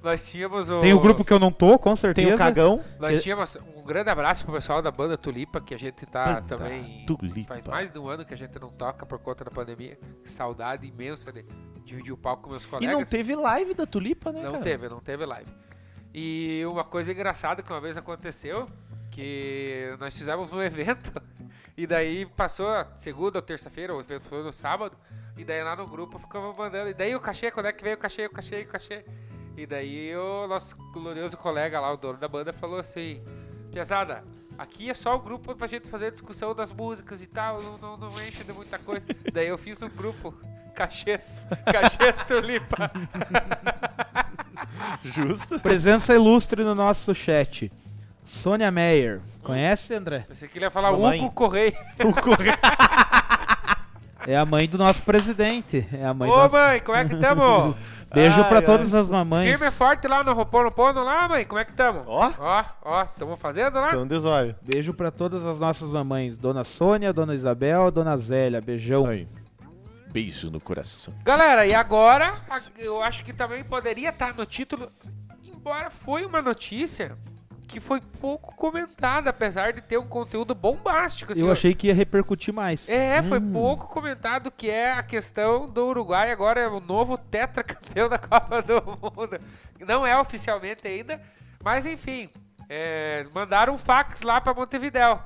[0.00, 0.80] Nós tínhamos o...
[0.80, 2.24] Tem o grupo que eu não tô, com certeza.
[2.28, 2.80] tem o cagão.
[3.00, 6.42] Nós tínhamos um grande abraço pro pessoal da banda Tulipa, que a gente tá Banda
[6.42, 7.04] também.
[7.04, 7.54] Tulipa.
[7.54, 9.98] Faz mais de um ano que a gente não toca por conta da pandemia.
[10.22, 11.44] Saudade imensa de
[11.88, 12.94] dividir o palco com meus E colegas.
[12.96, 14.64] não teve live da Tulipa, né, Não cara?
[14.64, 15.50] teve, não teve live.
[16.14, 18.68] E uma coisa engraçada que uma vez aconteceu,
[19.10, 21.12] que nós fizemos um evento,
[21.76, 24.96] e daí passou a segunda ou terça-feira, o evento foi no sábado,
[25.36, 27.96] e daí lá no grupo ficamos mandando, e daí o cachê, quando é que veio
[27.96, 29.04] o cachê, o cachê, o cachê?
[29.56, 33.22] E daí o nosso glorioso colega lá, o dono da banda, falou assim,
[33.72, 34.24] Pesada,
[34.58, 37.78] aqui é só o grupo pra gente fazer a discussão das músicas e tal, não,
[37.78, 39.06] não, não enche de muita coisa.
[39.32, 40.34] daí eu fiz um grupo,
[40.74, 42.90] cachês, cachês tulipa.
[45.02, 45.60] Justo.
[45.60, 47.70] Presença ilustre no nosso chat.
[48.24, 49.20] Sônia Meyer.
[49.42, 50.24] Conhece, André?
[50.28, 51.20] Pensei que ele ia falar Mamãe.
[51.20, 51.72] Hugo Correia.
[54.26, 55.86] É a mãe do nosso presidente.
[55.92, 56.54] É a mãe do Ô nosso...
[56.56, 57.74] mãe, como é que tamo?
[58.12, 58.64] Beijo Ai, pra ai.
[58.64, 59.48] todas as mamães.
[59.50, 62.04] Firme e forte lá no Roponopono lá, mãe, como é que tamo?
[62.06, 62.32] Ó.
[62.38, 63.88] Ó, ó, tamo fazendo lá?
[63.88, 64.56] Então, desólio.
[64.62, 66.36] Beijo pra todas as nossas mamães.
[66.36, 68.60] Dona Sônia, Dona Isabel, Dona Zélia.
[68.62, 69.02] Beijão.
[69.02, 69.28] Isso aí.
[70.10, 71.12] Beijo no coração.
[71.22, 74.90] Galera, e agora, a- eu acho que também poderia estar no título,
[75.44, 77.14] embora foi uma notícia
[77.68, 81.30] que foi pouco comentada, apesar de ter um conteúdo bombástico.
[81.32, 82.88] assim, Eu achei que ia repercutir mais.
[82.88, 88.08] É, foi pouco comentado que é a questão do Uruguai agora é o novo tetracampeão
[88.08, 89.38] da Copa do Mundo.
[89.86, 91.20] Não é oficialmente ainda,
[91.62, 92.30] mas enfim,
[92.68, 95.20] é, mandaram um fax lá pra Montevidéu.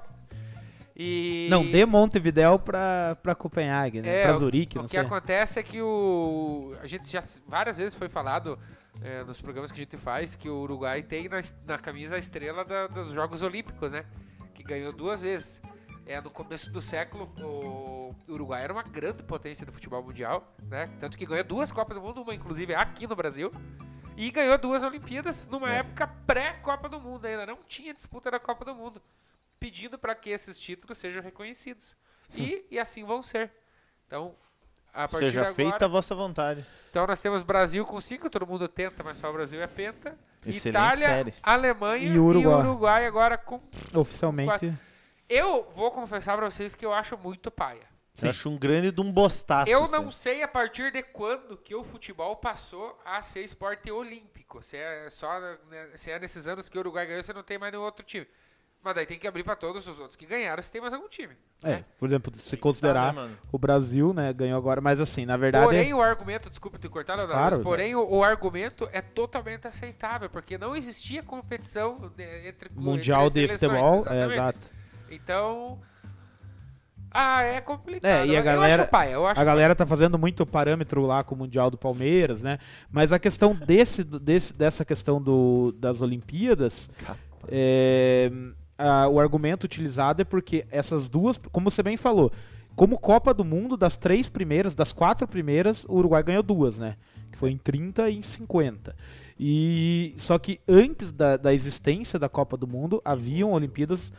[0.95, 4.21] E Não, de Montevidéu pra, pra Copenhague, né?
[4.21, 5.01] É, pra o- Zurique, o não que sei.
[5.01, 8.59] acontece é que o a gente já várias vezes foi falado
[9.01, 12.19] é, nos programas que a gente faz que o Uruguai tem na, na camisa a
[12.19, 14.05] estrela da- dos Jogos Olímpicos, né?
[14.55, 15.61] Que ganhou duas vezes.
[16.05, 20.87] É, no começo do século, o Uruguai era uma grande potência do futebol mundial, né?
[20.99, 23.51] Tanto que ganhou duas Copas do Mundo, uma inclusive aqui no Brasil,
[24.17, 25.79] e ganhou duas Olimpíadas numa É.
[25.79, 27.47] época pré-Copa do Mundo ainda.
[27.47, 29.01] Não tinha disputa da Copa do Mundo,
[29.61, 31.97] pedindo para que esses títulos sejam reconhecidos.
[32.35, 33.51] E, e assim vão ser.
[34.07, 34.35] Então,
[35.09, 36.65] Seja agora, feita a vossa vontade.
[36.91, 40.17] então nós temos Brasil com 5, todo mundo tenta, mas só o Brasil é penta.
[40.45, 41.35] Excelente Itália, série.
[41.43, 42.61] Alemanha E e Uruguai.
[42.61, 43.07] Uruguai.
[43.07, 43.61] agora com.
[43.95, 44.73] Oficialmente.
[45.29, 47.91] Eu vou confessar pra vocês que eu acho muito paia.
[48.21, 49.71] Eu acho um grande de um bostaço.
[49.71, 49.93] Eu assim.
[49.93, 54.63] não sei a partir de quando que o futebol passou a ser esporte olímpico.
[54.63, 57.59] Se é só né, se é nesses anos que o Uruguai ganhou, você não tem
[57.59, 58.27] mais nenhum outro time.
[58.85, 61.09] Mas daí tem que abrir pra todos os outros que ganharam, se tem mais algum
[61.09, 61.35] time.
[61.63, 61.85] É, né?
[62.01, 65.65] por exemplo, se Tá, considerar né, o Brasil, né, ganhou agora, mas assim, na verdade.
[65.65, 69.69] Porém, o argumento, desculpa te cortar, Leonardo, Claro, mas porém o, o argumento é totalmente
[69.69, 74.71] aceitável, porque não existia competição de- entre Mundial entre de seleções, futebol, é, exato.
[75.09, 75.81] Então.
[77.15, 78.11] Ah, é complicado.
[78.11, 81.03] É, e a eu galera- acho paia, eu acho A galera tá fazendo muito parâmetro
[81.03, 82.59] lá com o Mundial do Palmeiras, né?
[82.91, 86.89] Mas a questão desse, desse dessa questão do, das Olimpíadas,
[87.49, 88.31] é,
[88.83, 92.33] a- o argumento utilizado é porque essas duas, como você bem falou,
[92.75, 96.97] como Copa do Mundo, das três primeiras, das quatro primeiras, o Uruguai ganhou duas, né?
[97.31, 98.95] Que foi em 30 e em 50.
[99.39, 104.13] E só que antes da, da existência da Copa do Mundo, haviam Olimpíadas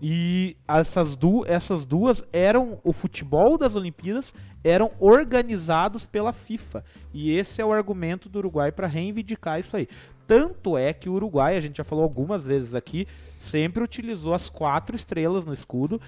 [0.00, 6.84] e essas, du essas duas eram o futebol das Olimpíadas eram organizados pela FIFA.
[7.12, 9.88] E esse é o argumento do Uruguai para reivindicar isso aí.
[10.28, 13.08] Tanto é que o Uruguai, a gente já falou algumas vezes aqui,
[13.38, 15.98] sempre utilizou as quatro estrelas no escudo,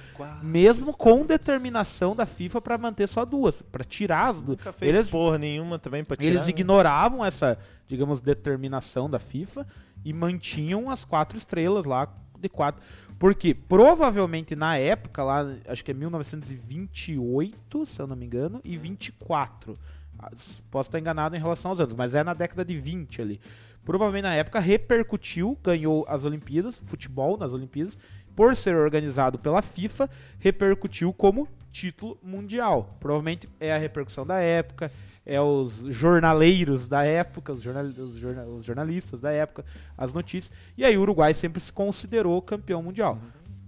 [0.43, 4.59] mesmo com determinação da FIFA para manter só duas, para tirar as duas.
[4.59, 6.29] Nunca fez Eles, porra nenhuma também pra tirar.
[6.29, 6.51] eles né?
[6.51, 7.59] ignoravam essa,
[7.89, 9.67] digamos, determinação da FIFA
[10.05, 12.07] e mantinham as quatro estrelas lá
[12.39, 12.83] de quatro.
[13.19, 18.77] Porque provavelmente na época, lá, acho que é 1928, se eu não me engano, e
[18.77, 19.79] 24.
[20.19, 20.31] Ah,
[20.71, 23.41] Posso estar enganado em relação aos anos, mas é na década de 20 ali.
[23.85, 27.99] Provavelmente na época repercutiu, ganhou as Olimpíadas, futebol nas Olimpíadas,
[28.37, 30.09] por ser organizado pela FIFA,
[30.39, 32.97] repercutiu como título mundial.
[33.01, 34.91] Provavelmente é a repercussão da época,
[35.27, 39.65] é os jornaleiros da época, os, jornal- os jorna- os jornalistas da época,
[39.97, 40.53] as notícias.
[40.77, 43.19] E aí o Uruguai sempre se considerou campeão mundial.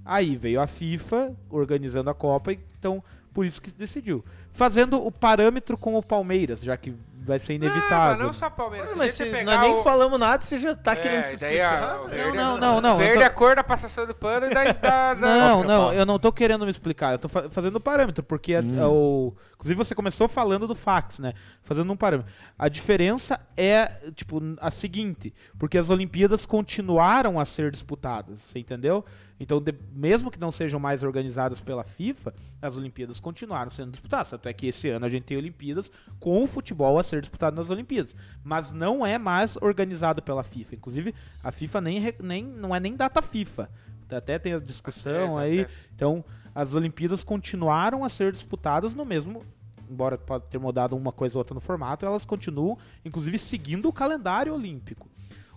[0.04, 4.24] Aí veio a FIFA organizando a Copa, então por isso que se decidiu.
[4.50, 8.16] Fazendo o parâmetro com o Palmeiras, já que vai ser Não, inevitável.
[8.16, 8.90] mas não só Palmeiras.
[8.90, 11.24] Se mas gente se pegar nós nem o- falamos nada, você já tá É, querendo
[11.24, 11.82] se daí explicar.
[11.82, 12.22] a- o velho.
[12.22, 14.64] verde, não, não, não, Verde tô- é a cor da passação de pano e da.
[14.72, 17.80] da, da- Não, não, eu não tô querendo me explicar, eu tô fa- fazendo o
[17.80, 19.32] parâmetro, porque é- é o.
[19.54, 21.34] Inclusive você começou falando do fax, né?
[21.62, 22.32] Fazendo um parâmetro.
[22.58, 23.86] A diferença é,
[24.16, 29.04] tipo, a seguinte, porque as Olimpíadas continuaram a ser disputadas, você entendeu?
[29.40, 34.30] Então, de- mesmo que não sejam mais organizadas pela FIFA, as Olimpíadas continuaram sendo disputadas.
[34.30, 35.90] Tanto é que esse ano a gente tem Olimpíadas
[36.20, 38.14] com o futebol a ser disputado nas Olimpíadas.
[38.44, 40.74] Mas não é mais organizado pela FIFA.
[40.76, 43.68] Inclusive, a FIFA nem, nem não é nem data FIFA.
[44.10, 45.66] Até tem a discussão É, aí.
[45.96, 46.22] Então,
[46.54, 49.42] as Olimpíadas continuaram a ser disputadas no mesmo.
[49.90, 53.92] Embora pode ter mudado uma coisa ou outra no formato, elas continuam, inclusive, seguindo o
[53.92, 55.08] calendário olímpico.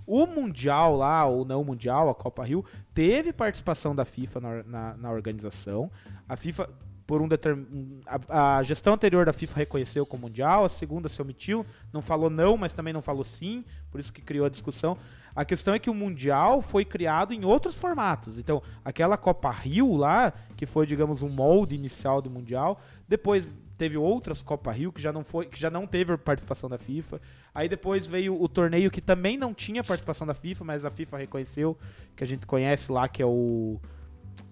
[0.05, 2.63] O Mundial lá, ou não Mundial, a Copa Rio,
[2.93, 5.91] teve participação da FIFA na, na, na organização.
[6.27, 6.69] A FIFA,
[7.07, 8.25] por um determinado.
[8.27, 12.29] A, a, gestão anterior da FIFA reconheceu como Mundial, a segunda se omitiu, não falou
[12.29, 14.97] não, mas também não falou sim, por isso que criou a discussão.
[15.35, 18.39] A questão é que o Mundial foi criado em outros formatos.
[18.39, 23.97] Então, aquela Copa Rio lá, que foi, digamos, um molde inicial do Mundial, depois teve
[23.97, 27.21] outras Copa Rio que já não foi, que já não teve participação da FIFA.
[27.55, 31.19] Aí depois veio o torneio que também não tinha participação da FIFA, mas a FIFA
[31.19, 31.77] reconheceu,
[32.13, 33.79] que a gente conhece lá, que é o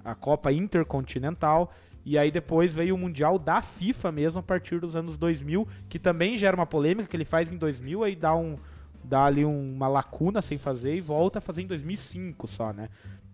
[0.05, 1.73] a Copa Intercontinental.
[2.05, 5.99] E aí depois veio o Mundial da FIFA mesmo a partir dos anos 2000, que
[5.99, 8.57] também gera uma polêmica que ele faz em 2000 aí dá um
[9.03, 12.87] dá ali uma lacuna sem fazer e volta a fazer em 2005 só, né?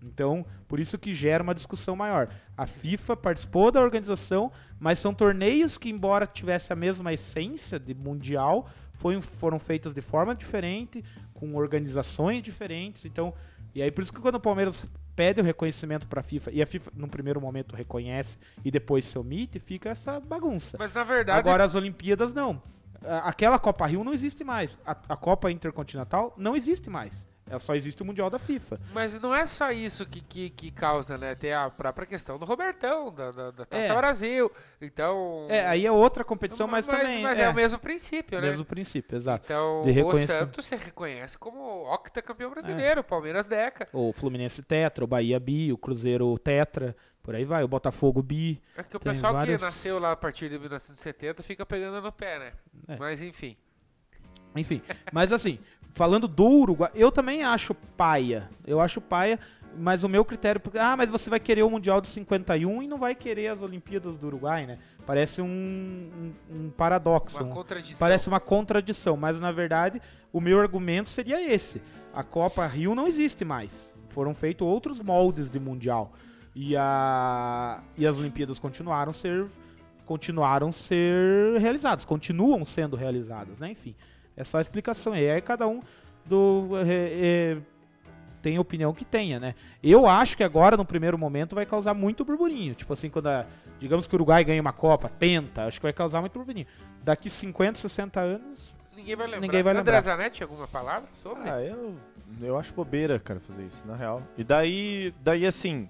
[0.03, 2.29] Então, por isso que gera uma discussão maior.
[2.57, 7.93] A FIFA participou da organização, mas são torneios que, embora tivesse a mesma essência de
[7.93, 8.67] mundial,
[8.99, 11.03] foi, foram feitos de forma diferente,
[11.33, 13.05] com organizações diferentes.
[13.05, 13.33] Então,
[13.73, 14.85] e aí por isso que quando o Palmeiras
[15.15, 19.05] pede o reconhecimento para a FIFA e a FIFA no primeiro momento reconhece e depois
[19.05, 20.77] se omite, fica essa bagunça.
[20.77, 22.61] Mas na verdade agora as Olimpíadas não.
[23.23, 24.77] Aquela Copa Rio não existe mais.
[24.85, 27.25] A, a Copa Intercontinental não existe mais.
[27.49, 28.79] Ela é só existe o Mundial da FIFA.
[28.93, 31.33] Mas não é só isso que, que, que causa, né?
[31.35, 33.95] Tem a própria questão do Robertão, da, da, da Taça É.
[33.97, 34.51] Brasil.
[34.79, 35.43] Então.
[35.49, 37.21] É, aí é outra competição, mas, também.
[37.21, 37.49] Mas é.
[37.49, 38.47] o mesmo princípio, né?
[38.47, 39.43] mesmo princípio, exato.
[39.45, 40.17] Então, o.
[40.17, 43.87] Santos se reconhece como octacampeão brasileiro, Palmeiras Deca.
[43.91, 48.61] O Fluminense Tetra, o Bahia Bi, o Cruzeiro Tetra, por aí vai, o Botafogo Bi.
[48.75, 52.11] É que o pessoal vários- que nasceu lá a partir de 1970 fica pegando no
[52.11, 52.51] pé, né?
[52.87, 52.97] É.
[52.97, 53.57] Mas enfim.
[54.55, 54.81] Enfim,
[55.13, 55.59] mas assim,
[55.93, 58.49] falando do Uruguai, eu também acho paia.
[58.65, 59.39] Eu acho paia,
[59.77, 60.61] mas o meu critério.
[60.79, 64.17] Ah, mas você vai querer o Mundial de 51 e não vai querer as Olimpíadas
[64.17, 64.79] do Uruguai, né?
[65.05, 67.37] Parece um, um, um paradoxo.
[67.41, 67.99] Uma um- contradição.
[67.99, 70.01] Parece uma contradição, mas na verdade
[70.31, 71.81] o meu argumento seria esse.
[72.13, 73.93] A Copa Rio não existe mais.
[74.09, 76.13] Foram feitos outros moldes de mundial.
[76.55, 79.47] E, a, e as Olimpíadas continuaram ser
[80.05, 83.69] continuaram ser realizadas, continuam sendo realizadas, né?
[83.69, 83.93] Enfim,
[84.39, 85.15] é só a explicação.
[85.15, 85.81] E aí cada um
[86.25, 87.57] do é, é,
[88.41, 89.53] tem a opinião que tenha, né?
[89.83, 92.73] Eu acho que agora, no primeiro momento, vai causar muito burburinho.
[92.73, 93.45] Tipo assim, quando a,
[93.79, 96.65] digamos que o Uruguai ganha uma Copa, penta, acho que vai causar muito burburinho.
[97.03, 99.41] Daqui 50, 60 anos, Ninguém vai lembrar.
[99.41, 100.01] Ninguém vai André lembrar.
[100.01, 101.49] Zanetti, alguma palavra sobre?
[101.49, 101.95] Ah, eu,
[102.41, 104.21] eu acho bobeira, cara, fazer isso, na real.
[104.37, 105.89] E daí, daí assim,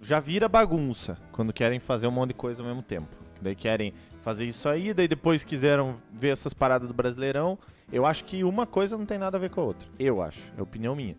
[0.00, 3.08] já vira bagunça quando querem fazer um monte de coisa ao mesmo tempo.
[3.40, 7.58] Daí querem fazer isso aí, daí depois quiseram ver essas paradas do Brasileirão.
[7.92, 9.86] Eu acho que uma coisa não tem nada a ver com a outra.
[9.98, 11.16] Eu acho, é opinião minha.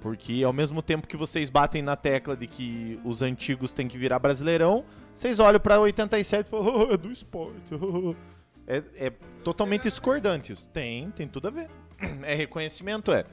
[0.00, 3.96] Porque ao mesmo tempo que vocês batem na tecla de que os antigos têm que
[3.98, 4.84] virar Brasileirão,
[5.14, 7.74] vocês olham pra 87 e falam, "Oh, é do esporte.
[7.74, 8.14] oh."
[8.68, 9.12] É, é
[9.44, 10.68] totalmente discordante isso.
[10.70, 11.68] Tem, tem tudo a ver.
[12.24, 13.24] É reconhecimento, é.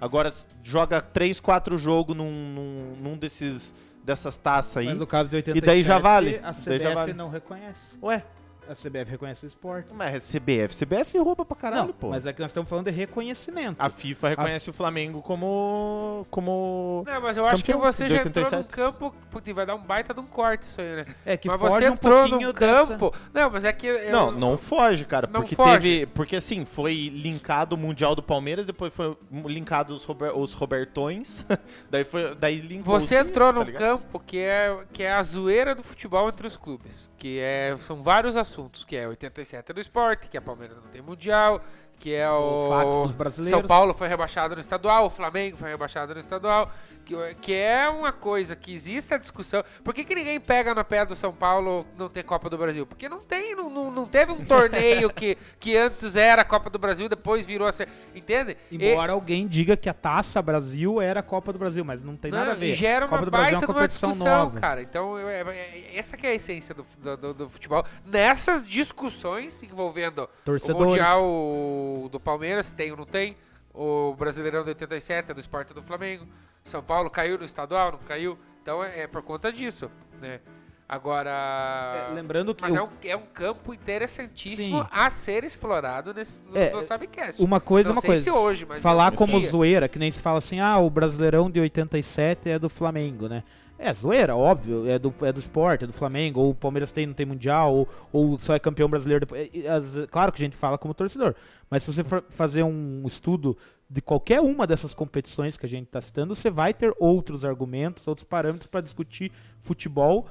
[0.00, 0.28] Agora,
[0.64, 3.72] joga 3, 4 jogos num, num, num desses,
[4.04, 4.86] dessas taças aí.
[4.86, 6.40] mas no caso de 87, E daí já vale.
[6.42, 7.12] a Daí já CBF vale.
[7.12, 7.96] não reconhece.
[8.02, 8.24] Ué,
[8.68, 9.92] A CBF reconhece o esporte.
[9.92, 10.74] mas é CBF.
[10.84, 12.10] CBF rouba pra caralho, não, pô.
[12.10, 13.76] mas é que nós estamos falando de reconhecimento.
[13.78, 16.26] A FIFA reconhece o Flamengo como.
[16.30, 17.02] como.
[17.06, 18.56] Não, mas eu acho que você já entrou 87.
[18.56, 19.14] num campo.
[19.30, 21.06] Putz, vai dar um baita de um corte isso aí, né?
[21.26, 23.14] É que mas foge você um entrou pouquinho num dessa- campo.
[23.34, 23.86] Não, mas é que.
[23.86, 25.26] eu- Não, não foge, cara.
[25.30, 25.72] Não porque foge.
[25.72, 26.06] teve.
[26.06, 31.44] Porque assim, foi linkado o Mundial do Palmeiras, depois foi linkado os, Rober- os Robertões.
[31.90, 32.34] daí foi.
[32.36, 33.80] Daí linkou Você os- entrou tá num ligado?
[33.80, 37.10] campo que é, que é a zoeira do futebol entre os clubes.
[37.18, 38.51] Que é, são vários assuntos,
[38.86, 41.62] que é 87 do esporte, que a Palmeiras não tem mundial,
[41.98, 42.68] que é o.
[43.44, 43.50] O.
[43.50, 46.70] São Paulo foi rebaixado no estadual, o Flamengo foi rebaixado no estadual.
[47.40, 49.64] Que, é uma coisa que existe a discussão.
[49.82, 52.86] Por que, que ninguém pega no pé do São Paulo não ter Copa do Brasil?
[52.86, 56.70] Porque não tem, não, não, não teve um torneio que, que antes era a Copa
[56.70, 57.88] do Brasil, depois virou a ser.
[58.14, 58.56] Entende?
[58.70, 62.16] E- Embora alguém diga que a Taça Brasil era a Copa do Brasil, mas não
[62.16, 62.66] tem Não, nada a ver.
[62.70, 64.60] E gera Copa uma do Brasil é baita uma competição discussão, nova.
[64.60, 64.80] cara.
[64.82, 67.84] Então, é- é- essa que é a essência do, do, do- futebol.
[68.06, 70.86] Nessas discussões envolvendo o Torcedores.
[70.92, 73.36] Mundial do Palmeiras, tem ou não tem,
[73.74, 76.26] o Brasileirão de 87, é do Esporte do Flamengo,
[76.64, 78.38] São Paulo caiu no estadual, não caiu.
[78.62, 79.90] Então, é, é por conta disso,
[80.20, 80.40] né?
[80.88, 82.08] Agora...
[82.10, 84.86] É, lembrando que Mas o- é, um, é um campo interessantíssimo Sim.
[84.90, 87.42] a ser explorado nesse, no, É, no Sabcast.
[87.42, 88.32] uma coisa é não uma coisa.
[88.34, 89.48] hoje, mas falar como dia.
[89.50, 93.42] zoeira, que nem se fala assim, ah, o Brasileirão de 87 é do Flamengo, né?
[93.78, 97.06] É zoeira, óbvio, é do, é do esporte, é do Flamengo, ou o Palmeiras tem,
[97.06, 99.48] não tem mundial, ou, ou só é campeão brasileiro depois.
[99.52, 99.58] É,
[100.02, 101.34] é, claro que a gente fala como torcedor,
[101.70, 103.56] mas se você for fazer um estudo
[103.92, 108.08] de qualquer uma dessas competições que a gente está citando, você vai ter outros argumentos,
[108.08, 110.26] outros parâmetros para discutir futebol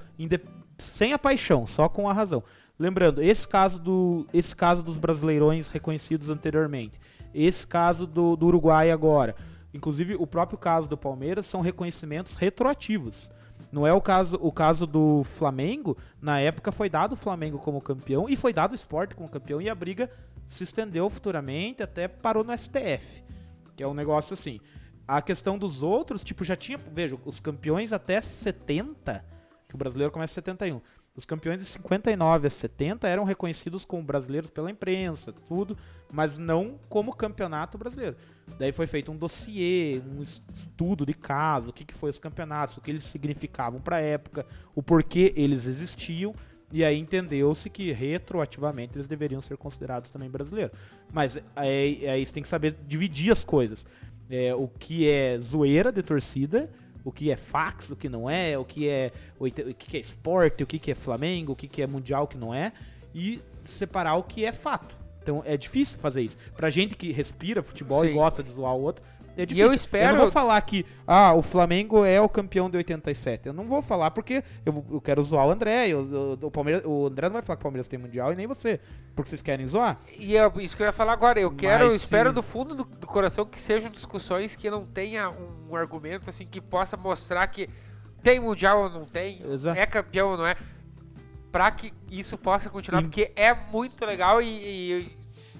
[0.80, 2.44] sem a paixão, só com a razão.
[2.80, 6.98] Lembrando, esse caso, do, esse caso dos brasileirões reconhecidos anteriormente,
[7.36, 9.36] esse caso do, do Uruguai agora,
[9.72, 13.30] inclusive o próprio caso do Palmeiras são reconhecimentos retroativos.
[13.72, 17.80] Não é o caso, o caso do Flamengo, na época foi dado o Flamengo como
[17.80, 20.10] campeão e foi dado o esporte como campeão e a briga
[20.50, 23.24] se estendeu futuramente até parou no STF.
[23.76, 24.60] Que é um negócio assim.
[25.08, 29.26] A questão dos outros, tipo, já tinha, veja, os campeões até 70,
[29.68, 30.82] que o brasileiro começa em 71.
[31.14, 35.78] Os campeões de 59 a 70 eram reconhecidos como brasileiros pela imprensa, tudo,
[36.10, 38.16] mas não como campeonato brasileiro.
[38.58, 42.78] Daí foi feito um dossiê, um estudo de caso, o que, que foi os campeonatos,
[42.78, 46.34] o que eles significavam para a época, o porquê eles existiam,
[46.72, 50.72] e aí entendeu-se que retroativamente eles deveriam ser considerados também brasileiros.
[51.12, 53.86] Mas aí, aí você tem que saber dividir as coisas.
[54.30, 56.70] É, o que é zoeira de torcida
[57.04, 60.64] o que é fax, o que não é, o que é o, que é esporte,
[60.64, 62.72] o que é Flamengo, o que é mundial, o que não é,
[63.14, 64.96] e separar o que é fato.
[65.22, 66.38] Então é difícil fazer isso.
[66.56, 68.08] Pra gente que respira futebol Sim.
[68.08, 69.06] e gosta de zoar o outro,
[69.38, 69.58] é difícil.
[69.58, 70.10] E eu espero.
[70.10, 73.48] Eu não vou falar que ah, o Flamengo é o campeão de 87.
[73.48, 75.90] Eu não vou falar porque eu, eu quero zoar o André.
[75.90, 78.48] Eu, o, Palmeiras, o André não vai falar que o Palmeiras tem mundial e nem
[78.48, 78.80] você.
[79.16, 79.98] Porque vocês querem zoar.
[80.18, 81.40] E é isso que eu ia falar agora.
[81.40, 82.36] Eu quero, Mas, espero sim.
[82.36, 86.46] do fundo do, do, coração que sejam discussões que não tenha um, um argumento assim
[86.46, 87.70] que possa mostrar que
[88.22, 89.80] tem mundial ou não tem, Exato.
[89.80, 90.56] é campeão ou não é.
[91.52, 95.18] Pra que isso possa continuar, porque é muito legal e, e, e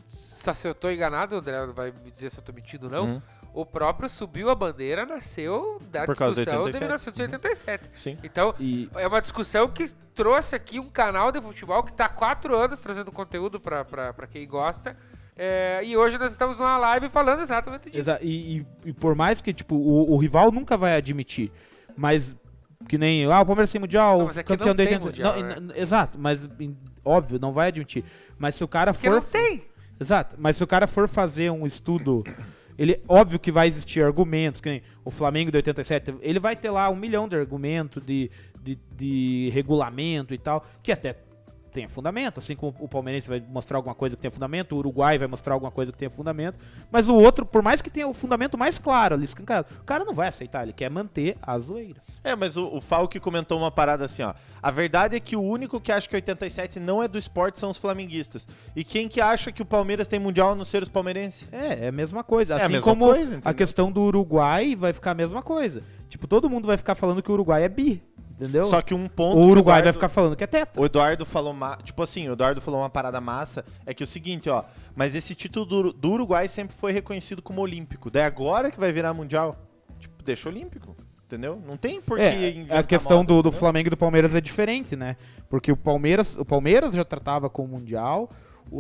[0.08, 3.06] se eu tô enganado, o André vai me dizer se eu tô mentindo ou não.
[3.06, 3.22] Uhum
[3.54, 7.90] o próprio Subiu a Bandeira nasceu da Por discussão de, de 1987.
[7.94, 8.18] Sim.
[8.24, 8.90] Então, e...
[8.96, 12.80] é uma discussão que trouxe aqui um canal de futebol que está há quatro anos
[12.80, 14.96] trazendo conteúdo para quem gosta.
[15.36, 18.00] É, e hoje nós estamos numa live falando exatamente disso.
[18.00, 21.52] Exa e, e, e, por mais que tipo, o, o, rival nunca vai admitir,
[21.96, 22.36] mas
[22.88, 25.06] que nem ah, o Palmeiras tem mundial, não, é campeão de 80.
[25.06, 25.74] Mundial, não, né?
[25.76, 26.48] Exato, mas
[27.04, 28.04] óbvio, não vai admitir.
[28.38, 29.16] Mas se o cara Porque for.
[29.16, 29.64] Não tem!
[30.00, 32.24] Exato, mas se o cara for fazer um estudo
[32.78, 36.70] ele, óbvio que vai existir argumentos, que nem o Flamengo de 87, ele vai ter
[36.70, 38.30] lá um milhão de argumentos de,
[38.62, 41.16] de, de regulamento e tal, que até
[41.72, 45.18] tenha fundamento, assim como o palmeirense vai mostrar alguma coisa que tenha fundamento, o Uruguai
[45.18, 46.58] vai mostrar alguma coisa que tenha fundamento,
[46.92, 50.04] mas o outro, por mais que tenha o fundamento mais claro ali, escancarado, o cara
[50.04, 52.02] não vai aceitar, ele quer manter a zoeira.
[52.24, 54.34] É, mas o, o Falk comentou uma parada assim, ó.
[54.62, 57.70] A verdade é que o único que acha que 87 não é do esporte são
[57.70, 58.48] os flamenguistas.
[58.76, 61.50] E quem que acha que o Palmeiras tem mundial não ser os palmeirenses?
[61.52, 62.56] É, é a mesma coisa.
[62.56, 65.42] Assim é a assim mesma como coisa, a questão do Uruguai vai ficar a mesma
[65.42, 65.82] coisa.
[66.10, 68.04] Tipo, todo mundo vai ficar falando que o Uruguai é bi.
[68.42, 68.64] Entendeu?
[68.64, 69.38] Só que um ponto.
[69.38, 70.82] O Uruguai o Eduardo, vai ficar falando que é teto.
[70.82, 71.56] O Eduardo falou.
[71.84, 73.64] Tipo assim, o Eduardo falou uma parada massa.
[73.86, 74.64] É que é o seguinte, ó.
[74.96, 78.10] Mas esse título do, do Uruguai sempre foi reconhecido como olímpico.
[78.10, 79.56] Daí agora que vai virar mundial,
[80.00, 80.96] tipo, deixa olímpico
[81.28, 81.62] entendeu?
[81.66, 84.42] Não tem por que é, A questão moda, do, do Flamengo e do Palmeiras é
[84.42, 85.16] diferente, né?
[85.50, 88.30] Porque o Palmeiras, o Palmeiras já tratava com o Mundial,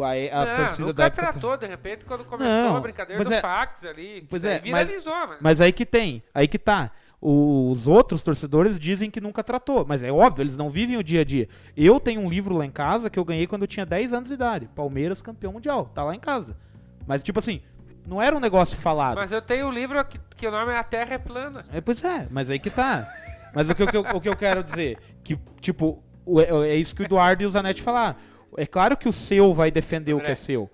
[0.01, 1.31] a, a não, torcida nunca da época...
[1.31, 5.13] tratou, de repente, quando começou não, a brincadeira do é, fax ali, pois é, viralizou.
[5.13, 5.37] Mas...
[5.39, 10.01] mas aí que tem, aí que tá os outros torcedores dizem que nunca tratou, mas
[10.01, 11.47] é óbvio, eles não vivem o dia a dia.
[11.77, 14.29] Eu tenho um livro lá em casa que eu ganhei quando eu tinha 10 anos
[14.29, 16.57] de idade, Palmeiras campeão mundial, tá lá em casa.
[17.05, 17.61] Mas tipo assim,
[18.07, 19.17] não era um negócio falado.
[19.17, 21.63] Mas eu tenho um livro que, que o nome é A Terra é Plana.
[21.71, 23.07] É, pois é, mas aí que tá.
[23.53, 26.03] mas o que, o, que eu, o que eu quero dizer, que tipo,
[26.39, 28.15] é, é isso que o Eduardo e o Zanetti falaram.
[28.57, 30.69] É claro que o seu vai defender o que é seu.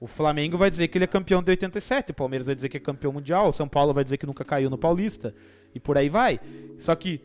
[0.00, 2.78] O Flamengo vai dizer que ele é campeão de 87, o Palmeiras vai dizer que
[2.78, 5.34] é campeão mundial, o São Paulo vai dizer que nunca caiu no Paulista,
[5.74, 6.40] e por aí vai.
[6.78, 7.20] Só que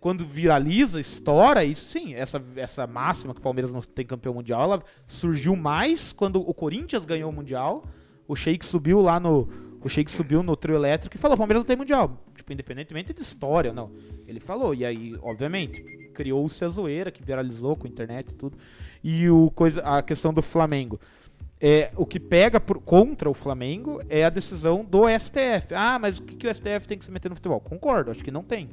[0.00, 4.62] quando viraliza, estoura, e sim, essa, essa máxima que o Palmeiras não tem campeão mundial,
[4.62, 7.84] ela surgiu mais quando o Corinthians ganhou o Mundial,
[8.26, 9.48] o Sheik subiu lá no.
[9.82, 12.24] O Sheik subiu no trio elétrico e falou: Palmeiras não tem mundial.
[12.34, 13.90] Tipo, independentemente de história, não.
[14.26, 15.82] Ele falou, e aí, obviamente,
[16.14, 18.56] criou-se a zoeira que viralizou com a internet e tudo.
[19.02, 21.00] E o coisa, a questão do Flamengo
[21.60, 25.74] é, o que pega por, contra o Flamengo é a decisão do STF.
[25.74, 27.60] Ah, mas o que, que o STF tem que se meter no futebol?
[27.60, 28.70] Concordo, acho que não tem.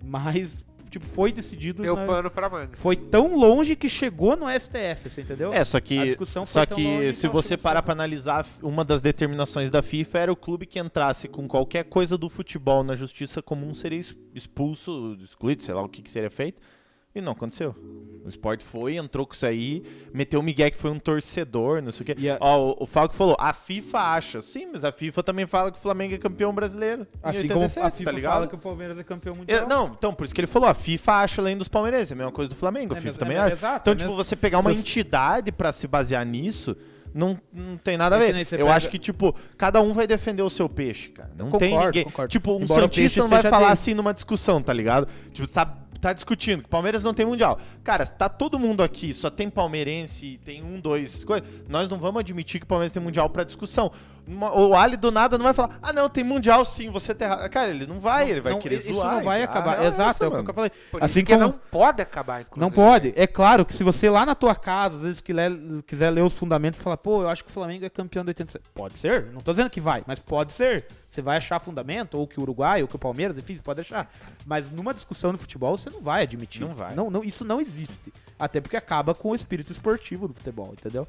[0.00, 1.82] Mas, tipo, foi decidido.
[1.82, 2.76] Deu na, pano pra manga.
[2.76, 5.52] Foi tão longe que chegou no STF, você entendeu?
[5.52, 5.98] É, só que.
[5.98, 10.32] A discussão só que se você parar pra analisar, uma das determinações da FIFA era
[10.32, 14.00] o clube que entrasse com qualquer coisa do futebol na justiça comum seria
[14.32, 16.62] expulso, excluído, sei lá o que, que seria feito.
[17.18, 17.74] E não aconteceu.
[18.24, 19.82] O esporte foi, entrou com isso aí,
[20.12, 22.14] meteu o Miguel que foi um torcedor, não sei o quê.
[22.38, 24.42] Ó, o, o Falco falou, a FIFA acha.
[24.42, 27.06] Sim, mas a FIFA também fala que o Flamengo é campeão brasileiro.
[27.22, 29.62] Assim 87, como a FIFA tá fala que o Palmeiras é campeão mundial.
[29.62, 32.14] É, não, então, por isso que ele falou, a FIFA acha além dos palmeirenses, é
[32.14, 33.54] a mesma coisa do Flamengo, a é FIFA mesmo, também é, acha.
[33.54, 34.24] Exato, então, é tipo, mesmo...
[34.24, 36.76] você pegar uma entidade para se basear nisso
[37.14, 38.34] não, não tem nada a ver.
[38.36, 38.74] Eu pega...
[38.74, 41.30] acho que, tipo, cada um vai defender o seu peixe, cara.
[41.36, 42.04] Não concordo, tem ninguém.
[42.04, 42.30] Concordo.
[42.30, 43.72] Tipo, um Embora cientista não vai falar dele.
[43.72, 45.08] assim numa discussão, tá ligado?
[45.32, 47.58] Tipo, você tá, tá discutindo que o Palmeiras não tem mundial.
[47.82, 52.20] Cara, tá todo mundo aqui, só tem palmeirense, tem um, dois, coisa, nós não vamos
[52.20, 53.92] admitir que o Palmeiras tem mundial pra discussão.
[54.28, 57.50] O Ali do nada não vai falar, ah não, tem mundial sim, você tá errado.
[57.50, 59.14] Cara, ele não vai, ele vai Não, querer isso zoar.
[59.16, 59.72] não vai acabar.
[59.72, 60.70] real é Exato, essa, é o que eu falei.
[60.90, 62.60] Por assim isso que como não pode acabar, inclusive.
[62.60, 63.12] Não pode.
[63.16, 65.50] É claro que se você lá na tua casa, às vezes, quiser,
[65.86, 68.28] quiser ler os fundamentos e falar, pô, eu acho que o Flamengo é campeão do
[68.28, 68.64] 87.
[68.74, 69.26] Pode ser.
[69.32, 70.86] Não tô dizendo que vai, mas pode ser.
[71.08, 73.80] Você vai achar fundamento, ou que o Uruguai, ou que o Palmeiras, enfim, você pode
[73.80, 74.12] achar.
[74.44, 76.60] Mas numa discussão no futebol, você não vai admitir.
[76.60, 76.94] Não vai.
[76.94, 78.12] Não, não, isso não existe.
[78.38, 81.08] Até porque acaba com o espírito esportivo do futebol, entendeu?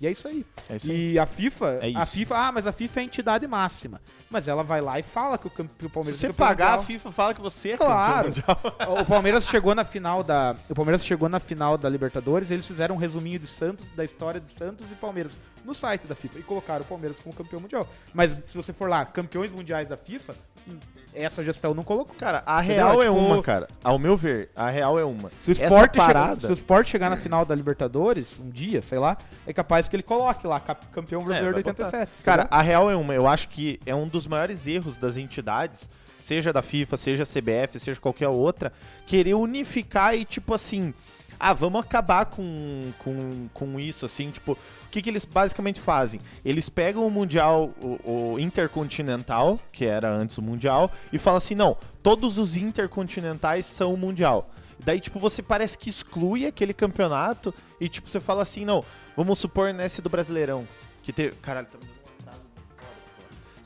[0.00, 0.46] E é isso aí.
[0.68, 1.12] É isso aí.
[1.12, 2.06] e a FIFA, É a.
[2.06, 4.00] FIFA, ah, mas a FIFA é a entidade máxima.
[4.30, 6.46] Mas ela vai lá e fala que o, que o Se Palmeiras você é campeão
[6.48, 6.84] pagar, a mundial.
[6.86, 8.32] FIFA fala que você é Claro.
[8.32, 8.96] campeão mundial.
[9.02, 10.56] O Palmeiras chegou na final da.
[10.70, 14.40] O Palmeiras chegou na final da Libertadores, eles fizeram um resuminho de Santos, da história
[14.40, 15.32] de Santos e Palmeiras
[15.64, 17.86] no site da FIFA e colocaram o Palmeiras como campeão mundial.
[18.14, 20.34] Mas se você for lá, campeões mundiais da FIFA,
[20.68, 20.78] hum,
[21.14, 22.14] essa gestão não colocou.
[22.16, 22.76] Cara, a Entendeu?
[22.76, 23.68] real é Tipo, uma, cara.
[23.82, 25.30] Ao meu ver, a real é uma.
[25.42, 26.46] Se o chegar, parada...
[26.46, 29.16] se o Sport chegar na final da Libertadores, um dia, sei lá,
[29.46, 31.84] é capaz que ele coloque lá, campeão É, brasileiro vai de botar.
[31.86, 32.22] 87.
[32.22, 33.14] Cara, a real é uma.
[33.14, 35.88] Eu acho que é um dos maiores erros das entidades,
[36.20, 38.72] seja da FIFA, seja CBF, seja qualquer outra,
[39.06, 40.94] querer unificar e, tipo assim,
[41.40, 46.20] ah, vamos acabar com, com, com isso, assim, tipo, o que, que eles basicamente fazem?
[46.44, 51.54] Eles pegam o Mundial, o, o Intercontinental, que era antes o Mundial, e falam assim,
[51.54, 54.50] não, todos os Intercontinentais são o Mundial.
[54.84, 58.84] Daí, tipo, você parece que exclui aquele campeonato e, tipo, você fala assim, não,
[59.16, 60.68] vamos supor nesse do Brasileirão,
[61.02, 61.36] que teve...
[61.36, 61.99] Caralho, tá me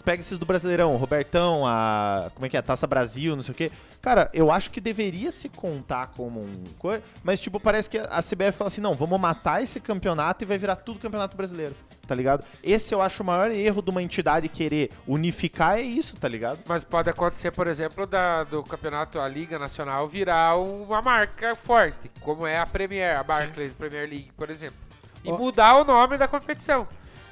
[0.05, 2.31] pega esses do Brasileirão, o Robertão, a...
[2.35, 2.61] como é que é?
[2.61, 3.73] A Taça Brasil, não sei o quê.
[4.03, 6.65] Cara, eu acho que deveria se contar como um...
[7.23, 10.59] Mas, tipo, parece que a CBF fala assim, não, vamos matar esse campeonato e vai
[10.59, 11.75] virar tudo campeonato brasileiro,
[12.07, 12.45] tá ligado?
[12.63, 16.59] Esse eu acho o maior erro de uma entidade querer unificar, é isso, tá ligado?
[16.67, 22.11] Mas pode acontecer, por exemplo, da, do campeonato, a Liga Nacional virar uma marca forte,
[22.21, 24.77] como é a Premier, a Barclays Premier League, por exemplo.
[25.25, 26.87] E mudar o nome da competição.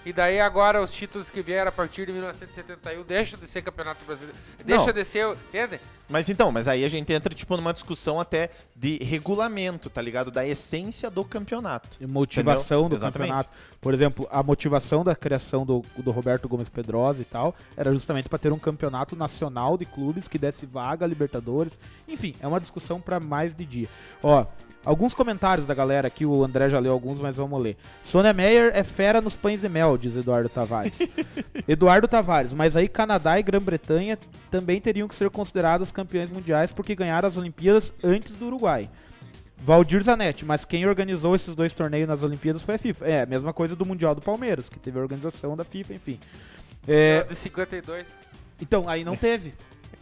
[0.05, 4.05] E daí agora os títulos que vieram a partir de 1971 deixam de ser campeonato
[4.05, 4.37] brasileiro.
[4.65, 4.93] Deixa Não.
[4.93, 5.81] de ser, entende?
[6.09, 10.31] Mas então, mas aí a gente entra, tipo, numa discussão até de regulamento, tá ligado?
[10.31, 11.97] Da essência do campeonato.
[12.01, 12.89] E motivação Entendeu?
[12.89, 13.29] do Exatamente.
[13.29, 13.51] campeonato.
[13.81, 18.29] Por exemplo, a motivação da criação do, do Roberto Gomes Pedrosa e tal era justamente
[18.29, 21.73] para ter um campeonato nacional de clubes que desse vaga a Libertadores.
[22.09, 23.89] Enfim, é uma discussão para mais de dia.
[24.23, 24.45] Ó,
[24.85, 27.77] alguns comentários da galera aqui, o André já leu alguns, mas vamos ler.
[28.03, 30.95] Sônia Meyer é fera nos pães de mel, diz Eduardo Tavares.
[31.69, 34.19] Eduardo Tavares, mas aí Canadá e Grã-Bretanha
[34.51, 38.89] também teriam que ser considerados campeões mundiais porque ganharam as Olimpíadas antes do Uruguai.
[39.65, 43.07] Valdir Zanetti, mas quem organizou esses dois torneios nas Olimpíadas foi a FIFA.
[43.07, 46.19] É, a mesma coisa do Mundial do Palmeiras, que teve a organização da FIFA, enfim.
[46.87, 48.05] É, De 52.
[48.61, 49.55] então, aí não teve.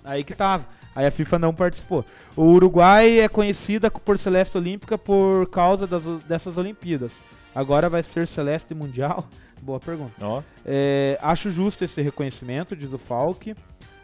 [0.02, 0.65] Aí que tava.
[0.95, 2.05] Aí a FIFA não participou.
[2.37, 7.12] O Uruguai é conhecida por Celeste Olímpica por causa das, dessas Olimpíadas.
[7.55, 9.25] Agora vai ser Celeste Mundial?
[9.62, 10.12] Boa pergunta.
[10.23, 10.43] Ó.
[10.65, 13.55] É, acho justo esse reconhecimento, diz o Falk.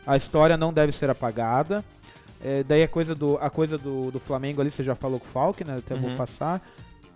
[0.06, 1.84] A história não deve ser apagada.
[2.44, 5.26] É, daí a coisa, do, a coisa do, do Flamengo ali, você já falou com
[5.26, 5.76] o Falk, né?
[5.78, 6.16] Até vou Uhum.
[6.16, 6.60] passar.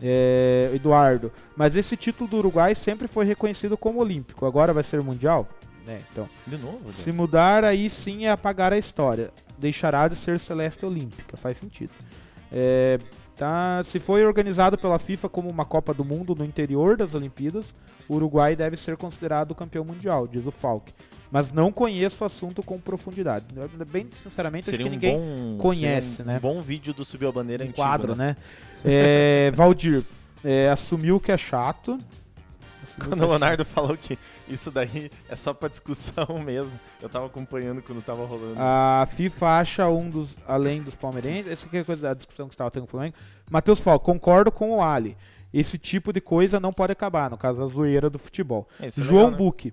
[0.03, 4.47] É, Eduardo, mas esse título do Uruguai sempre foi reconhecido como olímpico.
[4.47, 5.47] Agora vai ser mundial?
[5.87, 6.29] É, então.
[6.47, 7.13] De novo, Se gente.
[7.13, 9.31] mudar, aí sim é apagar a história.
[9.59, 11.37] Deixará de ser Celeste Olímpica.
[11.37, 11.93] Faz sentido.
[12.53, 12.99] É,
[13.37, 17.75] tá, se foi organizado pela FIFA como uma Copa do Mundo no interior das Olimpíadas,
[18.09, 20.93] o Uruguai deve ser considerado campeão mundial, diz o Falk.
[21.31, 23.47] Mas não conheço o assunto com profundidade.
[23.89, 26.39] Bem sinceramente, Seria acho um que ninguém bom, conhece, um né?
[26.41, 28.37] bom vídeo do Subiu a Bandeira um antigo, quadro, né?
[28.85, 30.03] É, Valdir
[30.45, 31.99] é, assumiu que é chato.
[32.99, 37.83] Quando o Leonardo falou que isso daí é só pra discussão mesmo, eu tava acompanhando
[37.83, 38.55] quando tava rolando.
[38.59, 42.47] A FIFA acha um dos, além dos palmeirenses, essa aqui é a coisa da discussão
[42.47, 43.15] que você estava tendo com o Flamengo.
[43.51, 45.17] Matheus Falco, concordo com o Ali.
[45.53, 48.69] Esse tipo de coisa não pode acabar, no caso, a zoeira do futebol.
[48.81, 49.37] É, é João legal, né?
[49.37, 49.73] Buque.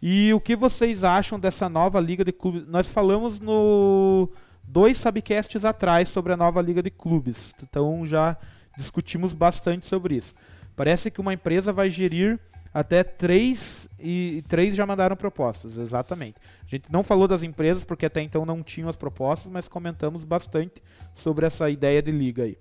[0.00, 2.66] E o que vocês acham dessa nova liga de clubes?
[2.66, 4.28] Nós falamos no
[4.64, 7.54] dois subcasts atrás sobre a nova liga de clubes.
[7.62, 8.36] Então já
[8.76, 10.34] discutimos bastante sobre isso.
[10.76, 12.38] Parece que uma empresa vai gerir
[12.72, 16.36] até três e, três já mandaram propostas, exatamente.
[16.66, 20.24] A gente não falou das empresas porque até então não tinham as propostas, mas comentamos
[20.24, 20.82] bastante
[21.14, 22.56] sobre essa ideia de liga aí.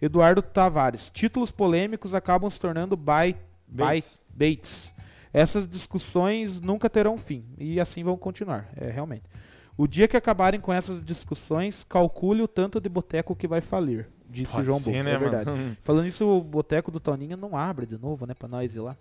[0.00, 3.40] Eduardo Tavares, títulos polêmicos acabam se tornando Baits.
[3.68, 4.20] baits.
[4.34, 4.92] baits.
[5.32, 9.22] Essas discussões nunca terão fim e assim vão continuar, é realmente.
[9.76, 14.08] O dia que acabarem com essas discussões, calcule o tanto de boteco que vai falir,
[14.32, 15.50] disse Pode João ser, Buco, né, é verdade.
[15.50, 15.76] mano?
[15.84, 18.96] Falando isso, o boteco do Toninho não abre de novo, né, pra nós ir lá.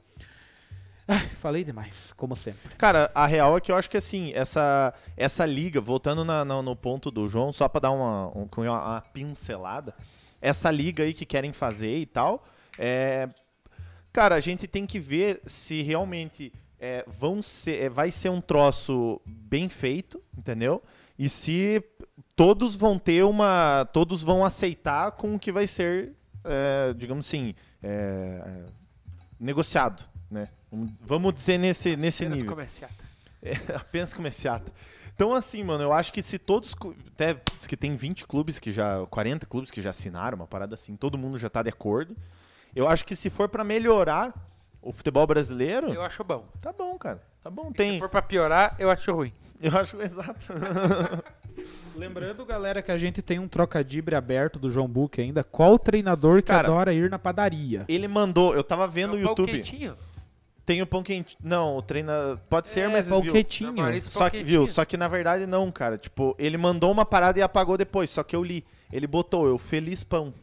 [1.07, 2.69] Ai, falei demais, como sempre.
[2.77, 6.61] Cara, a real é que eu acho que assim, essa, essa liga, voltando na- na-
[6.61, 9.93] no ponto do João, só pra dar uma, um- uma, uma pincelada,
[10.41, 12.43] essa liga aí que querem fazer e tal,
[12.77, 13.27] é.
[14.13, 18.41] Cara, a gente tem que ver se realmente é, vão ser, é, vai ser um
[18.41, 20.81] troço bem feito, entendeu?
[21.17, 21.83] E se
[22.35, 23.85] todos vão ter uma.
[23.93, 26.13] Todos vão aceitar com o que vai ser,
[26.43, 28.63] é, digamos assim, é,
[29.39, 30.47] negociado, né?
[31.01, 32.49] Vamos- dizer nesse, nesse Cenas nível.
[32.51, 32.93] comerciata.
[33.43, 34.71] É, apenas comerciata.
[35.15, 36.75] Então, assim, mano, eu acho que se todos.
[37.07, 37.33] Até
[37.67, 39.03] que tem 20 clubes que já.
[39.07, 42.15] 40 clubes que já assinaram, uma parada assim, todo mundo já tá de acordo.
[42.75, 44.31] Eu acho que se for pra melhorar
[44.79, 46.47] o futebol brasileiro, Eu acho bom.
[46.59, 47.19] tá bom, cara.
[47.43, 47.69] Tá bom.
[47.69, 47.97] Se Tem.
[47.97, 49.33] for pra piorar, eu acho ruim.
[49.59, 50.45] Eu acho exato.
[51.95, 55.43] Lembrando, galera, que a gente tem um trocadibre aberto do João Book ainda.
[55.43, 57.85] Qual treinador que Cara, adora ir na padaria?
[57.87, 59.51] Ele mandou, eu tava vendo É no um pão YouTube.
[59.51, 59.95] quentinho.
[60.65, 61.35] Tem o pão quente.
[61.43, 62.39] Não, o treina.
[62.49, 63.09] Pode ser, mas.
[63.09, 63.73] pão viu, quentinho.
[64.01, 64.45] Só que, quentinho.
[64.45, 65.97] viu, só que na verdade não, cara.
[65.97, 68.09] Tipo, ele mandou uma parada e apagou depois.
[68.09, 68.63] Só que eu li.
[68.93, 70.33] Ele botou, eu feliz pão.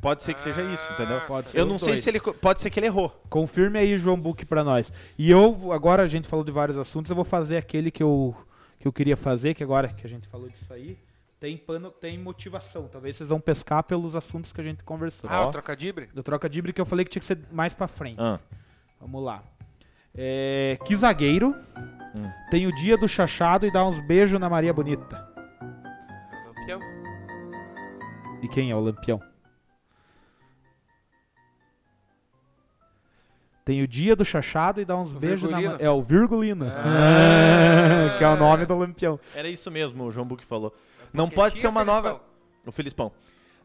[0.00, 1.20] Pode ser que seja isso, entendeu?
[1.26, 2.00] Pode ser Eu não sei dois.
[2.00, 2.20] se ele.
[2.20, 3.10] Pode ser que ele errou.
[3.28, 4.90] Confirme aí, João Book, pra nós.
[5.18, 8.34] E eu, agora a gente falou de vários assuntos, eu vou fazer aquele que eu,
[8.80, 10.98] que eu queria fazer, que agora que a gente falou disso aí,
[11.38, 12.88] tem pano, tem motivação.
[12.88, 15.30] Talvez vocês vão pescar pelos assuntos que a gente conversou.
[15.30, 16.06] Ah, o trocadibre?
[16.12, 18.16] Do trocadibre que eu falei que tinha que ser mais pra frente.
[18.18, 18.40] Ah.
[19.00, 19.44] Vamos lá.
[20.14, 21.54] É, que zagueiro
[22.14, 22.28] Hum.
[22.50, 25.28] tem o dia do chachado e dá uns beijos na Maria Bonita.
[26.44, 26.80] Lampião.
[28.42, 29.20] E quem é o Lampião?
[33.70, 35.78] Tem o dia do chachado e dá uns O beijos na Virgulino.
[35.78, 36.66] Ma- É o Virgulino.
[36.68, 38.16] Ah.
[38.18, 39.20] que é o nome do Lampião.
[39.32, 40.74] Era isso mesmo, o João Buque falou.
[41.12, 42.20] Não Quentinho pode ser uma nova.
[42.66, 43.12] O Felipão.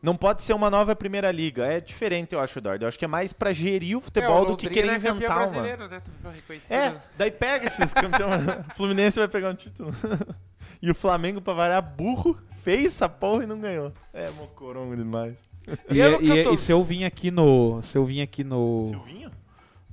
[0.03, 1.65] Não pode ser uma nova primeira liga.
[1.65, 2.86] É diferente, eu acho, Eduardo.
[2.86, 4.95] Eu acho que é mais pra gerir o futebol É, o do que querer é
[4.98, 5.61] inventar uma.
[5.64, 5.76] né?
[5.76, 6.72] Tu foi reconhecido.
[6.72, 8.44] É, daí pega esses campeões.
[8.72, 9.91] o Fluminense vai pegar um título.
[10.84, 13.91] e o Flamengo, pra variar, burro, fez essa porra e não ganhou.
[14.14, 15.49] É, mocorongo demais.
[15.90, 17.82] E, e- eu tô- e se eu vim aqui no.
[17.82, 19.32] Se eu vim aqui no, Silvinho?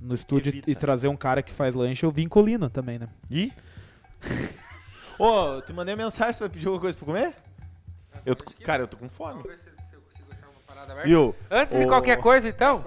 [0.03, 0.69] No estúdio Evita.
[0.69, 3.07] e trazer um cara que faz lanche, eu vim colino também, né?
[3.31, 3.51] Ih?
[5.17, 7.33] Ô, eu te mandei mensagem, você vai pedir alguma coisa pra comer?
[8.25, 9.33] Eu tô- cara, eu tô com fome.
[9.41, 11.07] Vamos ver se, se eu consigo achar uma parada aberta.
[11.07, 11.35] Viu?
[11.49, 12.83] Antes de qualquer coisa, então,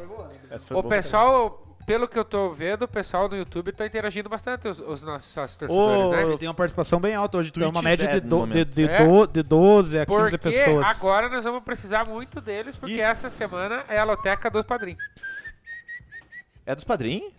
[0.50, 4.28] essa foi o pessoal, pelo que eu tô vendo, o pessoal no YouTube tá interagindo
[4.28, 6.22] bastante, os, os nossos torcedores, né?
[6.22, 8.64] Ele tem uma participação bem alta hoje, tem uma média de, dead no do, de,
[8.64, 9.04] de, É?
[9.04, 10.86] do- de 12 a 15 Porque pessoas.
[10.86, 13.00] agora nós vamos precisar muito deles, porque Ih.
[13.00, 15.02] essa semana é a loteca dos padrinhos.
[16.66, 17.32] É dos padrinhos?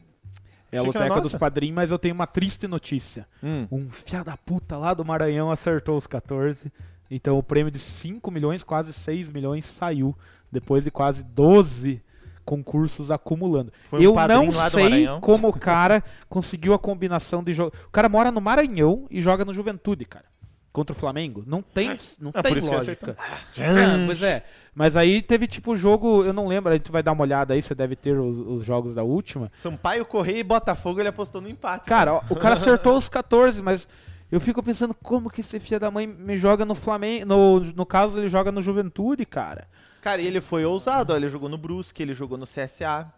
[0.72, 3.28] É a loteca dos padrinhos, mas eu tenho uma triste notícia.
[3.41, 3.68] Hum.
[3.72, 6.72] Um fia da puta lá do Maranhão acertou os 14.
[7.10, 10.16] Então o prêmio de 5 milhões, quase 6 milhões, saiu
[10.52, 12.02] depois de quase 12
[12.44, 13.72] concursos acumulando.
[13.90, 17.74] Foi um eu padrinho não sei como o cara conseguiu a combinação de jogo.
[17.88, 20.26] O cara mora no Maranhão e joga no Juventude, cara.
[20.72, 21.44] Contra o Flamengo.
[21.45, 23.18] Não tem, não É, tem por isso que lógica.
[23.58, 24.45] É, pois é.
[24.78, 27.64] Mas aí teve tipo jogo, eu não lembro, a gente vai dar uma olhada aí,
[27.64, 29.49] você deve ter os, os jogos da última.
[29.52, 31.90] Sampaio Correia e Botafogo ele apostou no empate.
[31.90, 33.88] Cara, ó, o cara acertou os 14, mas
[34.32, 37.26] eu fico pensando como que esse filho da mãe me joga no Flamengo.
[37.26, 39.68] No, no caso, ele joga no Juventude, cara.
[39.99, 43.12] Cara, e ele foi ousado, ó, ele jogou no Brusque, ele jogou no CSA,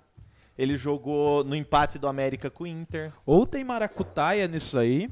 [0.57, 3.11] ele jogou no empate do América com o Inter.
[3.26, 5.10] Ou tem maracutaia nisso aí,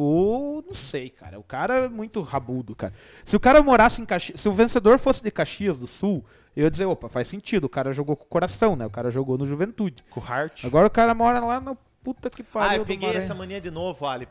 [0.00, 1.38] ou não sei, cara.
[1.38, 2.92] O cara é muito rabudo, cara.
[3.24, 6.24] Se o cara morasse em Caxias, se o vencedor fosse de Caxias do Sul,
[6.56, 7.64] eu ia dizer, opa, faz sentido.
[7.64, 8.86] O cara jogou com o coração, né?
[8.86, 10.04] O cara jogou no Juventude.
[10.10, 10.64] Com o Hart.
[10.64, 12.70] Agora o cara mora lá no puta que pariu.
[12.70, 14.28] ah, eu peguei essa mania de novo, Ali.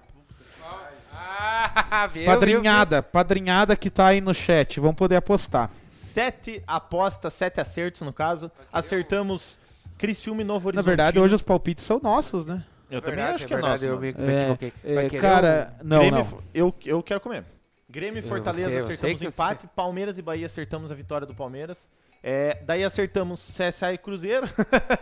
[1.13, 5.69] Ah, viu, Padrinhada, padrinhada que tá aí no chat, vão poder apostar.
[5.89, 8.51] Sete apostas, sete acertos no caso.
[8.71, 9.57] Acertamos
[9.97, 10.85] Criciúma e Novo Na Horizonte.
[10.85, 12.63] verdade, hoje os palpites são nossos, né?
[12.89, 13.95] Eu É também verdade, acho é que é verdade, nosso.
[13.95, 14.73] eu me, me equivoquei.
[14.83, 16.43] É, Vai é, querer cara, não, Grêmio, não.
[16.53, 17.43] Eu, eu quero comer.
[17.89, 19.67] Grêmio e Fortaleza sei, sei acertamos o empate.
[19.75, 21.87] Palmeiras e Bahia acertamos a vitória do Palmeiras.
[22.23, 24.47] É, daí acertamos CSA e Cruzeiro.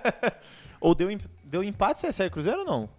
[0.80, 1.10] ou deu,
[1.44, 2.90] deu empate CSA e Cruzeiro ou não?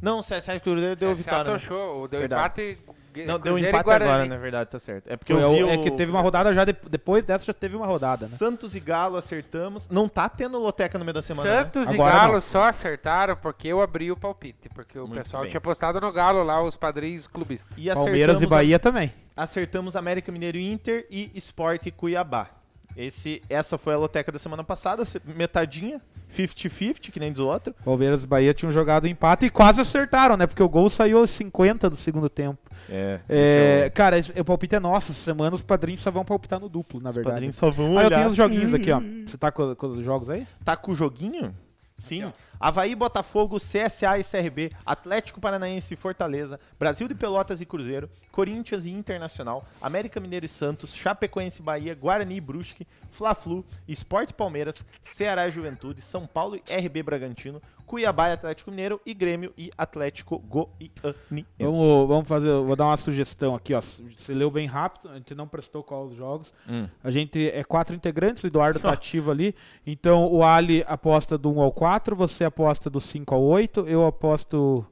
[0.00, 1.52] Não, CSA e Cruzeiro deu CSA vitória.
[1.52, 1.58] né?
[1.58, 2.62] show, deu Verdade.
[2.62, 2.84] empate.
[3.24, 4.10] Não, deu e empate Guarani.
[4.10, 5.06] agora, na verdade, tá certo.
[5.08, 5.70] É porque Foi eu vi o-.
[5.70, 8.36] É que teve uma rodada já, de- depois dessa já teve uma rodada, né?
[8.36, 9.88] Santos e Galo acertamos.
[9.88, 11.62] Não tá tendo loteca no meio da semana, né?
[11.62, 12.40] Santos e Agora Galo não.
[12.40, 14.68] só acertaram porque eu abri o palpite.
[14.74, 15.50] Porque o Muito pessoal bem.
[15.50, 17.76] tinha apostado no Galo lá, os padrinhos clubistas.
[17.78, 19.12] E Palmeiras e acertamos Bahia também.
[19.36, 22.48] a- acertamos América Mineiro e Inter e Sport e Cuiabá.
[22.96, 25.02] Esse, essa foi a loteca da semana passada,
[25.36, 26.00] metadinha,
[26.34, 27.74] 50-50, que nem diz o outro.
[27.84, 30.46] Palmeiras e Bahia tinham jogado empate e quase acertaram, né?
[30.46, 32.58] Porque o gol saiu aos 50 do segundo tempo.
[32.88, 35.12] É, É, cara, esse- o palpite é nosso.
[35.12, 37.34] Essa semana os padrinhos só vão palpitar no duplo, na Os verdade.
[37.34, 38.16] padrinhos só vão Ah, eu olhar.
[38.18, 39.00] tenho os joguinhos aqui, ó.
[39.26, 40.46] Você tá com, com os jogos aí?
[40.64, 41.54] Tá com o joguinho?
[41.98, 42.30] Sim.
[42.60, 48.84] Havaí, Botafogo, CSA e CRB, Atlético Paranaense e Fortaleza, Brasil de Pelotas e Cruzeiro, Corinthians
[48.84, 54.84] e Internacional, América Mineiro e Santos, Chapecoense e Bahia, Guarani e Brusque, Fla-Flu, Esporte Palmeiras,
[55.02, 59.70] Ceará e Juventude, São Paulo e RB Bragantino, Cuiabá e Atlético Mineiro e Grêmio e
[59.78, 61.46] Atlético Goianiense.
[61.58, 63.80] Vamos, vamos fazer, vou dar uma sugestão aqui, ó.
[63.80, 66.52] Você leu bem rápido, a gente não prestou qual os jogos.
[66.68, 66.88] Hum.
[67.02, 69.54] A gente é quatro integrantes, o Eduardo tá ativo ali.
[69.86, 74.04] Então o Ali aposta do 1 ao 4, você aposta do 5 ao 8, eu
[74.04, 74.84] aposto.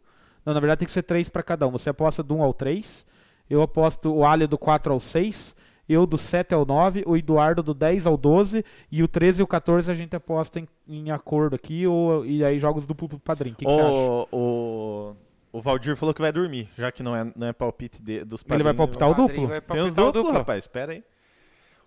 [0.46, 1.70] Não, na verdade tem que ser 3 para cada um.
[1.72, 3.04] Você aposta do 1 ao 3,
[3.50, 5.56] eu aposto o Ali do 4 ao 6,
[5.88, 9.42] eu do 7 ao 9, o Eduardo do 10 ao 12 e o 13 e
[9.42, 13.18] o 14 a gente aposta em, em acordo aqui ou, e aí jogos duplo pro
[13.18, 13.54] padrinho.
[13.54, 13.90] O que, que você acha?
[13.92, 15.16] o, o,
[15.58, 18.42] o Valdir falou que vai dormir, já que não é, não é palpite de- dos
[18.48, 18.76] Ele vai padrinhos.
[18.98, 19.46] palpitar o duplo?
[19.48, 20.38] vai Tem os palpitar o duplos, duplo.
[20.38, 21.04] rapaz, espera aí.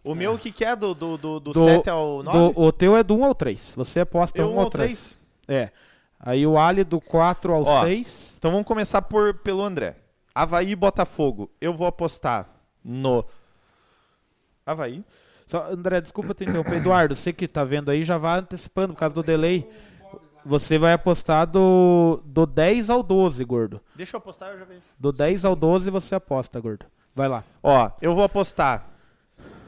[0.04, 2.54] O meu, o que, que é do, do, do, do Do- 7 ao 9?
[2.54, 3.74] Do- o teu é do 1 ao 3.
[3.76, 5.20] Você aposta Eu 1 um ao ao 3.
[5.46, 5.60] 3.
[5.64, 5.72] É.
[6.20, 7.84] Aí o Ali do 4 ao Ó.
[7.84, 8.36] 6.
[8.38, 9.98] Então vamos começar por, pelo André.
[10.34, 11.50] Havaí e Botafogo.
[11.60, 12.48] Eu vou apostar
[12.86, 13.26] no
[14.68, 15.04] Havaí.
[15.48, 16.76] Só, André, desculpa te interromper.
[16.76, 19.68] Eduardo, você que tá vendo aí já vai antecipando por causa do delay.
[20.46, 23.82] Você vai apostar do, do 10 ao 12, gordo.
[23.96, 24.82] Deixa eu apostar, eu já vejo.
[25.00, 26.86] Do 10 ao 12 você aposta, gordo.
[27.16, 27.44] Vai lá.
[27.64, 28.90] Ó, eu vou apostar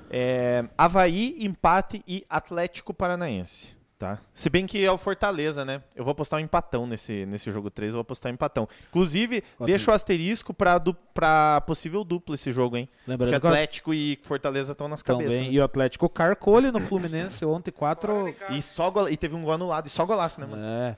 [0.09, 3.78] é, Havaí, empate e Atlético Paranaense.
[3.99, 4.17] Tá?
[4.33, 5.83] Se bem que é o Fortaleza, né?
[5.93, 8.65] Eu vou apostar um empatão nesse, nesse jogo 3, eu vou apostar um empatão.
[8.87, 9.65] Inclusive, Ótimo.
[9.67, 12.87] deixa o asterisco pra, du, pra possível duplo esse jogo, hein?
[12.95, 15.33] Porque Lembrando que o Atlético e Fortaleza estão nas cabeças.
[15.33, 15.53] também, né?
[15.53, 18.33] e o Atlético carcolho no Fluminense ontem 4.
[18.51, 20.63] E, só e teve um gol anulado, e só golaço, né, mano?
[20.63, 20.97] É.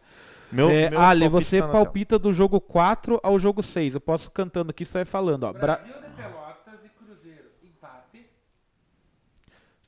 [0.51, 3.95] Meu, É, meu você tá palpita do jogo 4 ao jogo 6.
[3.95, 5.53] Eu posso cantando aqui, você vai falando, ó.
[5.53, 8.27] Bra- Brasil de Pelotas e Cruzeiro, empate.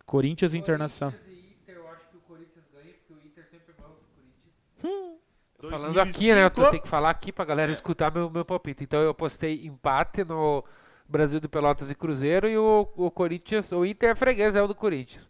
[0.03, 1.11] Corinthians e Internacional.
[1.11, 3.89] Corinthians e Inter, eu acho que o Corinthians ganha, porque o Inter sempre é bom
[3.89, 5.19] pro Corinthians.
[5.52, 6.17] Tô falando 2005.
[6.17, 6.43] aqui, né?
[6.45, 8.83] Eu tô- tenho que falar aqui pra galera escutar meu, meu palpite.
[8.83, 10.63] Então eu postei empate no
[11.07, 14.67] Brasil de Pelotas e Cruzeiro e o, o Corinthians, o Inter é freguês, é o
[14.67, 15.27] do Corinthians.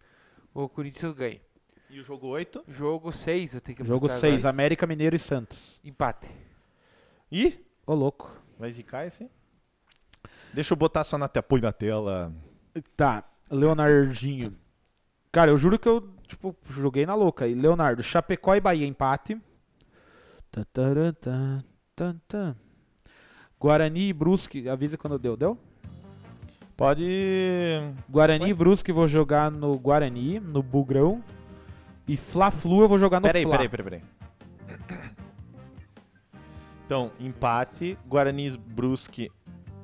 [0.53, 1.41] O Corinthians ganha.
[1.89, 2.63] E o jogo 8?
[2.67, 4.49] Jogo 6, eu tenho que Jogo apostar 6, agora.
[4.49, 5.79] América Mineiro e Santos.
[5.83, 6.27] Empate.
[7.31, 8.31] Ih, Ô, louco.
[8.57, 9.29] vai zicar esse?
[10.53, 11.43] Deixa eu botar só na tela.
[11.43, 12.31] Põe na tela.
[12.95, 14.55] Tá, Leonardinho.
[15.31, 17.47] Cara, eu juro que eu, tipo, joguei na louca.
[17.47, 19.39] E Leonardo, Chapecó e Bahia, empate.
[20.53, 21.63] Tatarantã,
[21.95, 22.55] tantã.
[23.59, 25.57] Guarani e Brusque, avisa quando deu, deu?
[26.77, 27.03] Pode.
[28.07, 31.23] Guarani e Brusque vou jogar no Guarani, no Bugrão.
[32.07, 33.51] E Fla-Flu eu vou jogar no Peraí, Fla.
[33.51, 34.01] peraí, peraí, peraí.
[36.85, 39.31] Então, empate, Guarani Brusque,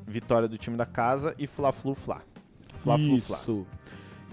[0.05, 2.21] vitória do time da casa e Fla-Flu Fla.
[2.75, 3.37] Fla-Flu Fla.
[3.37, 3.65] Isso.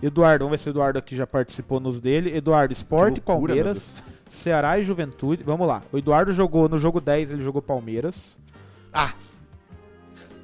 [0.02, 2.36] Eduardo, vamos ver se o Eduardo aqui já participou nos dele.
[2.36, 5.42] Eduardo, Sport e Que loucura, Palmeiras, Ceará e Juventude.
[5.42, 5.82] Vamos lá.
[5.92, 8.36] O Eduardo jogou no jogo 10, ele jogou Palmeiras.
[8.92, 9.14] Ah!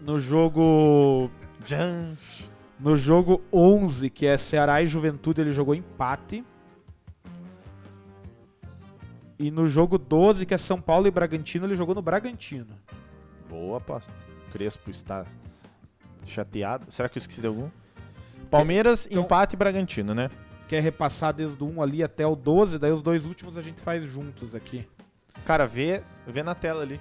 [0.04, 1.30] No jogo
[1.64, 2.16] Jan.
[2.78, 6.44] no jogo 11, que é Ceará e Juventude, ele jogou empate.
[9.38, 12.66] E no jogo 12, que é São Paulo e Bragantino, ele jogou no Bragantino.
[13.48, 14.12] Boa aposta.
[14.52, 15.24] Crespo está
[16.24, 16.86] chateado.
[16.88, 17.68] Será que eu esqueci de algum?
[18.50, 20.30] Palmeiras, Então- empate e Bragantino, né?
[20.72, 23.82] Quer repassar desde o 1 ali até o 12, daí os dois últimos a gente
[23.82, 24.88] faz juntos aqui.
[25.44, 26.98] Cara, vê, vê na tela ali.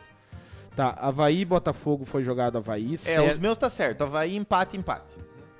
[0.75, 2.95] Tá, Havaí e Botafogo foi jogado Havaí.
[2.95, 4.03] É, Cé- os meus tá certo.
[4.03, 5.15] Havaí, empate, empate.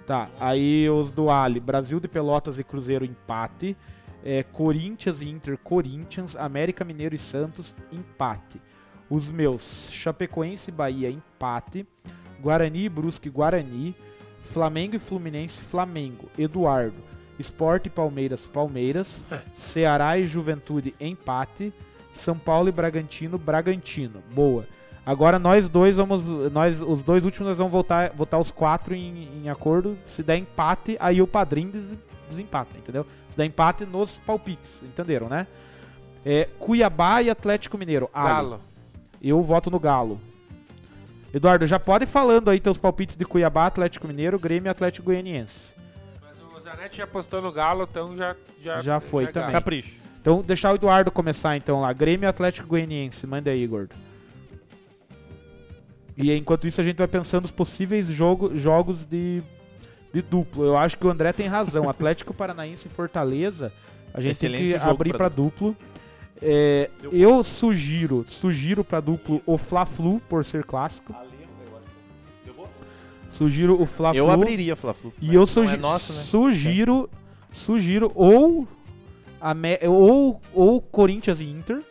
[0.05, 3.77] Tá, aí os do Ali, Brasil de Pelotas e Cruzeiro, empate.
[4.25, 6.35] É, Corinthians e Inter, Corinthians.
[6.35, 8.61] América Mineiro e Santos, empate.
[9.09, 11.87] Os meus, Chapecoense e Bahia, empate.
[12.41, 13.95] Guarani e Brusque, Guarani.
[14.49, 16.27] Flamengo e Fluminense, Flamengo.
[16.37, 17.20] Eduardo.
[17.41, 19.23] Esporte e Palmeiras, Palmeiras.
[19.53, 21.73] Ceará e Juventude, empate.
[22.13, 24.21] São Paulo e Bragantino, Bragantino.
[24.33, 24.67] Boa.
[25.05, 26.27] Agora nós dois vamos.
[26.51, 29.97] Nós, os dois últimos nós vamos voltar, votar os quatro em, em acordo.
[30.07, 31.95] Se der empate, aí o padrinho des,
[32.29, 33.05] desempata, entendeu?
[33.29, 35.47] Se der empate nos palpites, entenderam, né?
[36.23, 38.09] É, Cuiabá e Atlético Mineiro.
[38.13, 38.27] Ali.
[38.27, 38.59] Galo.
[39.21, 40.19] Eu voto no Galo.
[41.33, 45.05] Eduardo, já pode ir falando aí teus palpites de Cuiabá, Atlético Mineiro, Grêmio e Atlético
[45.05, 45.73] Goianiense.
[46.71, 48.35] Zanetti já postou no Galo, então já.
[48.63, 49.51] Já, Já foi é também.
[49.51, 49.99] Capricho.
[50.21, 51.91] Então, deixar o Eduardo começar então lá.
[51.91, 53.25] Grêmio e Atlético Goianiense.
[53.27, 53.95] Manda aí, gordo.
[56.15, 59.41] E enquanto isso a gente vai pensando os possíveis jogo, jogos de,
[60.13, 60.63] de duplo.
[60.63, 61.89] Eu acho que o André tem razão.
[61.89, 63.73] Atlético Paranaense e Fortaleza,
[64.13, 65.75] a gente Excelente tem que abrir pra para duplo.
[66.41, 71.13] É, eu sugiro, sugiro para duplo o Fla-Flu por ser clássico.
[73.31, 74.17] Sugiro o Fla-Flu.
[74.19, 75.11] Eu abriria Fla-Flu.
[75.19, 76.19] E eu Não sugi é nosso, né?
[76.19, 77.09] sugiro,
[77.51, 78.67] sugiro ou,
[79.87, 81.81] ou, ou Corinthians e Inter,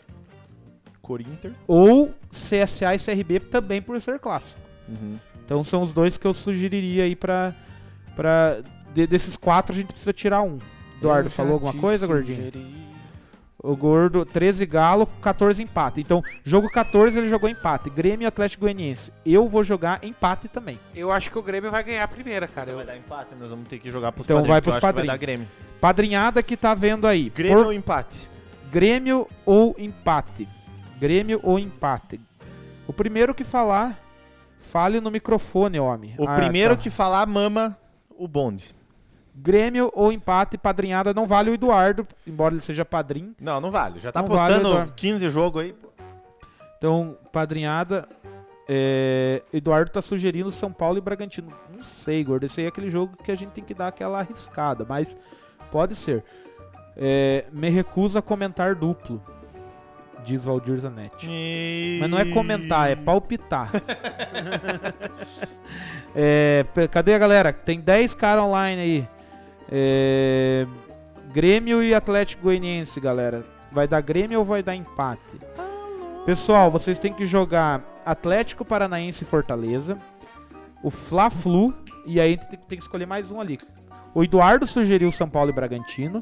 [1.03, 1.55] Corinthians.
[1.67, 4.61] ou CSA e CRB também por ser clássico.
[4.89, 5.19] Uhum.
[5.45, 7.53] Então são os dois que eu sugeriria aí pra.
[8.15, 8.61] pra
[8.95, 10.59] de- desses quatro a gente precisa tirar um.
[10.99, 12.53] Eduardo, falou alguma coisa, gordinho?
[13.62, 16.01] O Gordo, 13 Galo, 14 empate.
[16.01, 17.91] Então, jogo 14 ele jogou empate.
[17.91, 19.12] Grêmio e Atlético Goianiense.
[19.24, 20.81] Eu vou jogar empate também.
[20.95, 22.70] Eu acho que o Grêmio vai ganhar a primeira, cara.
[22.70, 24.78] Eu- Vai dar empate, nós vamos ter que jogar pros Então padrinhos, vai eu pros
[24.81, 25.07] padrinhos.
[25.09, 25.49] Vai dar Grêmio.
[25.81, 27.28] Padrinhada que tá vendo aí.
[27.28, 28.28] Grêmio Por- ou empate?
[28.70, 30.49] Grêmio ou empate?
[30.99, 32.19] Grêmio ou empate?
[32.87, 33.99] O primeiro que falar,
[34.62, 36.15] fale no microfone, homem.
[36.19, 36.82] O Ah, primeiro tá.
[36.82, 37.77] que falar mama
[38.16, 38.74] o bonde.
[39.43, 43.35] Grêmio ou empate, padrinhada não vale o Eduardo, embora ele seja padrinho.
[43.41, 43.99] Não, não vale.
[43.99, 44.93] Já tá Não vale, postando Eduardo.
[44.95, 45.75] 15 jogos aí.
[46.79, 48.09] Então, padrinhada.
[48.69, 51.53] é, Eduardo tá sugerindo São Paulo e Bragantino.
[51.75, 52.45] Não sei, gordo.
[52.47, 55.17] Esse aí é aquele jogo que a gente tem que dar aquela arriscada, mas
[55.71, 56.23] pode ser.
[56.97, 59.23] É, me recuso a comentar duplo,
[60.25, 61.27] diz Valdir Zanetti.
[62.01, 63.71] Mas não é comentar, é palpitar.
[66.12, 67.53] É, cadê a galera?
[67.53, 69.09] Tem 10 caras online aí.
[69.71, 70.67] É,
[71.33, 73.45] Grêmio e Atlético Goianiense, galera.
[73.71, 75.39] Vai dar Grêmio ou vai dar empate?
[76.27, 79.97] Pessoal, vocês têm que jogar Atlético Paranaense e Fortaleza.
[80.83, 81.73] O Fla-Flu.
[82.05, 83.59] E aí tem, que escolher mais um ali.
[84.15, 86.21] O Eduardo sugeriu São Paulo e Bragantino.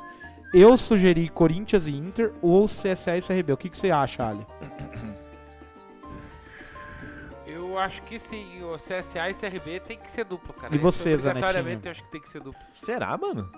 [0.52, 3.52] Eu sugeri Corinthians e Inter ou CSA e CRB.
[3.52, 4.46] O que, que você acha, Ali?
[7.78, 10.74] Eu acho que sim, o CSA e CRB tem que ser duplo, cara.
[10.74, 11.86] E você, Obrigatoriamente Zanetinho?
[11.86, 12.60] eu acho que tem que ser duplo.
[12.74, 13.48] Será, mano?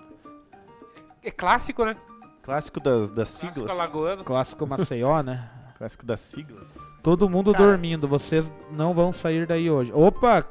[1.23, 1.97] É clássico, né?
[2.43, 3.71] Clássico das, das Clássico siglas.
[3.71, 4.23] alagoano.
[4.23, 5.49] Clássico Maceió, né?
[5.75, 6.67] Clássico das siglas.
[7.01, 7.65] Todo mundo Cara.
[7.65, 9.91] dormindo, vocês não vão sair daí hoje.
[9.91, 10.45] Opa!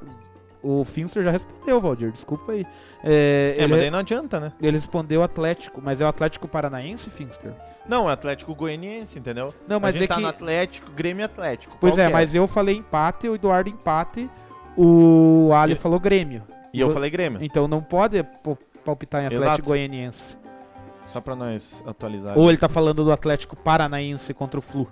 [0.62, 2.66] O Finster já respondeu, Valdir, desculpa aí.
[3.03, 4.53] É, É, ele, mas daí não adianta, né?
[4.61, 7.53] ele respondeu Atlético, mas é o Atlético Paranaense, Finster?
[7.89, 9.55] Não, é Atlético Goianiense, entendeu?
[9.66, 11.77] Não, mas a gente é tá que- no Atlético, Grêmio Atlético.
[11.81, 14.28] Pois é, que mas eu falei empate, o Eduardo empate,
[14.77, 16.43] o Ali E- falou Grêmio.
[16.74, 17.43] E eu Vo- falei Grêmio.
[17.43, 18.23] Então não pode
[18.85, 19.62] palpitar em Atlético Exato.
[19.65, 20.37] Goianiense.
[21.09, 22.39] Só pra nós atualizar.
[22.39, 24.87] Ou ele tá falando do Atlético Paranaense contra o Flu.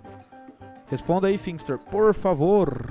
[0.91, 2.91] Responda aí, Finster, por favor.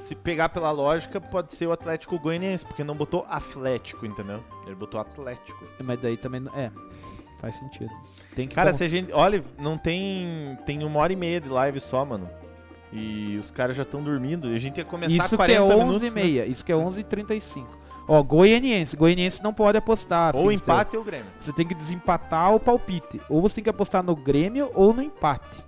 [0.00, 4.42] Se pegar pela lógica, pode ser o Atlético Goianiense, porque não botou Atlético, entendeu?
[4.66, 5.64] Ele botou Atlético.
[5.82, 6.42] Mas daí também.
[6.54, 6.70] É,
[7.38, 7.90] faz sentido.
[8.34, 9.12] Tem que Cara, como- se a gente.
[9.12, 10.58] Olha, não tem.
[10.64, 12.28] Tem uma hora e meia de live só, mano.
[12.92, 14.50] E os caras já estão dormindo.
[14.50, 16.02] E a gente ia começar Isso que 40 é 11 minutos.
[16.02, 16.22] e né?
[16.22, 16.46] meia.
[16.46, 17.78] Isso que é 11 e 35.
[18.08, 18.96] Ó, Goianiense.
[18.96, 20.34] Goianiense não pode apostar.
[20.34, 21.26] Ou empate ou Grêmio.
[21.38, 23.20] Você tem que desempatar o palpite.
[23.28, 25.64] Ou você tem que apostar no Grêmio ou no empate.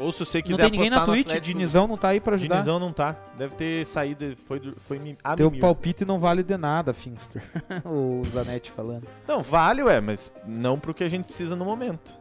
[0.00, 1.26] Ou se você Não quiser tem ninguém na apostar no Twitch.
[1.28, 2.54] Atlético- Dinizão não tá aí pra ajudar.
[2.56, 3.14] Dinizão não tá.
[3.36, 4.34] Deve ter saído.
[4.46, 5.60] Foi, do- foi me- a Teu mimir.
[5.60, 7.42] palpite não vale de nada, Finster.
[7.84, 9.06] o Zanetti falando.
[9.28, 12.18] Não, vale, ué, mas não pro que a gente precisa no momento.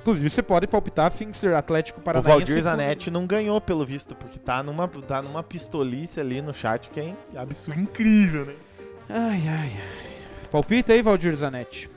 [0.00, 2.30] Inclusive, você pode palpitar Finster Atlético o Paranaense.
[2.38, 6.52] Valdir Flu- Zanetti não ganhou, pelo visto, porque tá numa, tá numa pistolice ali no
[6.52, 8.54] chat que é absurdo, incrível, né?
[9.08, 10.48] Ai, ai, ai.
[10.50, 11.88] Palpita aí, Valdir Zanetti.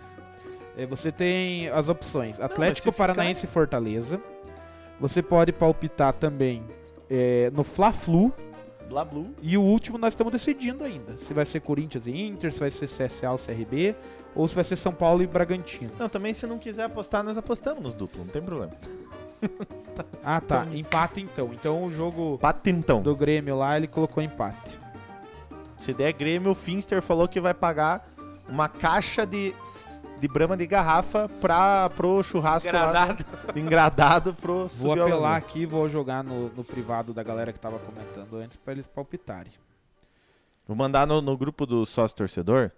[0.78, 4.20] É, você tem as opções: Atlético se ficar- Paranaense e Fortaleza.
[5.00, 6.64] Você pode palpitar também
[7.10, 8.34] é, no Fla-Flu.
[8.88, 9.34] Blá Blue.
[9.42, 11.18] E o último nós estamos decidindo ainda.
[11.18, 13.96] Se vai ser Corinthians e Inter, se vai ser CSA ou CRB,
[14.36, 15.92] ou se vai ser São Paulo e Bragantino.
[15.98, 18.74] Não, também se não quiser apostar, nós apostamos nos duplos, não tem problema.
[20.24, 20.66] Ah, tá.
[20.74, 21.52] Empate então.
[21.54, 23.00] Então o jogo Patentão.
[23.04, 24.80] do Grêmio lá, ele colocou empate.
[25.78, 28.10] Se der Grêmio, o Finster falou que vai pagar
[28.50, 29.54] uma caixa de,
[30.20, 33.26] de brama de garrafa pra, pro churrasco Engradado.
[33.30, 33.52] lá.
[33.54, 37.60] do- Engradado pro Vou apelar aqui e vou jogar no, no privado da galera que
[37.60, 39.52] tava comentando antes pra eles palpitarem.
[40.68, 42.72] Vou mandar no, no grupo do sócio torcedor.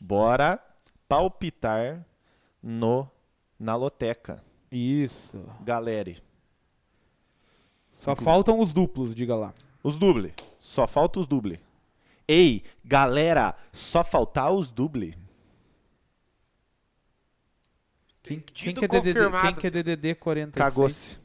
[0.00, 0.58] Bora
[1.08, 2.04] palpitar
[2.62, 3.08] no
[3.58, 4.42] na loteca.
[4.70, 5.38] Isso.
[5.60, 6.14] Galera.
[7.96, 9.52] Só faltam os duplos, diga lá.
[9.82, 10.32] Os duble.
[10.58, 11.60] Só falta os duble.
[12.26, 15.16] Ei, galera, só faltar os duble.
[18.28, 20.52] Quem, quem, que, é DDD, quem que é DDD 46?
[20.54, 21.18] Cagou-se.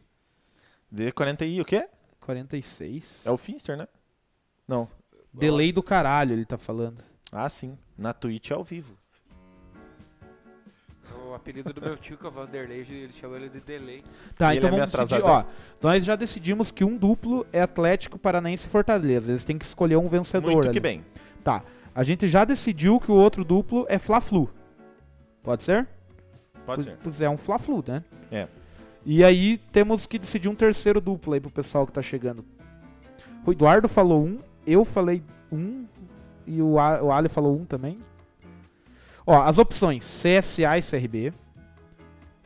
[0.94, 1.88] D40 e o quê?
[2.22, 3.24] 46?
[3.26, 3.88] É o Finster, né?
[4.68, 4.88] Não.
[5.34, 7.04] Delay do caralho, ele tá falando.
[7.32, 7.78] Ah, sim.
[7.98, 8.96] Na Twitch ao vivo.
[11.28, 14.04] O apelido do meu tio, que é o Vanderlei, ele chamou ele de Delay.
[14.38, 15.16] Tá, Ele então é vamos decidir.
[15.16, 15.46] atrasadão.
[15.50, 19.32] Ó, nós já decidimos que um duplo é Atlético Paranaense e Fortaleza.
[19.32, 20.52] Eles têm que escolher um vencedor.
[20.52, 20.74] Muito ali.
[20.74, 21.04] que bem.
[21.44, 21.64] Tá.
[21.94, 24.50] A gente já decidiu que o outro duplo é Fla-Flu.
[25.42, 25.88] Pode ser?
[26.66, 26.98] Pode ser.
[27.04, 28.04] Pois é, um Fla-Flu, né?
[28.32, 28.48] É.
[29.06, 32.46] E aí temos que decidir um terceiro duplo aí pro pessoal que tá chegando.
[33.46, 35.22] O Eduardo falou um, eu falei
[35.52, 35.86] um
[36.48, 38.00] e o, A- o Ali falou um também.
[39.28, 41.34] Ó, as opções: CSA e CRB,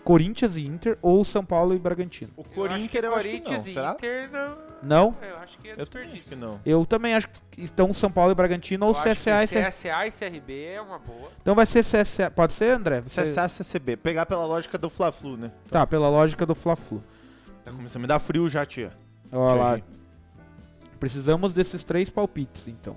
[0.07, 2.31] Corinthians e Inter ou São Paulo e Bragantino.
[2.37, 3.69] O Eu acho Corinthians que eu acho que Corinthians não.
[3.69, 3.91] e Será?
[3.91, 4.57] Inter não.
[4.83, 5.15] Não?
[5.21, 6.59] Eu acho que é Eu também acho que não.
[6.65, 9.67] Eu também acho que estão São Paulo e Bragantino ou Eu acho CSA e CRB.
[9.69, 11.29] CSA e CRB é uma boa.
[11.41, 12.31] Então vai ser CSA.
[12.31, 13.01] Pode ser, André?
[13.01, 13.97] Você- CSA, CCB.
[13.97, 15.51] Pegar pela lógica do Fla-Flu, né?
[15.69, 17.03] Tá, pela lógica do Fla-Flu.
[17.65, 18.93] Tá começando a me dar frio já, tia.
[19.29, 19.79] Olha lá.
[21.01, 22.95] Precisamos desses três palpites, então.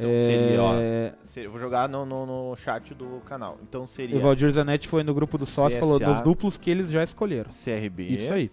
[0.00, 0.74] Então seria, ó.
[0.80, 3.58] É, Seria- Eu vou jogar no, no, no chat do canal.
[3.62, 6.70] Então seria O Valdir Zanetti foi no grupo do sócio e falou dos duplos que
[6.70, 7.50] eles já escolheram.
[7.50, 8.50] CRB, Isso aí.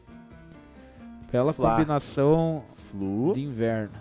[1.31, 1.71] Bela Fla.
[1.75, 3.91] combinação Flu de inverno.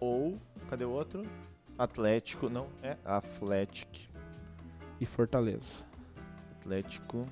[0.00, 0.38] ou...
[0.68, 1.22] Cadê o outro?
[1.78, 3.92] Atlético, não, é Atlético.
[5.00, 5.84] E Fortaleza.
[6.58, 7.26] Atlético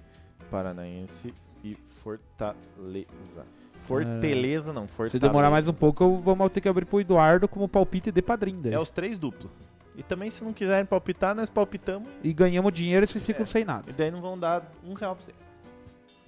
[0.50, 1.34] Paranaense
[1.64, 3.44] e Fortaleza.
[3.86, 5.12] Fortaleza não, Fortaleza.
[5.12, 8.22] Se demorar mais um pouco, eu vamos ter que abrir pro Eduardo como palpite de
[8.22, 8.72] padrinho daí.
[8.74, 9.50] É os três duplos.
[9.96, 13.46] E também se não quiserem palpitar, nós palpitamos E ganhamos dinheiro e vocês ficam É.
[13.46, 13.88] sem nada.
[13.88, 15.53] e daí não vão dar um real pra vocês.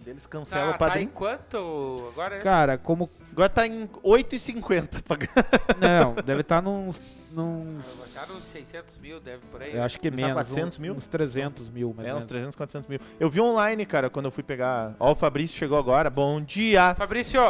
[0.06, 2.08] Eles cancelam Tá, o tá em quanto?
[2.12, 3.10] Agora é Cara, como.
[3.32, 5.32] Agora tá em 8,50 pagando.
[5.80, 7.00] Não, deve estar nos.
[7.34, 9.74] Vai nos estar uns 600 mil, deve por aí.
[9.76, 10.32] eu acho que Tá menos.
[10.34, 10.94] 400 uns- mil?
[10.94, 12.26] Uns 300 mil, mais É, ou uns menos.
[12.26, 13.00] 300, 400 mil.
[13.20, 14.94] Eu vi online, cara, quando eu fui pegar.
[14.98, 16.08] Ó, o Fabrício chegou agora.
[16.08, 16.94] Bom dia!
[16.94, 17.40] Fabrício,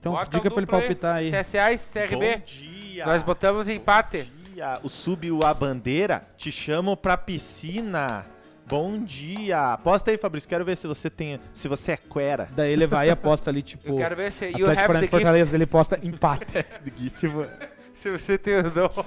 [0.00, 1.30] Então bota diga o pra ele palpitar aí.
[1.30, 2.36] CSA e CRB.
[2.38, 3.06] Bom dia!
[3.06, 4.22] Nós botamos empate.
[4.24, 4.80] Bom dia!
[4.82, 8.26] O Sub o a bandeira, te chamo pra piscina.
[8.66, 9.74] Bom dia!
[9.74, 10.48] Aposta aí, Fabrício.
[10.48, 11.38] Quero ver se você tem.
[11.52, 12.48] Se você é quera.
[12.56, 13.86] Daí ele vai e aposta ali, tipo.
[13.88, 15.54] Eu quero ver se you Atlético have the Fortaleza, gift.
[15.54, 16.64] ele posta empate.
[17.20, 17.46] tipo,
[17.92, 18.88] Se você tem o dom.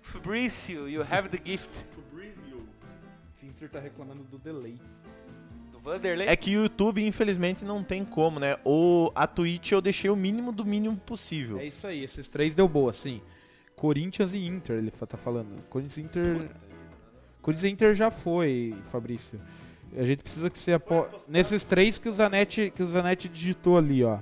[0.00, 1.84] Fabrício, you have the gift.
[3.36, 4.78] Finster tá reclamando do delay.
[5.70, 6.28] Do Vanderlei.
[6.28, 8.56] É que o YouTube, infelizmente, não tem como, né?
[8.64, 11.58] O, a Twitch eu deixei o mínimo do mínimo possível.
[11.58, 13.20] É isso aí, esses três deu boa, sim.
[13.76, 15.62] Corinthians e Inter, ele tá falando.
[15.68, 16.50] Corinthians e Inter.
[17.42, 19.40] Corinthians e Inter já foi, Fabrício.
[19.96, 21.06] A gente precisa que você apo...
[21.28, 24.18] Nesses três que o Zanetti, que o Zanetti digitou ali, ó.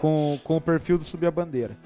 [0.00, 1.76] Com, com o perfil do Subir a Bandeira.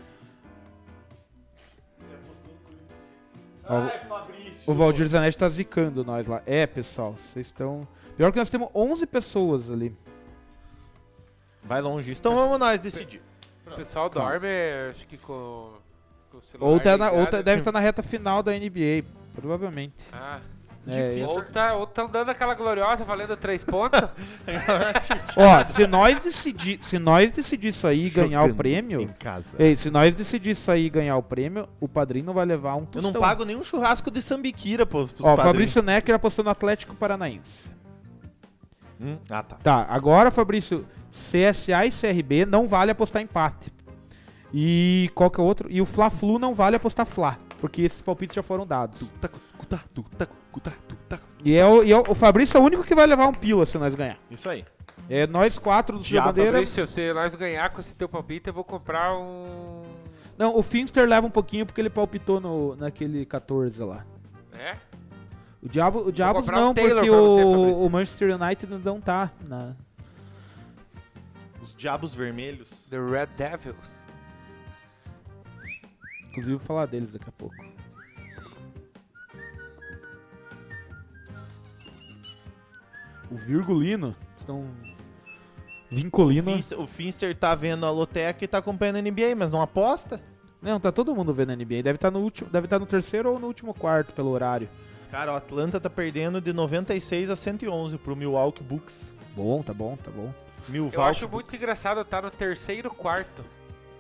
[3.68, 4.72] Ó, Fabrício!
[4.72, 6.40] o Valdir Zanetti tá zicando nós lá.
[6.46, 7.86] É, pessoal, vocês estão.
[8.16, 9.94] Pior que nós temos 11 pessoas ali.
[11.62, 12.12] Vai longe.
[12.12, 13.20] Então vamos nós decidir.
[13.66, 14.46] O pessoal dorme,
[14.88, 15.72] acho que com,
[16.30, 19.04] com o celular Ou, tá na, ou tá- deve estar na reta final da NBA,
[19.34, 19.96] provavelmente.
[20.12, 20.38] Ah,
[20.88, 24.00] É, ou tá, ou tão dando aquela gloriosa valendo três pontos.
[25.36, 29.56] Ó, se nós decidir, se nós decidir isso aí e ganhar o prêmio, Em casa.
[29.58, 32.76] ei, se nós decidir isso aí e ganhar o prêmio, o padrinho não vai levar
[32.76, 33.12] um Eu tostão.
[33.12, 35.06] não pago nenhum churrasco de sambiquira, pô.
[35.06, 35.44] pros Ó, padrinhos.
[35.44, 37.68] Fabrício Necker apostou no Atlético Paranaense.
[39.00, 39.56] Hum, Ah, tá.
[39.62, 43.72] Tá, agora, Fabrício, CSA e CRB não vale apostar empate.
[44.54, 45.68] E qual que é o outro?
[45.70, 49.00] E o Fla-Flu não vale apostar Fla, porque esses palpites já foram dados.
[51.44, 53.32] E, é o, e é o, o Fabrício é o único que vai levar um
[53.32, 54.18] pila se nós ganhar.
[54.30, 54.64] Isso aí.
[55.08, 56.50] É nós quatro do Já, Bandeira.
[56.50, 59.82] Fabrício, se nós ganhar com esse teu palpite, eu vou comprar um.
[60.36, 64.04] Não, o Finster leva um pouquinho porque ele palpitou no, naquele 14 lá.
[64.52, 64.76] É?
[65.62, 69.30] O, Diabo, o Diabos um não, Taylor porque você, o, o Manchester United não tá
[69.40, 69.74] na...
[71.62, 72.70] Os diabos vermelhos.
[72.90, 74.06] The Red Devils.
[76.28, 77.75] Inclusive, vou falar deles daqui a pouco.
[83.30, 84.60] O Virgulino, estão
[85.90, 86.52] O vinculino.
[86.52, 90.20] Finster, o Finster tá vendo a Loteca e tá acompanhando a NBA, mas não aposta?
[90.60, 91.82] Não, tá todo mundo vendo a NBA.
[91.82, 94.68] Deve estar no último, deve estar no terceiro ou no último quarto pelo horário.
[95.10, 99.14] Cara, o Atlanta tá perdendo de 96 a 111 pro Milwaukee Bucks.
[99.36, 100.32] Bom, tá bom, tá bom.
[100.68, 101.60] Milwaukee Eu acho muito Bucks.
[101.60, 103.44] engraçado estar no terceiro quarto.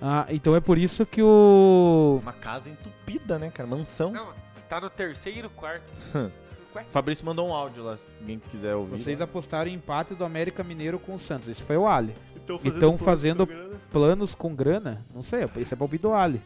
[0.02, 3.68] Ah, então é por isso que o Uma casa entupida, né, cara?
[3.68, 4.10] Mansão.
[4.10, 4.32] Não,
[4.68, 5.92] tá no terceiro quarto.
[6.84, 8.98] Fabrício mandou um áudio lá, se alguém quiser ouvir.
[8.98, 9.24] vocês né?
[9.24, 11.48] apostaram em empate do América Mineiro com o Santos.
[11.48, 12.14] Esse foi o Ali.
[12.36, 13.48] Então Então fazendo
[13.90, 16.40] planos com grana, não sei, esse é palpite do Ali.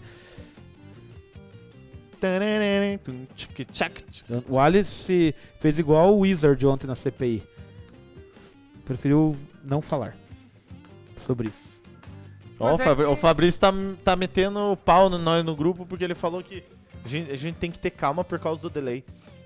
[4.48, 7.43] O Ali se fez igual o Wizard ontem na CPI.
[8.85, 10.16] Preferiu não falar
[11.16, 11.70] sobre isso.
[12.59, 13.73] Ó, o, Mas é Fabri- que- o Fabrício tá,
[14.05, 16.62] tá metendo o pau no, nós no grupo porque ele falou que
[17.02, 19.02] a gente, a gente tem que ter calma por causa do delay.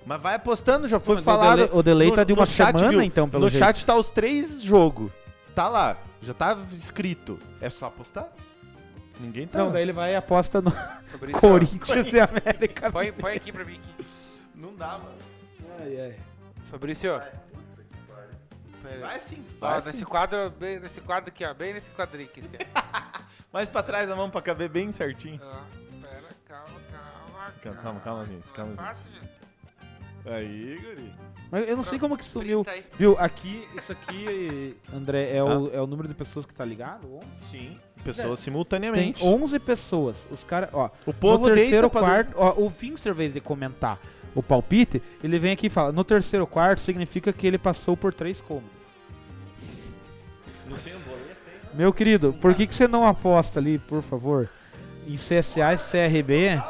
[0.06, 1.52] Mas vai apostando, já foi Mas falado.
[1.52, 3.02] o delay, o delay no- tá de no uma chat, semana, viu?
[3.02, 3.64] então, pelo no jeito.
[3.64, 5.10] chat tá os três jogos.
[5.54, 7.38] Tá lá, já tá escrito.
[7.60, 8.28] É só apostar?
[9.18, 9.58] Ninguém tá.
[9.60, 12.90] Não, daí ele vai e aposta no Fabrício, Corinthians e América.
[12.90, 13.76] Põe, põe aqui pra mim.
[13.76, 14.06] Aqui.
[14.54, 15.14] Não dá, mano.
[15.80, 16.16] Ai, ai.
[16.70, 17.20] Fabrício.
[19.00, 20.04] Vai sim, Ó, vai nesse sim.
[20.04, 22.40] quadro, bem, nesse quadro aqui, ó, bem nesse quadrinho aqui.
[22.40, 23.20] Assim, ó.
[23.50, 25.40] Mais pra trás a mão pra caber bem certinho.
[25.42, 25.56] Ó,
[26.02, 27.52] pera, calma, calma.
[27.62, 29.43] Calma, calma, calma, gente, calma, é gente.
[30.26, 31.12] Aí, guri.
[31.50, 32.64] Mas eu não sei como que sumiu.
[32.98, 37.20] Viu, aqui, isso aqui, André, é, o, é o número de pessoas que tá ligado?
[37.50, 37.78] Sim.
[38.02, 39.24] Pessoas Tem simultaneamente.
[39.24, 40.26] 11 pessoas.
[40.30, 44.00] Os caras, ó, O povo no terceiro quarto, ó, o Finster, vez de comentar
[44.34, 48.12] o palpite, ele vem aqui e fala, no terceiro quarto significa que ele passou por
[48.12, 48.70] três cômodos.
[50.66, 51.36] Não tem um boleto?
[51.72, 54.48] Meu querido, por que, que você não aposta ali, por favor,
[55.06, 56.62] em CSA e CRB?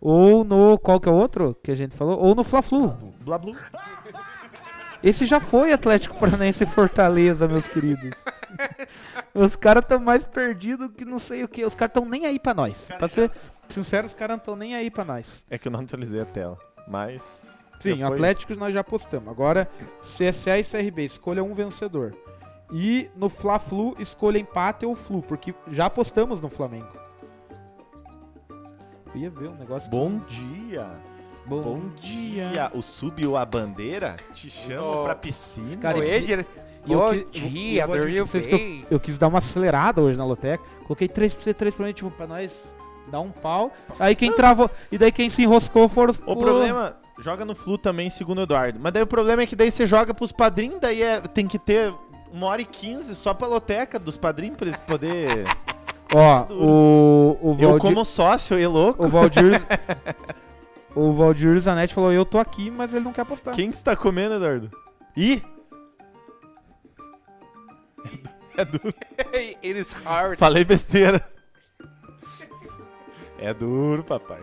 [0.00, 2.18] Ou no, qual que é o outro que a gente falou?
[2.18, 2.96] Ou no Fla-Flu.
[3.20, 3.54] Blá, blá.
[5.02, 8.10] Esse já foi Atlético Paranaense e Fortaleza, meus queridos.
[9.32, 11.64] Os caras estão mais perdidos que não sei o que.
[11.64, 12.88] Os caras estão nem aí pra nós.
[12.98, 13.30] Pra ser
[13.68, 15.44] sincero, os caras não estão nem aí pra nós.
[15.48, 16.58] É que eu não atualizei a tela.
[16.88, 17.56] Mas.
[17.78, 18.02] Sim.
[18.02, 19.28] Atlético nós já apostamos.
[19.28, 19.68] Agora,
[20.00, 22.16] CSA e CRB, escolha um vencedor.
[22.72, 27.07] E no Fla-Flu, escolha empate ou Flu, porque já apostamos no Flamengo.
[29.14, 29.90] Eu ia ver um negócio.
[29.90, 30.86] Bom dia.
[31.44, 31.48] que...
[31.48, 32.50] bom, Bom dia.
[32.52, 32.70] dia.
[32.74, 34.16] O subiu a bandeira?
[34.34, 35.04] Te chamo Oh.
[35.04, 35.76] pra piscina.
[35.78, 36.46] Cara, e-
[36.86, 38.86] E eu Bom que- eu- dia, eu pra eu- bem?
[38.90, 40.62] Eu quis dar uma acelerada hoje na Loteca.
[40.84, 42.74] Coloquei 3 pra você, 3 pra mim, tipo, pra nós
[43.10, 43.72] dar um pau.
[43.98, 44.70] Aí quem travou.
[44.90, 46.18] E daí quem se enroscou foram os.
[46.24, 48.78] O problema, joga no Flu também, segundo o Eduardo.
[48.80, 51.58] Mas daí o problema é que daí você joga pros padrinhos, daí é, tem que
[51.58, 51.92] ter
[52.32, 55.44] uma hora e quinze só pra loteca dos padrinhos pra eles poderem.
[56.14, 56.64] Ó, duro.
[56.64, 57.38] o.
[57.42, 57.78] O Eu Valdir.
[57.80, 59.04] como sócio, e louco.
[59.04, 59.62] O Valdir.
[60.94, 63.54] o Valdir Zanetti falou: Eu tô aqui, mas ele não quer apostar.
[63.54, 64.70] Quem que você tá comendo, Eduardo?
[65.16, 65.42] Ih!
[68.56, 68.94] É duro.
[69.62, 70.38] It is hard.
[70.38, 71.24] Falei besteira.
[73.40, 74.40] É duro, papai.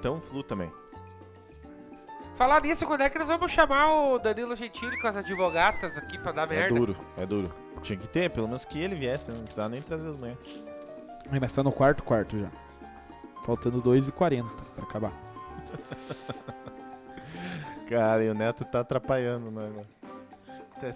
[0.00, 0.68] Então, Flu também.
[2.34, 6.18] Falar nisso, quando é que nós vamos chamar o Danilo Gentili com as advogatas aqui
[6.18, 6.74] pra dar É merda?
[6.74, 7.48] duro, é duro.
[7.82, 9.36] Tinha que ter, pelo menos que ele viesse, né?
[9.36, 10.38] não precisava nem trazer as manhãs.
[11.30, 12.48] Ai, Mas tá no quarto quarto já.
[13.44, 14.44] Faltando 2,40
[14.74, 15.12] pra acabar.
[17.88, 19.62] Cara, e o Neto tá atrapalhando, né?
[19.68, 19.86] mano?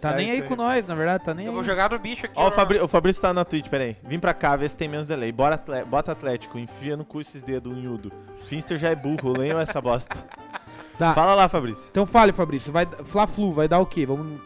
[0.00, 1.54] Tá nem aí com nós, na verdade, tá nem Eu aí.
[1.54, 2.34] vou jogar no bicho aqui.
[2.36, 3.96] Ó, o, Fabri o Fabrício tá na Twitch, peraí.
[4.02, 5.32] Vim pra cá, vê se tem menos delay.
[5.32, 8.12] Bora atle- bota Atlético, enfia no cu esses dedos unhudo.
[8.42, 10.16] Finster já é burro, leio essa bosta.
[10.98, 11.14] Tá.
[11.14, 11.86] Fala lá, Fabrício.
[11.90, 12.70] Então fale, Fabrício.
[12.70, 14.04] Vai, Fla-Flu, vai dar o quê?
[14.04, 14.38] Vamos.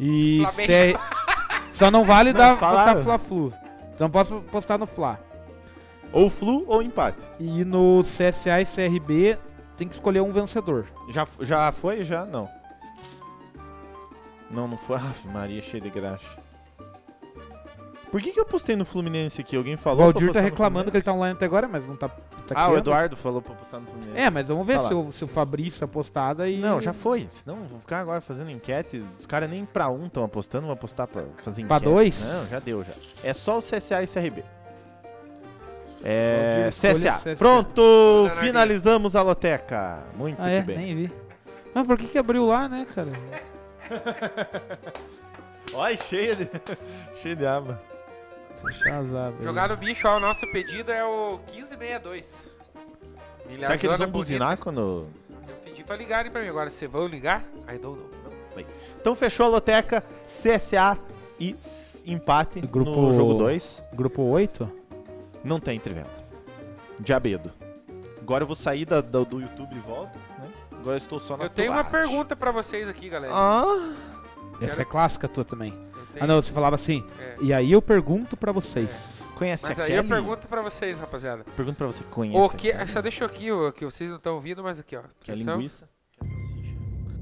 [0.00, 0.42] E.
[0.54, 0.98] CR
[1.70, 2.94] Só não vale Não, dar falaram.
[2.94, 3.52] postar Fla-Flu.
[3.96, 5.18] Então posso postar no Fla.
[6.12, 7.24] Ou Flu ou empate.
[7.40, 9.38] E no CSA e CRB
[9.74, 10.86] tem que escolher um vencedor.
[11.08, 12.04] Já, já foi?
[12.04, 12.26] Já?
[12.26, 12.48] Não.
[14.50, 14.96] Não, não foi.
[15.00, 16.45] Aff, Maria, cheia de graxa.
[18.10, 19.56] Por que, que eu postei no Fluminense aqui?
[19.56, 21.96] Alguém O falou pra Valdir tá reclamando que ele tá online até agora, mas não
[21.96, 22.08] tá.
[22.08, 22.76] tá Ah, o.
[22.78, 24.18] Eduardo falou pra postar no Fluminense.
[24.18, 26.58] É, mas vamos ver Tá se o, se o Fabrício apostar daí.
[26.60, 27.26] Não, já foi.
[27.28, 29.02] Senão vou ficar agora fazendo enquete.
[29.18, 31.92] Os caras nem pra um estão apostando, vão apostar pra fazer Pra enquete.
[31.92, 32.20] dois?
[32.20, 32.92] Não, já deu já.
[33.22, 34.44] É só o CSA e CRB.
[36.04, 36.68] É.
[36.70, 36.92] CSA.
[37.18, 37.36] CSA.
[37.36, 37.82] Pronto!
[38.38, 40.04] Finalizamos a loteca.
[40.16, 40.60] Muito Ah, é?
[40.60, 40.78] que bem.
[40.78, 41.12] Nem vi.
[41.74, 43.10] Mas por que que abriu lá, né, cara?
[45.74, 46.48] Olha, cheia de.
[47.20, 47.82] cheia de aba.
[48.62, 49.44] Fechar as abas.
[49.44, 52.36] Jogar no bicho, ó, o nosso pedido é o 1562.
[53.60, 55.06] Será que eles vão buzinar quando.
[55.48, 56.68] Eu pedi pra ligarem pra mim agora.
[56.70, 57.42] Vocês vão ligar?
[57.72, 58.10] I don't know.
[58.24, 58.66] Não sei.
[59.00, 60.02] Então fechou a loteca.
[60.26, 60.98] CSA
[61.38, 61.54] e
[62.04, 63.84] empate Grupo- no jogo 2.
[63.94, 64.68] Grupo 8?
[65.44, 66.10] Não tem trivela.
[66.98, 67.52] Diabedo.
[68.20, 70.48] Agora eu vou sair da- da- do YouTube e volto, né?
[70.72, 73.32] Agora eu estou só na Eu tenho uma pergunta pra vocês aqui, galera.
[73.34, 73.92] Ah,
[74.60, 75.72] Essa Quero- é clássica tua também.
[76.20, 77.04] Ah, não, você falava assim.
[77.20, 77.36] É.
[77.40, 78.90] E aí eu pergunto pra vocês.
[79.34, 80.02] conhece Mas a aí Kelly?
[80.02, 81.44] eu pergunto pra vocês, rapaziada.
[81.56, 82.72] Pergunto pra você, conhece O a que...
[82.72, 82.88] Kelly?
[82.88, 85.02] Só deixa eu aqui, o que vocês não estão ouvindo, mas aqui, ó.
[85.20, 85.54] Que é Atenção.
[85.56, 85.88] linguiça?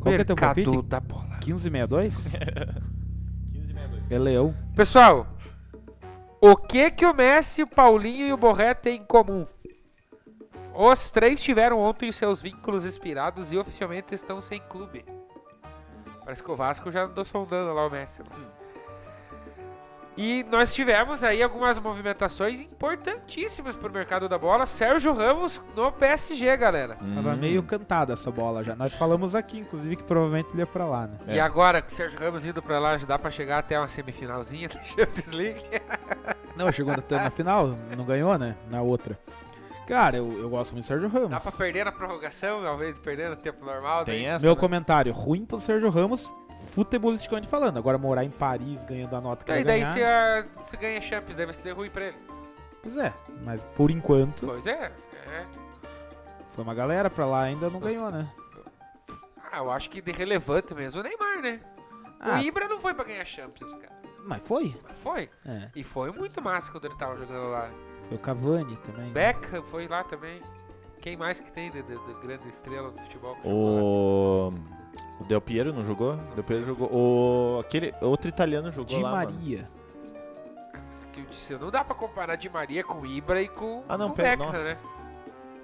[0.00, 0.82] Qual que é teu Mercado palpite?
[0.88, 1.38] da bola.
[1.44, 2.14] 1562?
[2.14, 2.82] 15,62.
[4.10, 4.54] É leão.
[4.76, 5.26] Pessoal,
[6.40, 9.46] o que que o Messi, o Paulinho e o Borré têm em comum?
[10.74, 15.04] Os três tiveram ontem seus vínculos expirados e oficialmente estão sem clube.
[16.22, 18.20] Parece que o Vasco já andou sondando lá o Messi.
[18.22, 18.28] lá.
[20.16, 24.64] E nós tivemos aí algumas movimentações importantíssimas pro mercado da bola.
[24.64, 26.94] Sérgio Ramos no PSG, galera.
[27.14, 27.36] Tava Hum.
[27.36, 28.76] meio cantada essa bola já.
[28.76, 31.18] Nós falamos aqui, inclusive, que provavelmente ele ia pra lá, né?
[31.26, 31.36] É.
[31.36, 33.88] E agora, com o Sérgio Ramos indo pra lá, já dá pra chegar até uma
[33.88, 35.64] semifinalzinha da Champions League.
[36.56, 38.54] Não, chegou na, na final, não ganhou, né?
[38.70, 39.18] Na outra.
[39.88, 41.30] Cara, eu, eu gosto muito do Sérgio Ramos.
[41.30, 44.04] Dá pra perder na prorrogação, de perder no tempo normal.
[44.04, 44.60] Tem daí- essa, Meu né?
[44.60, 46.32] comentário, ruim pro Sérgio Ramos,
[46.74, 47.78] futebolisticamente falando.
[47.78, 49.92] Agora morar em Paris ganhando a nota que E vai daí ganhar.
[49.92, 52.16] se, a, se ganha Champions, deve ser ruim pra ele.
[52.82, 54.92] Pois é, mas por enquanto, Pois é.
[55.26, 55.44] é.
[56.54, 57.86] foi uma galera pra lá ainda não Nossa.
[57.94, 58.28] ganhou, né?
[59.50, 61.60] Ah, eu acho que de relevante mesmo o Neymar, né?
[62.20, 63.92] Ah, O Ibra não foi pra ganhar Champions, cara.
[64.24, 64.76] mas foi.
[64.88, 65.30] Mas foi.
[65.46, 67.70] É, E foi muito massa quando ele tava jogando lá.
[68.08, 69.10] foi o Cavani também.
[69.12, 70.42] Beckham foi lá também.
[71.00, 73.36] Quem mais que tem de, de- de grande estrela do futebol?
[73.44, 74.52] O.
[75.20, 76.16] O Del Piero não jogou?
[76.34, 76.88] Del Piero jogou.
[76.92, 77.60] O.
[77.60, 77.94] Aquele.
[78.00, 79.12] Outro italiano jogou Di lá.
[79.12, 79.32] mano.
[79.32, 79.68] Maria.
[81.08, 83.96] Aqui eu disse, não dá pra comparar de Maria com o Ibra e com Ah,
[83.96, 84.76] não, com o pera, né?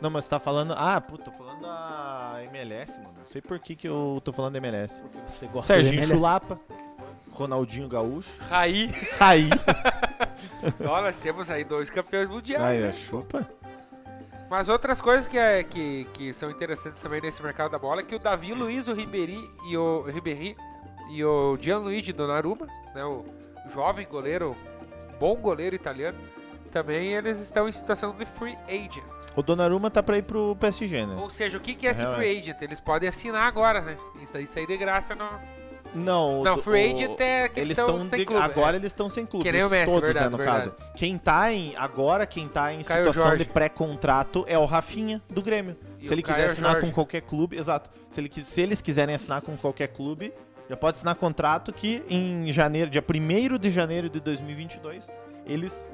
[0.01, 0.75] Não, mas você tá falando.
[0.77, 3.15] Ah, puta, tô falando da MLS, mano.
[3.19, 5.03] Não sei por que, que eu tô falando da MLS.
[5.29, 6.59] Você gosta Serginho Chulapa.
[7.33, 8.41] Ronaldinho Gaúcho.
[8.49, 8.93] Raí.
[9.19, 9.51] Raí.
[10.89, 12.63] Ó, nós temos aí dois campeões mundiais.
[12.65, 12.93] Ai, né?
[12.93, 13.47] chupa.
[14.51, 18.05] Mas outras coisas que, é, que, que são interessantes também nesse mercado da bola é
[18.05, 20.57] que o Davi Luiz, o Ribéry e o Ribéry
[21.09, 23.25] e o Gianluigi Donnarumma, né, o
[23.73, 24.57] jovem goleiro,
[25.21, 26.19] bom goleiro italiano,
[26.73, 29.05] também eles estão em situação de free agent.
[29.37, 31.17] O Donnarumma tá pra ir pro PSG, né?
[31.17, 32.41] Ou seja, o que, que é esse Real free é.
[32.41, 32.61] agent?
[32.61, 33.97] Eles podem assinar agora, né?
[34.21, 35.60] Isso daí sair de graça no...
[35.95, 38.43] Não, Não, free agent é que eles estão sem de- clube.
[38.43, 38.79] agora é.
[38.79, 39.45] eles estão sem clube.
[39.45, 40.71] Que nem o Messi, todos, verdade, né, no verdade.
[40.71, 40.75] caso.
[40.97, 43.45] Quem tá em agora quem tá em Caio situação Jorge.
[43.45, 45.77] de pré-contrato é o Rafinha do Grêmio.
[45.99, 46.87] E se ele quiser Caio assinar Jorge.
[46.89, 47.91] com qualquer clube, exato.
[48.09, 50.33] Se, ele, se eles quiserem assinar com qualquer clube,
[50.69, 55.11] já pode assinar contrato que em janeiro, dia 1 de janeiro de 2022,
[55.45, 55.91] eles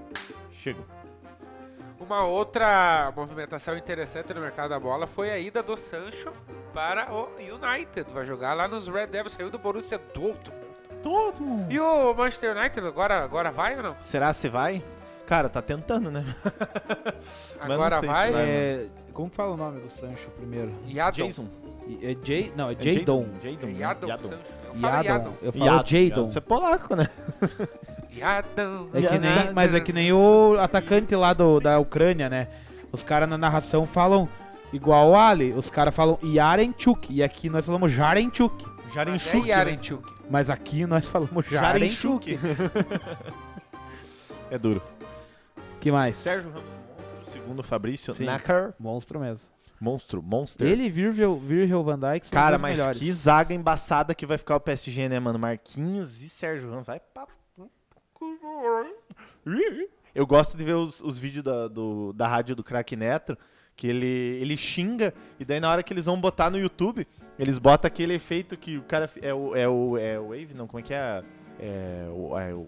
[0.53, 0.85] chegam.
[1.99, 6.31] Uma outra movimentação interessante no mercado da bola foi a ida do Sancho
[6.75, 8.13] para o United.
[8.13, 10.67] Vai jogar lá nos Red Devils, saiu do Borussia Dortmund.
[11.03, 11.73] Todo mundo.
[11.73, 13.97] E o Manchester United agora, agora vai ou não?
[13.99, 14.85] Será se vai?
[15.27, 16.25] Cara, tá tentando, né?
[17.59, 18.31] Agora vai?
[18.31, 18.49] vai.
[18.49, 20.73] É, como fala o nome do Sancho primeiro?
[20.87, 21.27] Yadon.
[21.27, 21.49] Jason.
[22.01, 23.27] É Jay, não, é É Jadon.
[23.43, 23.67] Jadon.
[23.67, 24.19] É Yadon.
[24.19, 24.43] Sancho.
[24.65, 25.35] Eu falo Yadon.
[25.43, 25.85] Eu falo.
[25.85, 26.31] Jadon.
[26.31, 27.09] Você é polaco, né?
[28.95, 32.49] É que nem, mas é que nem o atacante lá do, da Ucrânia, né?
[32.93, 34.29] Os caras na narração falam
[34.73, 38.65] igual o Ali, os caras falam Yarenchuk, e aqui nós falamos Jarenchuk.
[38.85, 39.37] Mas Jarenchuk.
[39.37, 39.49] é né?
[39.49, 40.13] Yarenchuk.
[40.31, 42.39] Mas aqui nós falamos Jarenchuk.
[44.51, 44.83] é duro.
[45.81, 46.17] que mais?
[46.17, 48.15] Sérgio Ramos, monstro, segundo o Fabrício.
[48.15, 48.25] Sim.
[48.25, 49.41] Nakar, Monstro mesmo.
[49.81, 50.67] monstro, monster.
[50.67, 52.99] Ele e Virgil, Virgil van Dijk são Cara, mas melhores.
[52.99, 55.39] que zaga embaçada que vai ficar o PSG, né, mano?
[55.39, 56.87] Marquinhos e Sérgio Ramos.
[56.87, 57.27] Vai pra...
[60.15, 63.37] Eu gosto de ver os, os vídeos da, do- da rádio do Crack Neto,
[63.77, 64.07] que ele,
[64.41, 67.07] ele xinga, e daí na hora que eles vão botar no YouTube,
[67.39, 69.11] eles botam aquele efeito que o cara...
[69.21, 71.23] É o, é o, é o Wave, não, como é que é?
[71.59, 72.67] É o, é o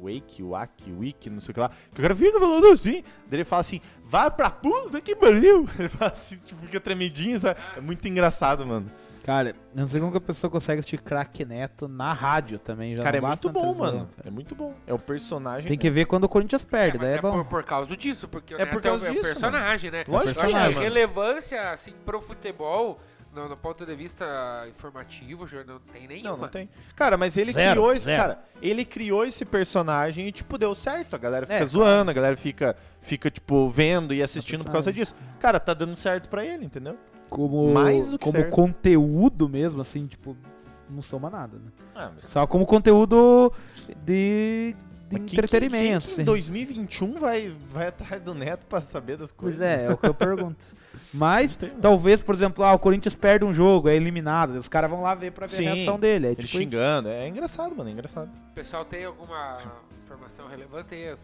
[0.00, 1.70] Wake, Wiki, não sei o que lá.
[1.92, 5.68] Que o cara fica falando assim, daí ele fala assim, vai pra puta que pariu.
[5.78, 7.60] Ele fala assim, tipo, fica tremidinho, sabe?
[7.76, 8.90] É muito engraçado, mano.
[9.24, 12.96] Cara, eu não sei como que a pessoa consegue assistir craque Neto na rádio também.
[12.96, 14.08] Já Cara, é muito bom, televisão, mano.
[14.16, 14.28] cara.
[14.28, 14.74] É muito bom.
[14.86, 15.68] É o personagem.
[15.68, 17.32] Tem que ver quando o Corinthians perde, mas daí é, é bom.
[17.32, 20.04] por, por causa disso, porque o É Neto por causa é o disso, personagem, né?
[20.08, 20.80] Lógico Eu acho que é, que mano.
[20.80, 23.00] relevância, assim, pro futebol,
[23.32, 26.30] no, no ponto de vista informativo, já não tem nenhuma.
[26.30, 26.68] Não, não tem.
[26.96, 28.04] Cara, mas ele Zero, criou esse.
[28.06, 28.20] zero.
[28.20, 31.14] Cara, ele criou esse personagem e, tipo, deu certo.
[31.14, 34.92] A galera fica É, zoando, a galera fica, fica, tipo, vendo e assistindo por causa
[34.92, 35.14] disso.
[35.40, 36.98] Cara, tá dando certo pra ele, entendeu?
[37.32, 38.50] Como, Mais do que como certo.
[38.54, 40.36] conteúdo mesmo, assim, tipo,
[40.90, 41.70] não soma nada, né?
[41.94, 42.24] Ah, mas.
[42.26, 43.52] Só como conteúdo
[44.04, 44.74] de,
[45.08, 45.82] de Mas que- entretenimento.
[45.82, 46.14] Quem, assim.
[46.16, 49.60] quem em 2021 vai, vai atrás do Neto pra saber das Pois coisas?
[49.62, 50.64] é, é o que eu pergunto.
[51.14, 51.80] Mas, tem, não.
[51.80, 54.54] talvez, por exemplo, ah, o Corinthians perde um jogo, é eliminado.
[54.58, 56.26] Os caras vão lá ver pra ver Sim, a reação dele.
[56.26, 56.58] É, Ele tipo isso.
[56.58, 57.08] xingando.
[57.08, 57.90] É engraçado, mano.
[57.90, 58.30] É engraçado.
[58.50, 59.60] O pessoal tem alguma
[60.04, 61.14] informação relevante aí,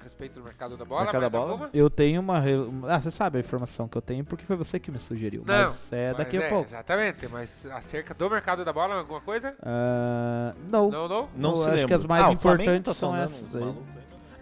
[0.00, 1.02] a, a respeito do mercado da bola?
[1.02, 1.50] Mercado da Mais bola?
[1.52, 1.70] alguma?
[1.72, 2.40] Eu tenho uma.
[2.40, 2.54] re-
[2.88, 5.42] Ah, você sabe a informação que eu tenho porque foi você que me sugeriu.
[5.46, 6.64] Não, mas é Mas daqui a é, pouco.
[6.68, 9.54] Exatamente, mas acerca do mercado da bola, alguma coisa?
[9.62, 10.90] Ah, não.
[10.90, 11.28] Não, não?
[11.36, 11.86] Não se acho lembra.
[11.88, 13.74] que as mais ah, importantes tá são essas aí.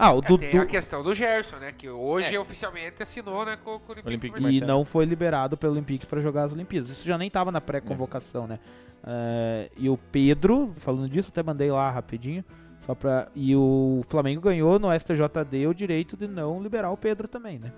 [0.01, 0.39] Ah, o É, Dudu.
[0.39, 1.73] tem a questão do Gerson, né?
[1.77, 2.39] Que hoje É.
[2.39, 6.45] oficialmente assinou né, com, com o Olympique E não foi liberado pelo Olympique para jogar
[6.45, 6.89] as Olimpíadas.
[6.91, 8.61] Isso já nem tava na pré-convocação, né?
[9.05, 12.45] Eh, e o Pedro, falando disso, até mandei lá rapidinho.
[12.81, 17.29] Só pra, e o Flamengo ganhou no STJD o direito de não liberar o Pedro
[17.29, 17.73] também, né?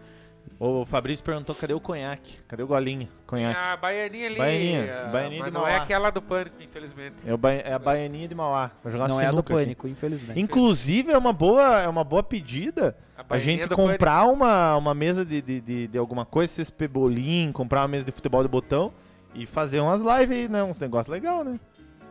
[0.59, 2.39] O Fabrício perguntou cadê o conhaque?
[2.47, 3.09] Cadê o golinho?
[3.27, 3.59] Conhaque.
[3.59, 5.83] A baianinha ali, Baianinha, ah, Baianinha de não é Mauá.
[5.83, 7.15] aquela do Pânico, infelizmente.
[7.27, 8.71] É, o ba- é a baianinha de Mauá.
[8.83, 9.63] Vai jogar não é a do sinuca aqui.
[9.65, 10.39] Pânico, infelizmente.
[10.39, 15.25] Inclusive, é uma boa, é uma boa pedida a baianinha gente comprar uma, uma mesa
[15.25, 18.93] de, de, de, de alguma coisa, CSP Bolim, comprar uma mesa de futebol de botão
[19.35, 20.63] e fazer umas lives aí, né?
[20.63, 21.59] Uns negócios legais, né?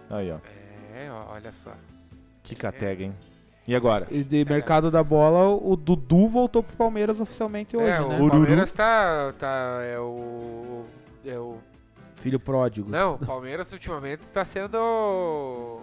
[0.09, 0.37] Aí, ó.
[0.37, 0.59] Pânico.
[0.95, 1.71] É, olha só.
[2.49, 3.15] Que catega, hein?
[3.67, 4.07] E agora?
[4.09, 8.19] E de mercado da bola, o Dudu voltou pro Palmeiras oficialmente hoje, é, né?
[8.19, 9.79] o Palmeiras tá, tá.
[9.83, 10.85] É o.
[11.23, 11.57] É o.
[12.19, 12.89] Filho pródigo.
[12.89, 15.81] Não, o Palmeiras ultimamente tá sendo o.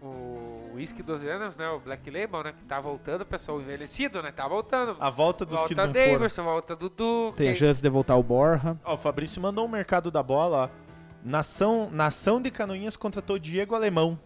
[0.00, 1.68] O whisky dos anos, né?
[1.70, 2.52] O Black Label, né?
[2.56, 4.30] Que tá voltando, pessoal envelhecido, né?
[4.32, 4.96] Tá voltando.
[5.00, 6.12] A volta dos que volta não foram.
[6.12, 7.32] Daverson, volta Dudu.
[7.36, 8.76] Tem quem- chance de voltar o Borja.
[8.84, 10.88] Ó, o Fabrício mandou um mercado da bola, ó.
[11.24, 14.18] Nação, Nação de Canoinhas contratou Diego Alemão.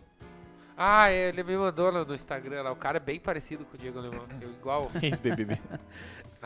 [0.77, 2.73] Ah, ele me mandou no, no Instagram lá.
[2.73, 4.23] O cara é bem parecido com o Diego Alemão.
[4.31, 4.91] assim, igual.
[5.03, 5.59] Ex-BBB.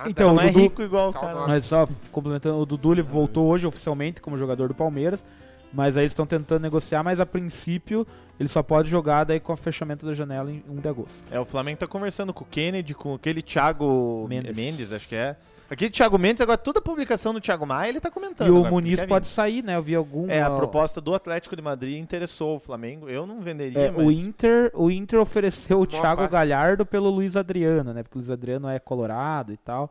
[0.07, 1.33] Então, não é Dudu- rico igual o cara.
[1.35, 1.47] nome.
[1.49, 5.25] Mas só complementando, o Dudu ele voltou hoje oficialmente como jogador do Palmeiras,
[5.73, 8.07] mas aí eles estão tentando negociar, mas a princípio
[8.39, 11.33] ele só pode jogar daí com o fechamento da janela em 1 de agosto.
[11.33, 14.55] É, o Flamengo tá conversando com o Kennedy, com aquele Thiago Mendes.
[14.55, 15.35] Mendes, acho que é.
[15.69, 18.49] Aquele Thiago Mendes, agora toda publicação do Thiago Maia ele tá comentando.
[18.49, 19.75] e o agora, Muniz quer pode sair, né?
[19.77, 20.31] Eu vi algum.
[20.31, 23.09] É, a proposta do Atlético de Madrid interessou o Flamengo.
[23.09, 24.07] Eu não venderia, é, mas...
[24.07, 26.33] o Inter, o Inter ofereceu o Thiago passe.
[26.33, 28.03] Galhardo pelo Luiz Adriano, né?
[28.05, 29.91] Porque o Luiz Adriano é colorado e tal.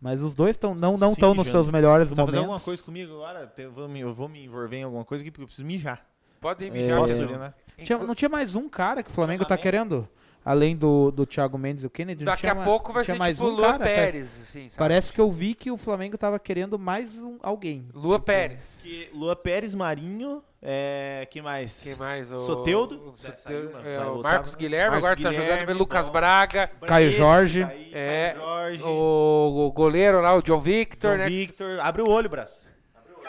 [0.00, 2.52] Mas os dois tão, não não estão Sim, nos seus melhores Você vai fazer momentos.
[2.52, 3.50] alguma coisa comigo agora?
[3.56, 6.04] Eu vou, me, eu vou me envolver em alguma coisa aqui porque eu preciso mijar.
[6.38, 6.98] Pode ir É, mijar.
[6.98, 7.28] Posso, Pedro.
[7.30, 7.54] ali, né?
[7.78, 10.06] Tinha- não tinha mais um cara que o Flamengo tá querendo?
[10.44, 12.22] Além do, do Thiago Mendes e o Kennedy?
[12.22, 13.84] não Daqui tinha a pouco vai ser mais tipo um Lua cara.
[13.84, 14.76] Pérez, assim, sabe?
[14.76, 17.88] Parece que eu vi que o Flamengo tava querendo mais um, alguém.
[17.94, 18.80] Lua Pérez.
[18.82, 21.26] Que Lua Pérez, Marinho, é...
[21.30, 21.82] quem mais?
[21.82, 22.30] Quem mais?
[22.30, 23.10] O, Soteudo?
[23.10, 24.54] o, Soteudo, mas é, vai o Marcos?
[24.54, 25.76] Guilherme, Marcos agora tá Guilherme, jogando bem.
[25.76, 26.08] Lucas.
[26.08, 26.70] Braga.
[26.86, 27.64] Caio Jorge.
[27.64, 28.82] daí, É, Caio Jorge.
[28.82, 31.26] O, o goleiro lá, o John Victor, John né?
[31.26, 31.80] Victor.
[31.80, 32.68] Abre o olho, braço.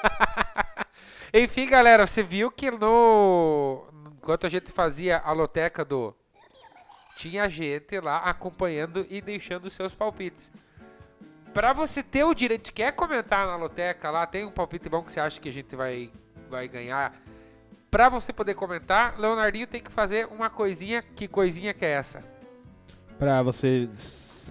[1.33, 3.85] Enfim, galera, você viu que no.
[4.17, 6.13] Enquanto a gente fazia a loteca do.
[7.15, 10.51] Tinha gente lá acompanhando e deixando seus palpites.
[11.53, 15.11] Pra você ter o direito, quer comentar na loteca lá, tem um palpite bom que
[15.11, 16.11] você acha que a gente vai,
[16.49, 17.13] vai ganhar.
[17.89, 21.01] Pra você poder comentar, Leonardinho tem que fazer uma coisinha.
[21.01, 22.21] Que coisinha que é essa?
[23.17, 23.87] Pra você,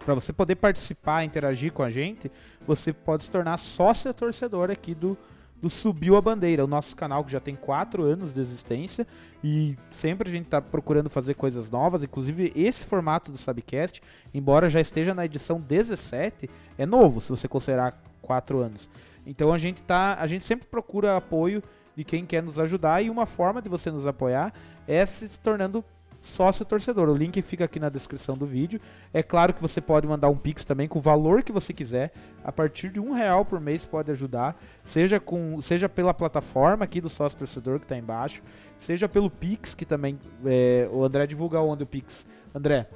[0.02, 2.32] pra você poder participar, interagir com a gente,
[2.66, 5.14] você pode se tornar sócio torcedor aqui do,
[5.60, 9.06] do Subiu a Bandeira, o nosso canal que já tem 4 anos de existência
[9.46, 14.00] e sempre a gente tá procurando fazer coisas novas, inclusive esse formato do Subcast,
[14.32, 16.48] embora já esteja na edição 17,
[16.78, 18.88] é novo se você considerar 4 anos.
[19.26, 21.62] Então a gente tá, a gente sempre procura apoio
[21.94, 24.50] de quem quer nos ajudar e uma forma de você nos apoiar
[24.88, 25.84] é se tornando
[26.24, 27.08] sócio torcedor.
[27.08, 28.80] O link fica aqui na descrição do vídeo.
[29.12, 32.12] É claro que você pode mandar um pix também com o valor que você quiser.
[32.42, 37.00] A partir de um real por mês pode ajudar, seja com, seja pela plataforma aqui
[37.00, 38.42] do sócio torcedor que está embaixo,
[38.78, 42.26] seja pelo pix que também é, o André divulga onde o pix.
[42.54, 42.86] André.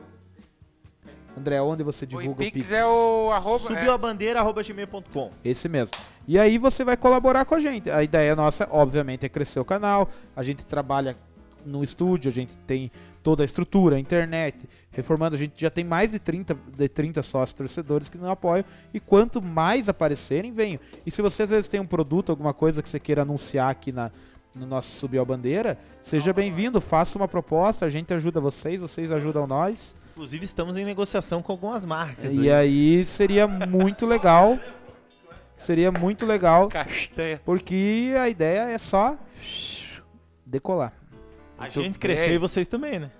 [1.36, 2.72] André, onde você O divulga o Pix pix?
[2.72, 3.58] é o arroba.
[3.58, 5.30] Subiu é, a bandeira, arroba gmail.com.
[5.44, 5.96] Esse mesmo.
[6.26, 7.88] E aí você vai colaborar com a gente.
[7.90, 10.10] A ideia nossa, obviamente, é crescer o canal.
[10.34, 11.16] A gente trabalha
[11.64, 12.90] no estúdio, a gente tem
[13.22, 15.36] toda a estrutura, a internet, reformando.
[15.36, 18.64] A gente já tem mais de 30, de 30 sócios torcedores que não apoiam.
[18.92, 20.80] E quanto mais aparecerem, venham.
[21.06, 23.92] E se você às vezes tem um produto, alguma coisa que você queira anunciar aqui
[23.92, 24.10] na,
[24.58, 29.10] no nosso Subiu a Bandeira, seja bem-vindo, faça uma proposta, a gente ajuda vocês, vocês
[29.12, 29.96] ajudam nós.
[30.12, 32.34] Inclusive, estamos em negociação com algumas marcas.
[32.34, 34.58] E aí seria muito legal.
[35.56, 36.68] Seria muito legal.
[36.68, 37.40] Castanha.
[37.44, 39.16] Porque a ideia é só
[40.46, 40.92] decolar.
[41.56, 42.34] A Muito gente crescer bem.
[42.34, 43.10] e vocês também, né?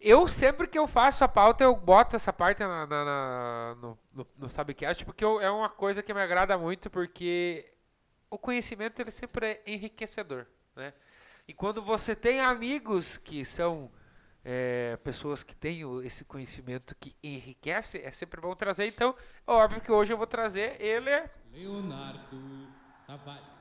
[0.00, 3.98] Eu, sempre que eu faço a pauta, eu boto essa parte na, na- na- no,
[4.14, 7.64] no, no Subcast, porque eu- é uma coisa que me agrada muito, porque
[8.30, 10.92] o conhecimento ele sempre é enriquecedor, né?
[11.46, 13.90] E quando você tem amigos que são
[14.44, 18.86] é, pessoas que têm esse conhecimento que enriquece, é sempre bom trazer.
[18.86, 19.14] Então,
[19.46, 21.10] é óbvio que hoje eu vou trazer ele.
[21.52, 22.68] Leonardo
[23.06, 23.54] Tavares.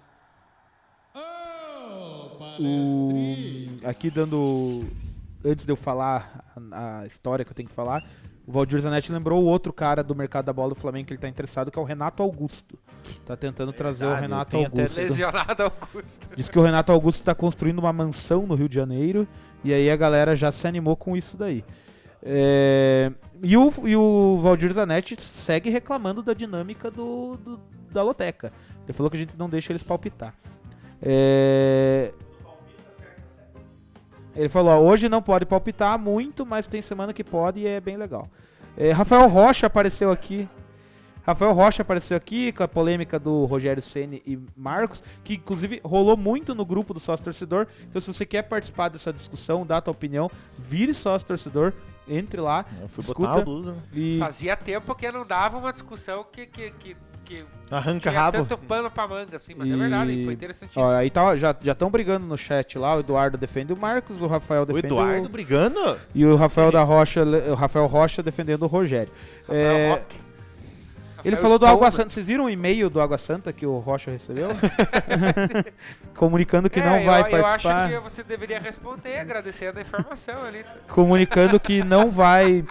[1.16, 4.90] Oh, O, aqui dando.
[5.46, 8.02] Antes de eu falar a, a história que eu tenho que falar,
[8.46, 11.22] o Valdir Zanetti lembrou o outro cara do mercado da bola do Flamengo que ele
[11.22, 12.78] tá interessado, que é o Renato Augusto.
[13.26, 14.98] Tá tentando trazer o verdade, Renato tenho até Augusto.
[15.00, 16.28] lesionado Augusto.
[16.36, 19.28] Diz que o Renato Augusto tá construindo uma mansão no Rio de Janeiro.
[19.64, 21.64] E aí a galera já se animou com isso daí.
[22.22, 23.12] É,
[23.42, 27.60] e, o, e o Valdir Zanetti segue reclamando da dinâmica do, do-
[27.92, 28.52] da loteca.
[28.86, 30.34] Ele falou que a gente não deixa eles palpitar.
[31.02, 32.12] É,
[34.36, 37.80] ele falou, ó, hoje não pode palpitar muito, mas tem semana que pode e é
[37.80, 38.28] bem legal.
[38.76, 40.48] É, Rafael Rocha apareceu aqui.
[41.26, 46.18] Rafael Rocha apareceu aqui com a polêmica do Rogério Ceni e Marcos, que inclusive rolou
[46.18, 47.68] muito no grupo do sócio torcedor.
[47.88, 51.72] Então, se você quer participar dessa discussão, dá a tua opinião, vire sócio torcedor,
[52.08, 53.82] entre lá, Eu fui escuta botar a blusa, né?
[53.94, 56.98] e Fazia tempo que não dava uma discussão que, que, que,
[57.68, 58.38] que Arranca tinha rabo.
[58.40, 60.84] tanto pano pra manga, assim, mas é E- verdade, foi interessantíssimo.
[60.86, 64.28] Ó, aí tá, já estão brigando no chat lá, o Eduardo defende o Marcos, o
[64.28, 65.98] Rafael O defende Eduardo brigando?
[66.14, 69.12] e o Rafael da Rocha, o Rafael Rocha defendendo o Rogério.
[69.48, 70.24] Rafael É, Roque.
[71.26, 71.66] Ele Rafael falou do.
[71.66, 72.10] Água Santa.
[72.10, 74.50] Vocês viram o e-mail do Água Santa que o Rocha recebeu?
[76.16, 77.76] Comunicando que É, não eu- vai eu, participar.
[77.86, 80.66] acho que você deveria responder agradecendo a informação ali.
[80.90, 82.66] Comunicando que não vai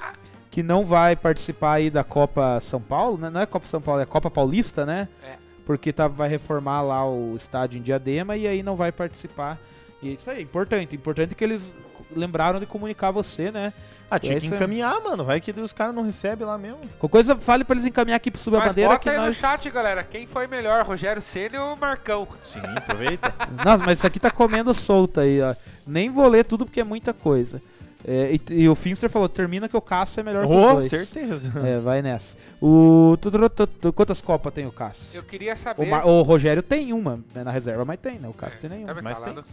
[0.53, 3.31] que não vai participar aí da Copa São Paulo, né?
[3.31, 5.09] Não é Copa São Paulo, é Copa Paulista, né?
[5.27, 5.37] É.
[5.65, 9.59] Porque tá, vai reformar lá o estádio em Diadema e aí não vai participar.
[10.03, 10.95] E é isso aí, importante.
[10.95, 11.73] Importante que eles
[12.15, 13.73] lembraram de comunicar você, né?
[14.11, 14.53] Ah, tinha É que aí.
[14.53, 15.25] encaminhar, mano.
[15.25, 16.81] Vai que os caras não recebem lá mesmo.
[16.99, 19.17] Qualquer coisa, fale pra eles encaminhar aqui pro Subir a Mas Bandeira bota que aí
[19.17, 19.37] no nós...
[19.37, 20.05] chat, galera.
[20.05, 22.29] Quem foi melhor, Rogério Ceni ou Marcão?
[22.43, 23.33] Sim, aproveita.
[23.65, 25.55] Nossa, mas isso aqui tá comendo solta aí, ó.
[25.87, 27.63] Nem vou ler tudo porque é muita coisa.
[28.05, 30.87] É, e, e o Finster falou, termina que o Cássio é melhor que oh, dois.
[30.89, 31.53] certeza.
[31.65, 32.37] É, vai nessa.
[32.61, 33.17] O...
[33.21, 35.17] tu- tu- tu- tu- Quantas copas tem o Cássio?
[35.17, 35.87] Eu queria O, saber...
[35.87, 38.29] Mar- o Rogério tem uma né, na reserva, mas tem, né?
[38.29, 38.89] O Cássio É, tem nenhuma.
[38.89, 39.45] também Mas tá tem.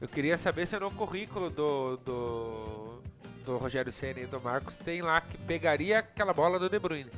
[0.00, 3.00] Eu queria saber se no currículo do, do,
[3.44, 7.10] do Rogério Ceni e do Marcos tem lá que pegaria aquela bola do De Bruyne.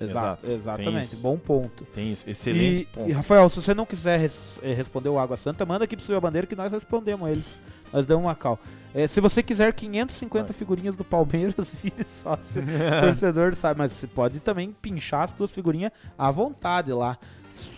[0.00, 1.16] Exato, Exato, exatamente.
[1.16, 1.84] Bom ponto.
[1.86, 2.28] Tem isso.
[2.28, 3.08] Excelente E, ponto.
[3.10, 6.16] e, Rafael, se você não quiser res- eh, responder o Água Santa, manda aqui pro
[6.16, 7.58] a Bandeira que nós respondemos eles.
[7.92, 8.58] Nós damos uma cal.
[8.94, 10.56] Eh, se você quiser 550 Nós.
[10.56, 12.62] figurinhas do Palmeiras, vire sócio
[13.02, 13.78] torcedor, sabe?
[13.78, 17.18] Mas você pode também pinchar as suas figurinhas à vontade lá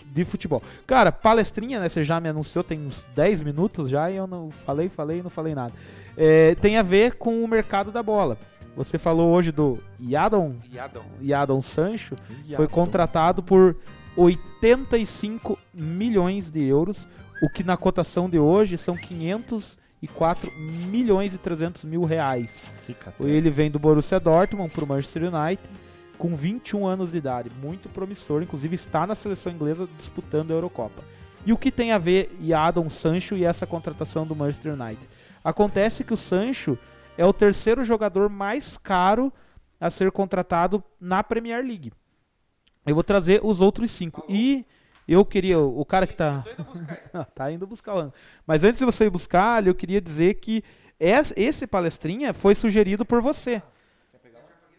[0.07, 0.61] de futebol.
[0.85, 1.89] Cara, palestrinha, né?
[1.89, 5.23] Você já me anunciou tem uns 10 minutos já e eu não falei, falei e
[5.23, 5.73] não falei nada.
[6.15, 8.37] Eh, tem a ver com o mercado da bola.
[8.75, 11.05] Você falou hoje do Yadon, Yadon.
[11.19, 12.15] Yadon Sancho,
[12.55, 13.75] foi contratado por
[14.15, 17.07] 85 milhões de euros,
[17.41, 18.95] o que na cotação de hoje são
[20.01, 20.51] 504
[20.89, 22.73] milhões e 300 mil reais.
[23.19, 25.63] Ele vem do Borussia Dortmund para o Manchester United
[26.17, 31.03] com 21 anos de idade, muito promissor, inclusive está na seleção inglesa disputando a Eurocopa.
[31.45, 35.07] E o que tem a ver Yadon Sancho e essa contratação do Manchester United?
[35.43, 36.77] Acontece que o Sancho
[37.17, 39.31] é o terceiro jogador mais caro
[39.79, 41.93] a ser contratado na Premier League.
[42.85, 44.25] Eu vou trazer os outros cinco.
[44.27, 44.65] E
[45.07, 46.43] eu queria, o cara que tá.
[47.35, 48.13] tá indo buscar o ano.
[48.45, 50.63] Mas antes de você ir buscar, eu queria dizer que
[50.99, 53.61] es- esse palestrinha foi sugerido por você.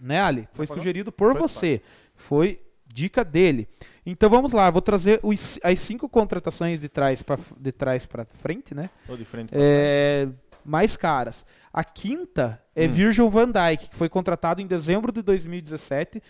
[0.00, 0.48] Né, Ali?
[0.52, 1.82] Foi sugerido por você.
[2.14, 3.68] Foi dica dele.
[4.06, 8.24] Então vamos lá, vou trazer os- as cinco contratações de trás para de trás para
[8.24, 8.90] frente, né?
[9.06, 10.28] Tô de frente pra É,
[10.64, 11.44] mais caras.
[11.72, 12.92] A quinta é Hum.
[12.92, 16.22] Virgil van Dijk, que foi contratado em dezembro de 2017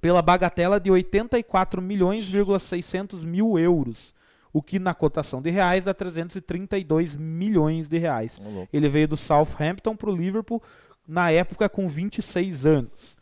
[0.00, 4.14] pela bagatela de 84 milhões,600 mil euros,
[4.52, 8.40] o que na cotação de reais dá 332 milhões de reais.
[8.50, 8.68] louco.
[8.72, 10.62] Ele veio do Southampton para o Liverpool
[11.06, 13.16] na época com 26 anos.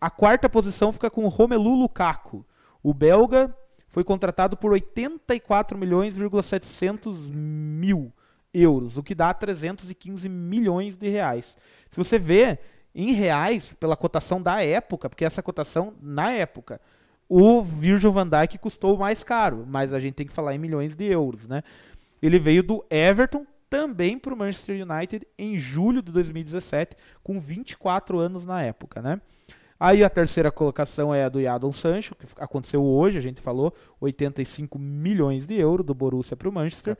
[0.00, 2.44] A quarta posição fica com o Romelu Lukaku.
[2.82, 3.54] O belga
[3.88, 8.12] foi contratado por 84 milhões,700 mil
[8.54, 11.56] euros, o que dá 315 milhões de reais.
[11.90, 12.58] Se você vê
[12.98, 16.80] em reais, pela cotação da época, porque essa cotação na época,
[17.28, 20.96] o Virgil van Dijk custou mais caro, mas a gente tem que falar em milhões
[20.96, 21.62] de euros, né?
[22.20, 28.18] Ele veio do Everton também para o Manchester United em julho de 2017, com 24
[28.18, 29.20] anos na época, né?
[29.78, 33.72] Aí a terceira colocação é a do Jadon Sancho, que aconteceu hoje, a gente falou,
[34.00, 36.96] 85 milhões de euros do Borussia para o Manchester.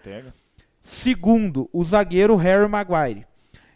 [0.80, 3.26] Segundo, o zagueiro Harry Maguire.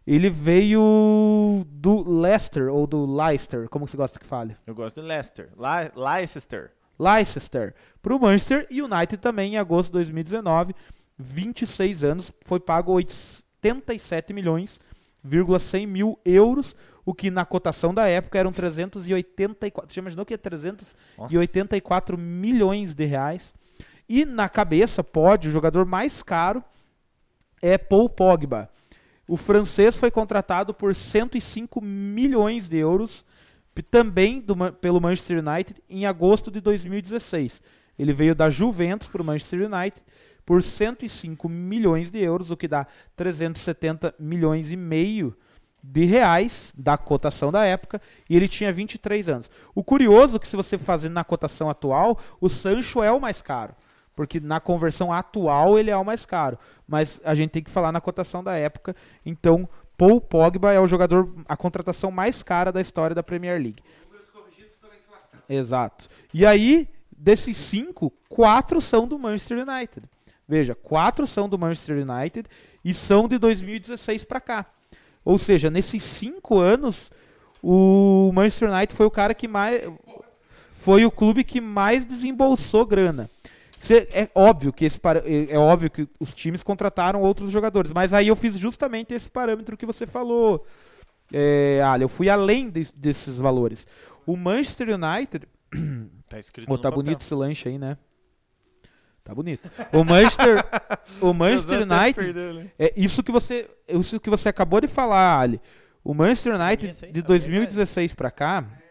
[0.06, 4.56] Ele veio do Leicester ou do Leicester, como você gosta que fale?
[4.66, 5.50] Eu gosto de Leicester.
[5.56, 6.72] Leicester.
[6.98, 10.74] Leicester para o Manchester United também em agosto de 2019,
[11.16, 14.80] 26 anos, foi pago 87 milhões,
[15.60, 16.74] 100 mil euros,
[17.04, 23.04] o que na cotação da época eram 384, você imaginou que é 384 milhões de
[23.04, 23.54] reais?
[24.08, 26.62] E na cabeça, pode, o jogador mais caro
[27.62, 28.68] é Paul Pogba.
[29.26, 33.24] O francês foi contratado por 105 milhões de euros,
[33.90, 37.62] também do pelo Manchester United, em agosto de 2016.
[37.98, 40.02] Ele veio da Juventus para o Manchester United
[40.44, 42.86] por 105 milhões de euros, o que dá
[43.16, 45.36] 370 milhões e meio
[45.82, 49.50] de reais da cotação da época, e ele tinha 23 anos.
[49.74, 53.42] O curioso é que se você fazer na cotação atual, o Sancho é o mais
[53.42, 53.74] caro,
[54.14, 57.92] porque na conversão atual ele é o mais caro, mas a gente tem que falar
[57.92, 58.94] na cotação da época,
[59.24, 63.82] então Paul Pogba é o jogador, a contratação mais cara da história da Premier League.
[65.48, 66.08] Exato.
[66.32, 70.08] E aí, desses cinco, quatro são do Manchester United.
[70.48, 72.48] Veja, quatro são do Manchester United
[72.84, 74.66] e são de 2016 para cá.
[75.24, 77.10] Ou seja, nesses cinco anos,
[77.62, 79.82] o Manchester United foi o cara que mais.
[80.78, 83.30] Foi o clube que mais desembolsou grana.
[83.82, 87.90] Cê- é óbvio que esse para- é é óbvio que os times contrataram outros jogadores,
[87.90, 90.64] mas aí eu fiz justamente esse parâmetro que você falou.
[91.32, 93.84] É, Ali, eu fui além des- desses valores.
[94.24, 95.48] O Manchester United
[96.28, 97.02] Tá escrito no tá papel.
[97.02, 97.96] bonito esse lanche aí, né?
[99.24, 99.70] Tá bonito.
[99.92, 100.64] O Manchester,
[101.20, 102.66] o Manchester United, perdeu, né?
[102.78, 105.60] é isso que você, isso que você acabou de falar, Ali.
[106.04, 108.81] O Manchester United de tá bem 2016 pra cá, É.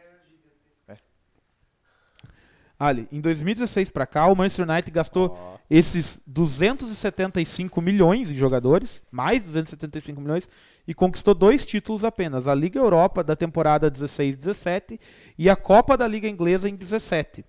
[2.82, 9.44] Ali, em 2016 pra cá, o Manchester United gastou esses 275 milhões em jogadores, mais
[9.44, 10.50] 275 milhões,
[10.88, 15.00] e conquistou dois títulos apenas: a Liga Europa da temporada 16-17
[15.38, 17.46] e a Copa da Liga Inglesa em 17.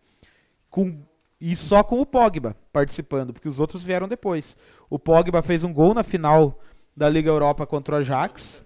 [0.68, 1.00] Com,
[1.40, 4.54] e só com o Pogba participando, porque os outros vieram depois.
[4.90, 6.60] O Pogba fez um gol na final
[6.94, 8.62] da Liga Europa contra o Ajax.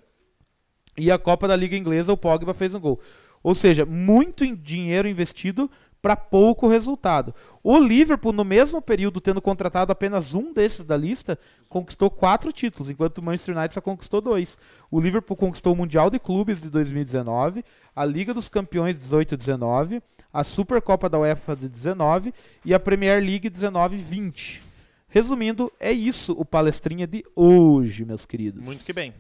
[0.99, 3.01] E a Copa da Liga Inglesa, o Pogba fez um gol.
[3.41, 5.71] Ou seja, muito dinheiro investido
[6.01, 7.35] para pouco resultado.
[7.63, 12.89] O Liverpool, no mesmo período, tendo contratado apenas um desses da lista, conquistou quatro títulos,
[12.89, 14.57] enquanto o Manchester United só conquistou dois.
[14.91, 17.65] O Liverpool conquistou o Mundial de Clubes de 2019,
[17.95, 20.01] a Liga dos Campeões 18-19,
[20.33, 22.33] a Supercopa da UEFA de 19
[22.65, 24.61] e a Premier League 19-20.
[25.09, 28.63] Resumindo, é isso o palestrinha de hoje, meus queridos.
[28.63, 29.15] Muito que bem.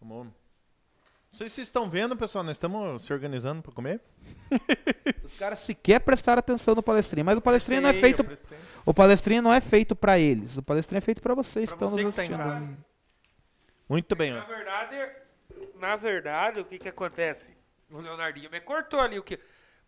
[0.00, 0.43] Vamos.
[1.34, 2.44] Não sei se vocês estão vendo, pessoal.
[2.44, 4.00] Nós estamos se organizando para comer.
[5.24, 8.24] Os caras sequer prestaram atenção no palestrinha, mas o palestrinha não é feito.
[8.86, 10.56] O palestrinha não é feito pra eles.
[10.56, 12.76] O palestrinha é feito pra vocês Pra que estão você nos em assistindo.
[13.88, 14.32] Muito bem.
[14.32, 14.36] ó.
[14.36, 14.96] Na verdade,
[15.80, 17.50] na verdade, o que que acontece?
[17.90, 19.38] O Leonardinho me cortou ali o que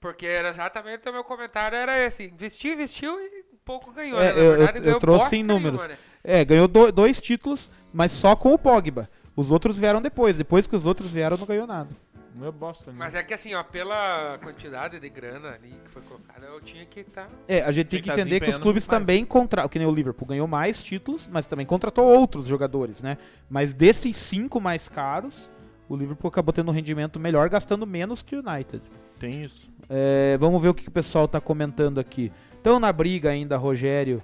[0.01, 4.33] porque era exatamente o meu comentário era esse, investiu, investiu e pouco ganhou, É, né?
[4.33, 5.79] Na eu- eu- verdade, eu ganhou trouxe em números.
[5.81, 5.99] nenhuma, né?
[6.23, 9.09] É, ganhou do- dois títulos, mas só com o Pogba.
[9.37, 10.39] Os outros vieram depois.
[10.39, 11.91] Depois que os outros vieram, não ganhou nada.
[12.35, 12.97] Não é bosta, né?
[12.99, 16.85] Mas é que assim, ó, pela quantidade de grana ali que foi colocada, eu tinha
[16.85, 19.25] que tá estar É, a gente tem que que tá entender que os clubes também
[19.25, 19.69] contratam.
[19.69, 23.17] Que nem o Liverpool ganhou mais títulos, mas também contratou outros jogadores, né?
[23.49, 25.51] Mas desses cinco mais caros,
[25.89, 28.83] o Liverpool acabou tendo um rendimento melhor, gastando menos que o United.
[29.19, 29.71] Tem isso.
[29.89, 32.31] É, vamos ver o que, que o pessoal tá comentando aqui.
[32.55, 34.23] Estão na briga ainda, Rogério.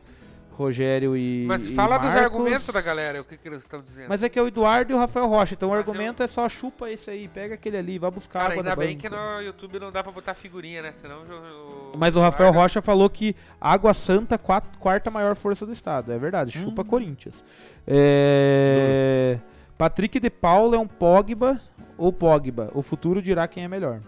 [0.57, 1.45] Rogério e.
[1.47, 2.24] Mas e fala dos Marcos.
[2.24, 4.09] argumentos da galera, o que, que eles estão dizendo.
[4.09, 5.55] Mas é que é o Eduardo e o Rafael Rocha.
[5.55, 8.53] Então o Mas argumento é só chupa esse aí, pega aquele ali, vai buscar Cara,
[8.55, 9.01] água ainda bem banco.
[9.01, 10.93] que no YouTube não dá pra botar figurinha, né?
[10.93, 15.65] Senão o, Mas o Rafael Eduardo- Rocha falou que Água Santa, quat- quarta maior força
[15.66, 16.12] do estado.
[16.12, 16.62] É verdade, Hum.
[16.65, 17.45] chupa Corinthians.
[17.87, 19.39] É...
[19.79, 21.61] Patrick de Paula é um Pogba
[21.99, 22.70] ou Pogba.
[22.74, 24.01] O futuro dirá quem é melhor.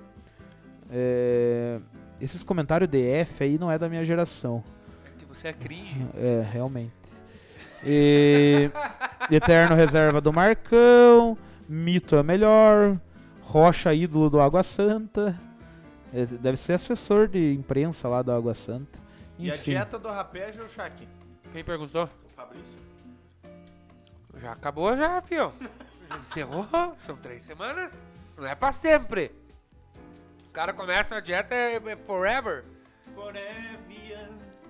[0.90, 1.78] É...
[2.20, 4.62] Esses comentários DF aí não é da minha geração.
[5.34, 6.06] Você é cringe.
[6.14, 6.92] É, realmente.
[7.84, 8.70] E...
[9.30, 11.36] Eterno reserva do Marcão.
[11.68, 12.98] Mito é melhor.
[13.42, 15.38] Rocha ídolo do Água Santa.
[16.12, 18.98] É, Deve ser assessor de imprensa lá do Água Santa.
[19.38, 19.72] E a Enfim.
[19.72, 21.08] dieta do rapé é o Shaq?
[21.52, 22.08] Quem perguntou?
[22.24, 22.78] O Fabrício.
[24.40, 25.52] Já acabou já, fio.
[26.08, 26.66] Já encerrou.
[27.04, 28.02] São três semanas.
[28.36, 29.32] Não é pra sempre.
[30.46, 32.64] Os caras começam a dieta é, é forever.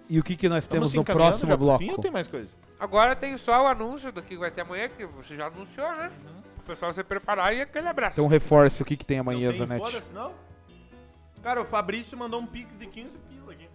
[0.08, 1.84] E o que, que nós temos no próximo bloco?
[1.84, 2.50] Fim, tem mais coisa?
[2.78, 6.10] Agora tem só o anúncio do que vai ter amanhã, que você já anunciou, né?
[6.58, 8.14] O pessoal se preparar e aquele abraço.
[8.14, 9.84] Então reforce o que, que tem amanhã, não tem, Zanetti.
[9.84, 10.32] foda-se, não?
[11.42, 13.68] Cara, o Fabrício mandou um pix de 15 pila aqui.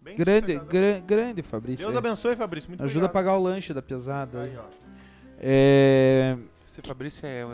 [0.00, 0.56] Bem Grande,
[1.04, 1.84] grande, Fabrício.
[1.84, 1.98] Deus é.
[1.98, 2.68] abençoe, Fabrício.
[2.70, 3.24] Muito Ajuda a obrigado.
[3.24, 4.42] pagar o lanche da pesada.
[4.42, 4.64] Aí, ó.
[5.38, 6.36] É...
[6.66, 7.44] Esse Fabrício é.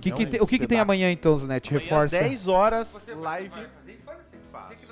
[0.00, 1.70] que que é te- o que, que tem amanhã então, Zanetti?
[1.70, 2.18] Reforça.
[2.18, 3.48] 10 horas, Você, você live.
[3.48, 4.00] vai fazer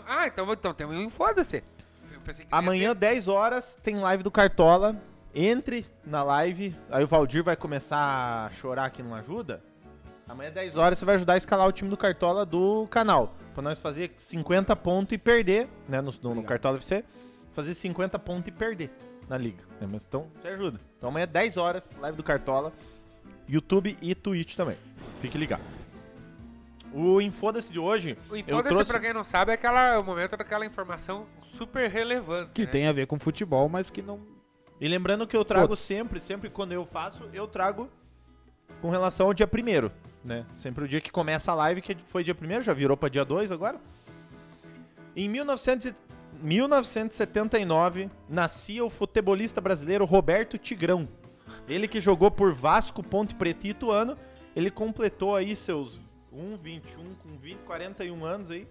[0.06, 1.62] Ah, então, então tem um Infoda-se.
[2.28, 4.94] Pensei que Amanhã, ter- 10 horas, tem live do Cartola.
[5.34, 6.76] Entre na live.
[6.90, 9.62] Aí o Valdir vai começar a chorar que não ajuda.
[10.28, 13.34] Amanhã, 10 horas, você vai ajudar a escalar o time do Cartola do canal.
[13.54, 16.00] Pra nós fazer 50 pontos e perder, né?
[16.02, 17.02] No, no, no Cartola FC.
[17.54, 18.90] Fazer 50 pontos e perder
[19.28, 19.64] na liga.
[19.80, 20.78] né, Mas então, você ajuda.
[20.98, 22.72] Então amanhã, 10 horas, live do Cartola.
[23.48, 24.76] YouTube e Twitch também.
[25.22, 25.62] Fique ligado.
[26.92, 28.16] O Infoda-se de hoje.
[28.30, 28.90] O eu Infoda-se, trouxe...
[28.90, 32.52] pra quem não sabe, é aquela, o momento daquela informação super relevante.
[32.54, 32.70] Que né?
[32.70, 34.20] tem a ver com futebol, mas que não.
[34.80, 37.90] E lembrando que eu trago sempre, sempre quando eu faço, eu trago
[38.80, 39.90] com relação ao dia primeiro,
[40.24, 40.46] né?
[40.54, 43.24] Sempre o dia que começa a live, que foi dia primeiro, já virou pra dia
[43.24, 43.80] 2 agora.
[45.16, 45.94] Em 1900 e-
[46.40, 51.08] 1979, nascia o futebolista brasileiro Roberto Tigrão.
[51.68, 54.16] Ele que jogou por Vasco, Ponte Preta e Ituano,
[54.54, 56.00] ele completou aí seus
[56.32, 58.66] 1, 21, com 20, 41 anos aí.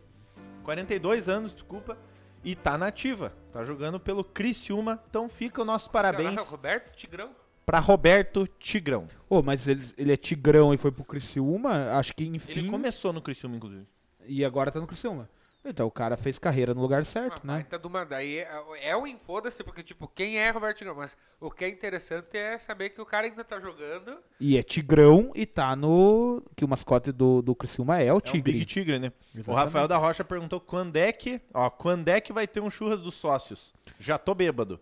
[0.64, 1.98] 42 anos, desculpa.
[2.44, 3.34] E tá nativa.
[3.52, 5.04] Tá jogando pelo Criciúma.
[5.10, 7.32] Então fica o nosso parabéns Roberto Tigrão.
[7.66, 9.08] pra Roberto Tigrão.
[9.30, 12.52] Ô, mas ele, ele é tigrão e foi pro Criciúma, acho que enfim.
[12.52, 13.86] Ele começou no Criciúma, inclusive.
[14.26, 15.30] E agora tá no Criciúma.
[15.66, 17.60] Então o cara fez carreira no lugar certo, Uma né?
[17.60, 20.96] baita de uma- daí é, é o Infoda-se, porque, tipo, quem é Roberto Tigrão?
[20.96, 24.18] Mas o que é interessante é saber que o cara ainda tá jogando.
[24.40, 26.42] E é tigrão e tá no.
[26.56, 28.54] Que o mascote do, do Criciúma é o É um tigre.
[28.54, 29.08] Big Tigre, né?
[29.10, 29.66] O Exatamente.
[29.66, 33.02] Rafael da Rocha perguntou quando é que, ó, quando é que vai ter um churras
[33.02, 33.74] dos sócios?
[34.00, 34.80] Já tô bêbado.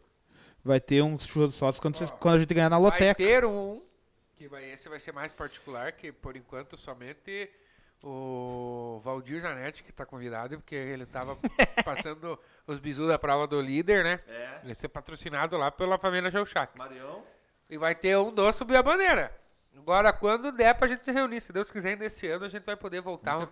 [0.64, 3.16] Vai ter uns churros sócios quando, vocês- quando a gente ganhar na Vai loteca.
[3.16, 3.82] ter um,
[4.36, 7.50] que vai, esse vai ser mais particular, que por enquanto somente
[8.04, 11.38] o Valdir Zanetti, que tá convidado, porque ele tava
[11.84, 14.20] passando os bisus da prova do líder, né?
[14.28, 14.44] É.
[14.58, 16.78] Ele vai ser patrocinado lá pela família Geuchac.
[16.78, 17.24] Marião.
[17.70, 19.36] E vai ter um doce subir a bandeira.
[19.78, 22.64] Agora, quando der pra gente se reunir, se Deus quiser, ainda esse ano a gente
[22.64, 23.38] vai poder voltar.
[23.40, 23.48] um-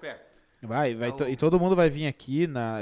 [0.61, 2.77] Vai, vai, Então- to- e todo mundo vai vir aqui na.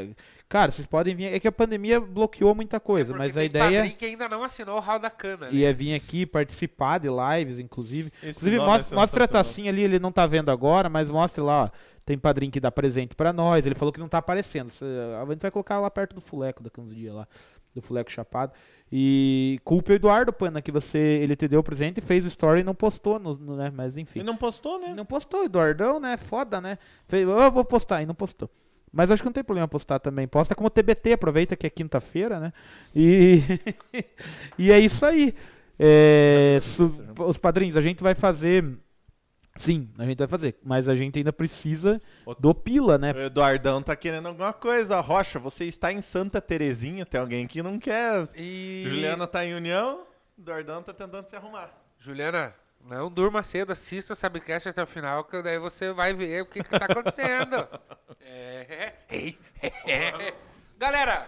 [0.51, 1.33] Cara, vocês podem vir.
[1.33, 4.27] É que a pandemia bloqueou muita coisa, Porque mas a tem ideia padrinho que ainda
[4.27, 5.45] não assinou o Hall da Cana.
[5.45, 5.53] né?
[5.53, 8.11] ia vir aqui participar de lives, inclusive.
[8.21, 11.09] Esse Inclusive, nome é mostra, mostra a tacinha ali, ele não tá vendo agora, mas
[11.09, 11.69] mostre lá, ó.
[12.05, 13.65] Tem padrinho que dá presente pra nós.
[13.65, 14.73] Ele falou que não tá aparecendo.
[15.21, 17.25] A gente vai colocar lá perto do Fuleco daqui uns dias lá.
[17.73, 18.51] Do Fuleco Chapado.
[18.91, 20.97] E culpa o Eduardo Pana, que você.
[20.97, 23.71] Ele te deu o presente, fez o story e não postou, no, no- né?
[23.73, 24.19] Mas enfim.
[24.19, 24.93] E não postou, né?
[24.93, 26.17] Não postou, Eduardão, né?
[26.17, 26.77] Foda, né?
[27.07, 28.49] Fez, eu vou postar e não postou.
[28.91, 30.27] Mas acho que não tem problema postar também.
[30.27, 32.53] Posta como TBT, aproveita que é quinta-feira, né?
[32.95, 33.39] E,
[34.57, 35.33] e é isso aí.
[35.79, 38.65] É, su- os padrinhos, a gente vai fazer.
[39.57, 40.55] Sim, a gente vai fazer.
[40.63, 42.01] Mas a gente ainda precisa
[42.39, 43.13] do Pila, né?
[43.13, 44.99] O Eduardão tá querendo alguma coisa.
[44.99, 47.05] Rocha, você está em Santa Terezinha.
[47.05, 48.27] Tem alguém que não quer.
[48.35, 48.83] E...
[48.85, 50.03] Juliana tá em União.
[50.37, 51.69] O Eduardão tá tentando se arrumar.
[51.99, 52.53] Juliana,
[52.85, 56.45] não durma cedo, assista o Sabcast até o final, que daí você vai ver o
[56.45, 57.67] que, que tá acontecendo.
[58.21, 59.35] é, é,
[59.91, 60.33] é.
[60.77, 61.27] Galera,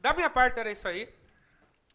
[0.00, 1.08] da minha parte era isso aí.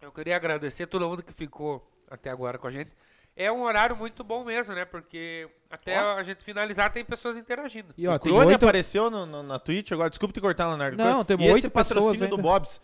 [0.01, 2.91] Eu queria agradecer todo mundo que ficou até agora com a gente.
[3.35, 4.83] É um horário muito bom mesmo, né?
[4.85, 6.15] Porque até Ó.
[6.17, 7.93] a gente finalizar tem pessoas interagindo.
[7.97, 8.65] E ó, o tem Crone oito.
[8.65, 10.09] apareceu no- no- na Twitch agora.
[10.09, 10.97] Desculpa te cortar, Leonardo.
[10.97, 12.37] Não, e oito esse patrocínio pessoas do ainda.
[12.37, 12.81] Bob's.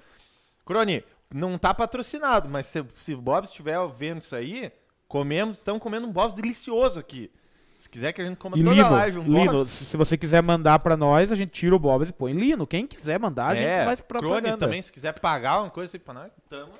[0.65, 1.03] Crone,
[1.34, 4.72] não tá patrocinado, mas se, se o Bob's estiver vendo isso aí,
[5.07, 7.32] comemos, estamos comendo um Bob's delicioso aqui.
[7.77, 9.69] Se quiser que a gente coma E toda a Lino, live um Lino, Bob's.
[9.72, 12.65] se você quiser mandar pra nós, a gente tira o Bob's e põe Lino.
[12.65, 14.40] Quem quiser mandar, a gente é, faz propaganda.
[14.41, 16.72] Crones também, se quiser pagar uma coisa aí pra nós, tamo.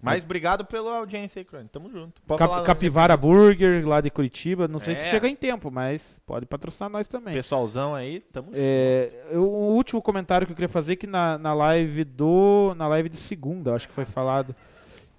[0.00, 1.68] Mas obrigado pela audiência aí, Crone.
[1.68, 2.22] Tamo junto.
[2.22, 4.68] Pode Cap- Capivara Burger, lá de Curitiba.
[4.68, 5.10] Não sei se É.
[5.10, 7.34] chega em tempo, mas pode patrocinar nós também.
[7.34, 8.58] Pessoalzão aí, tamo junto.
[8.60, 12.74] É, eu- o último comentário que eu queria fazer é que na, na live do.
[12.76, 14.54] Na live de segunda, acho que foi falado.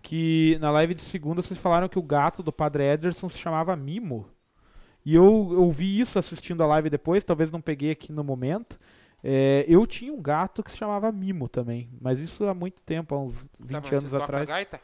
[0.01, 3.75] Que na live de segunda vocês falaram que o gato do Padre Ederson se chamava
[3.75, 4.29] Mimo.
[5.05, 8.79] E eu, eu vi isso assistindo a live depois, talvez não peguei aqui no momento.
[9.23, 13.13] É, eu tinha um gato que se chamava Mimo também, mas isso há muito tempo,
[13.15, 14.47] há uns 20 Tá, anos você toca atrás.
[14.47, 14.81] gaita?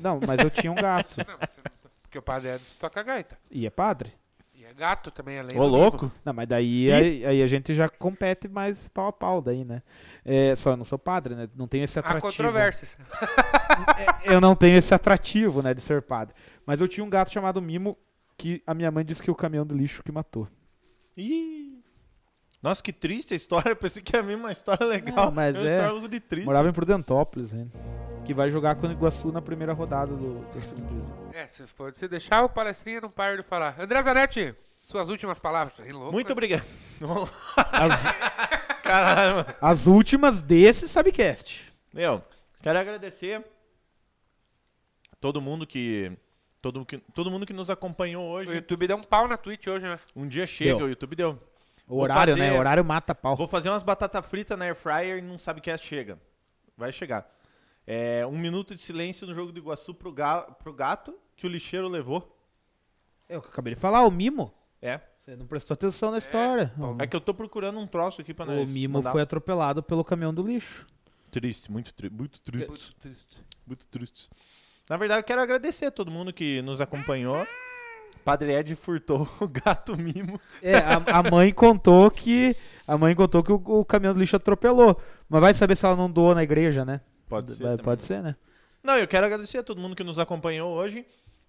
[0.00, 1.14] Não, mas eu tinha um gato.
[1.26, 1.60] Não, você
[2.02, 3.38] porque o padre Edson toca gaita.
[3.50, 4.12] E é padre?
[4.68, 6.12] É gato também, além Ô, do louco.
[6.24, 9.80] Não, mas daí aí, aí a gente já compete mais pau a pau daí, né?
[10.24, 11.48] É, só eu não sou padre, né?
[11.54, 12.32] Não tenho esse Há atrativo.
[12.32, 12.98] controvérsias.
[14.24, 16.34] Eu não tenho esse atrativo, né, de ser padre.
[16.66, 17.96] Mas eu tinha um gato chamado Mimo
[18.36, 20.48] que a minha mãe disse que o caminhão do lixo que matou.
[21.16, 21.75] Ih.
[22.62, 23.70] Nossa, que triste a história.
[23.72, 25.26] Eu pensei que ia vir uma história legal.
[25.26, 25.72] Não, mas uma é.
[25.72, 26.46] história logo de triste.
[26.46, 27.70] Morava em Prudentópolis, hein?
[28.24, 31.06] Que vai jogar com o Iguaçu na primeira rodada do, do segundo.
[31.32, 33.76] É, se for se deixar o palestrinha não para de falar.
[33.78, 35.78] André Zanetti, suas últimas palavras.
[35.80, 36.32] Aí, louco, Muito né?
[36.32, 36.64] obrigado.
[37.56, 38.00] As,
[38.86, 41.72] Caralho, as últimas desse Sabcast.
[41.92, 42.22] Meu,
[42.62, 43.44] quero agradecer
[45.20, 46.12] todo mundo que.
[46.62, 48.52] Todo, que, todo mundo que nos acompanhou O hoje.
[48.52, 49.98] YouTube deu um pau na Twitch hoje, né?
[50.16, 50.86] Um dia chega, Deu.
[50.86, 51.38] o YouTube deu.
[51.88, 52.56] O horário, fazer- né?
[52.56, 53.36] O horário mata pau.
[53.36, 56.18] Vou fazer umas batata frita na air fryer e não sabe que é chega.
[56.76, 57.30] Vai chegar.
[57.86, 61.48] É, um minuto de silêncio no jogo do Iguaçu pro, ga, pro gato que o
[61.50, 62.36] lixeiro levou.
[63.28, 64.52] É o que eu acabei de falar, o Mimo.
[64.82, 65.00] É.
[65.20, 66.72] Você não prestou atenção na história.
[66.76, 66.96] bom.
[67.00, 68.68] É que eu tô procurando um troço aqui pra o nós.
[68.68, 69.12] Mimo mandar.
[69.12, 70.86] foi atropelado pelo caminhão do lixo.
[71.30, 72.68] Triste, muito, tri muito triste.
[72.68, 73.40] Muito triste.
[73.66, 74.28] Muito triste.
[74.88, 77.46] Na verdade, eu quero agradecer a todo mundo que nos acompanhou.
[78.24, 80.40] Padre Ed furtou o gato mimo.
[80.62, 82.56] É, a, a mãe contou que.
[82.86, 85.00] A mãe contou que o, o caminhão do lixo atropelou.
[85.28, 87.00] Mas vai saber se ela não doou na igreja, né?
[87.28, 87.62] Pode ser.
[87.64, 88.36] Vai- pode ser, né?
[88.82, 91.04] Não, eu quero agradecer a todo mundo que nos acompanhou hoje.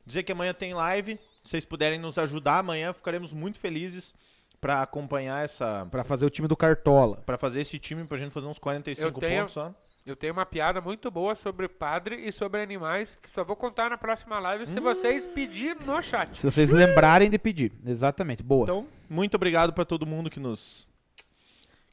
[0.05, 1.19] Dizer que amanhã tem live.
[1.43, 4.13] Se vocês puderem nos ajudar, amanhã ficaremos muito felizes
[4.59, 5.85] pra acompanhar essa.
[5.91, 7.17] Pra fazer o time do Cartola.
[7.25, 9.73] Pra fazer esse time, pra gente fazer uns 45 Eu tenho- pontos só.
[10.07, 13.89] Eu tenho uma piada muito boa sobre padre e sobre animais que só vou contar
[13.89, 14.67] na próxima live Hum.
[14.67, 16.37] se vocês pedirem no chat.
[16.37, 17.73] Se vocês lembrarem de pedir.
[17.85, 18.41] Exatamente.
[18.41, 18.63] Boa.
[18.63, 20.87] Então, muito obrigado pra todo mundo que nos.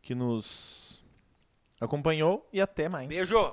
[0.01, 1.05] que nos
[1.81, 3.09] acompanhou e até mais.
[3.09, 3.53] Beijo!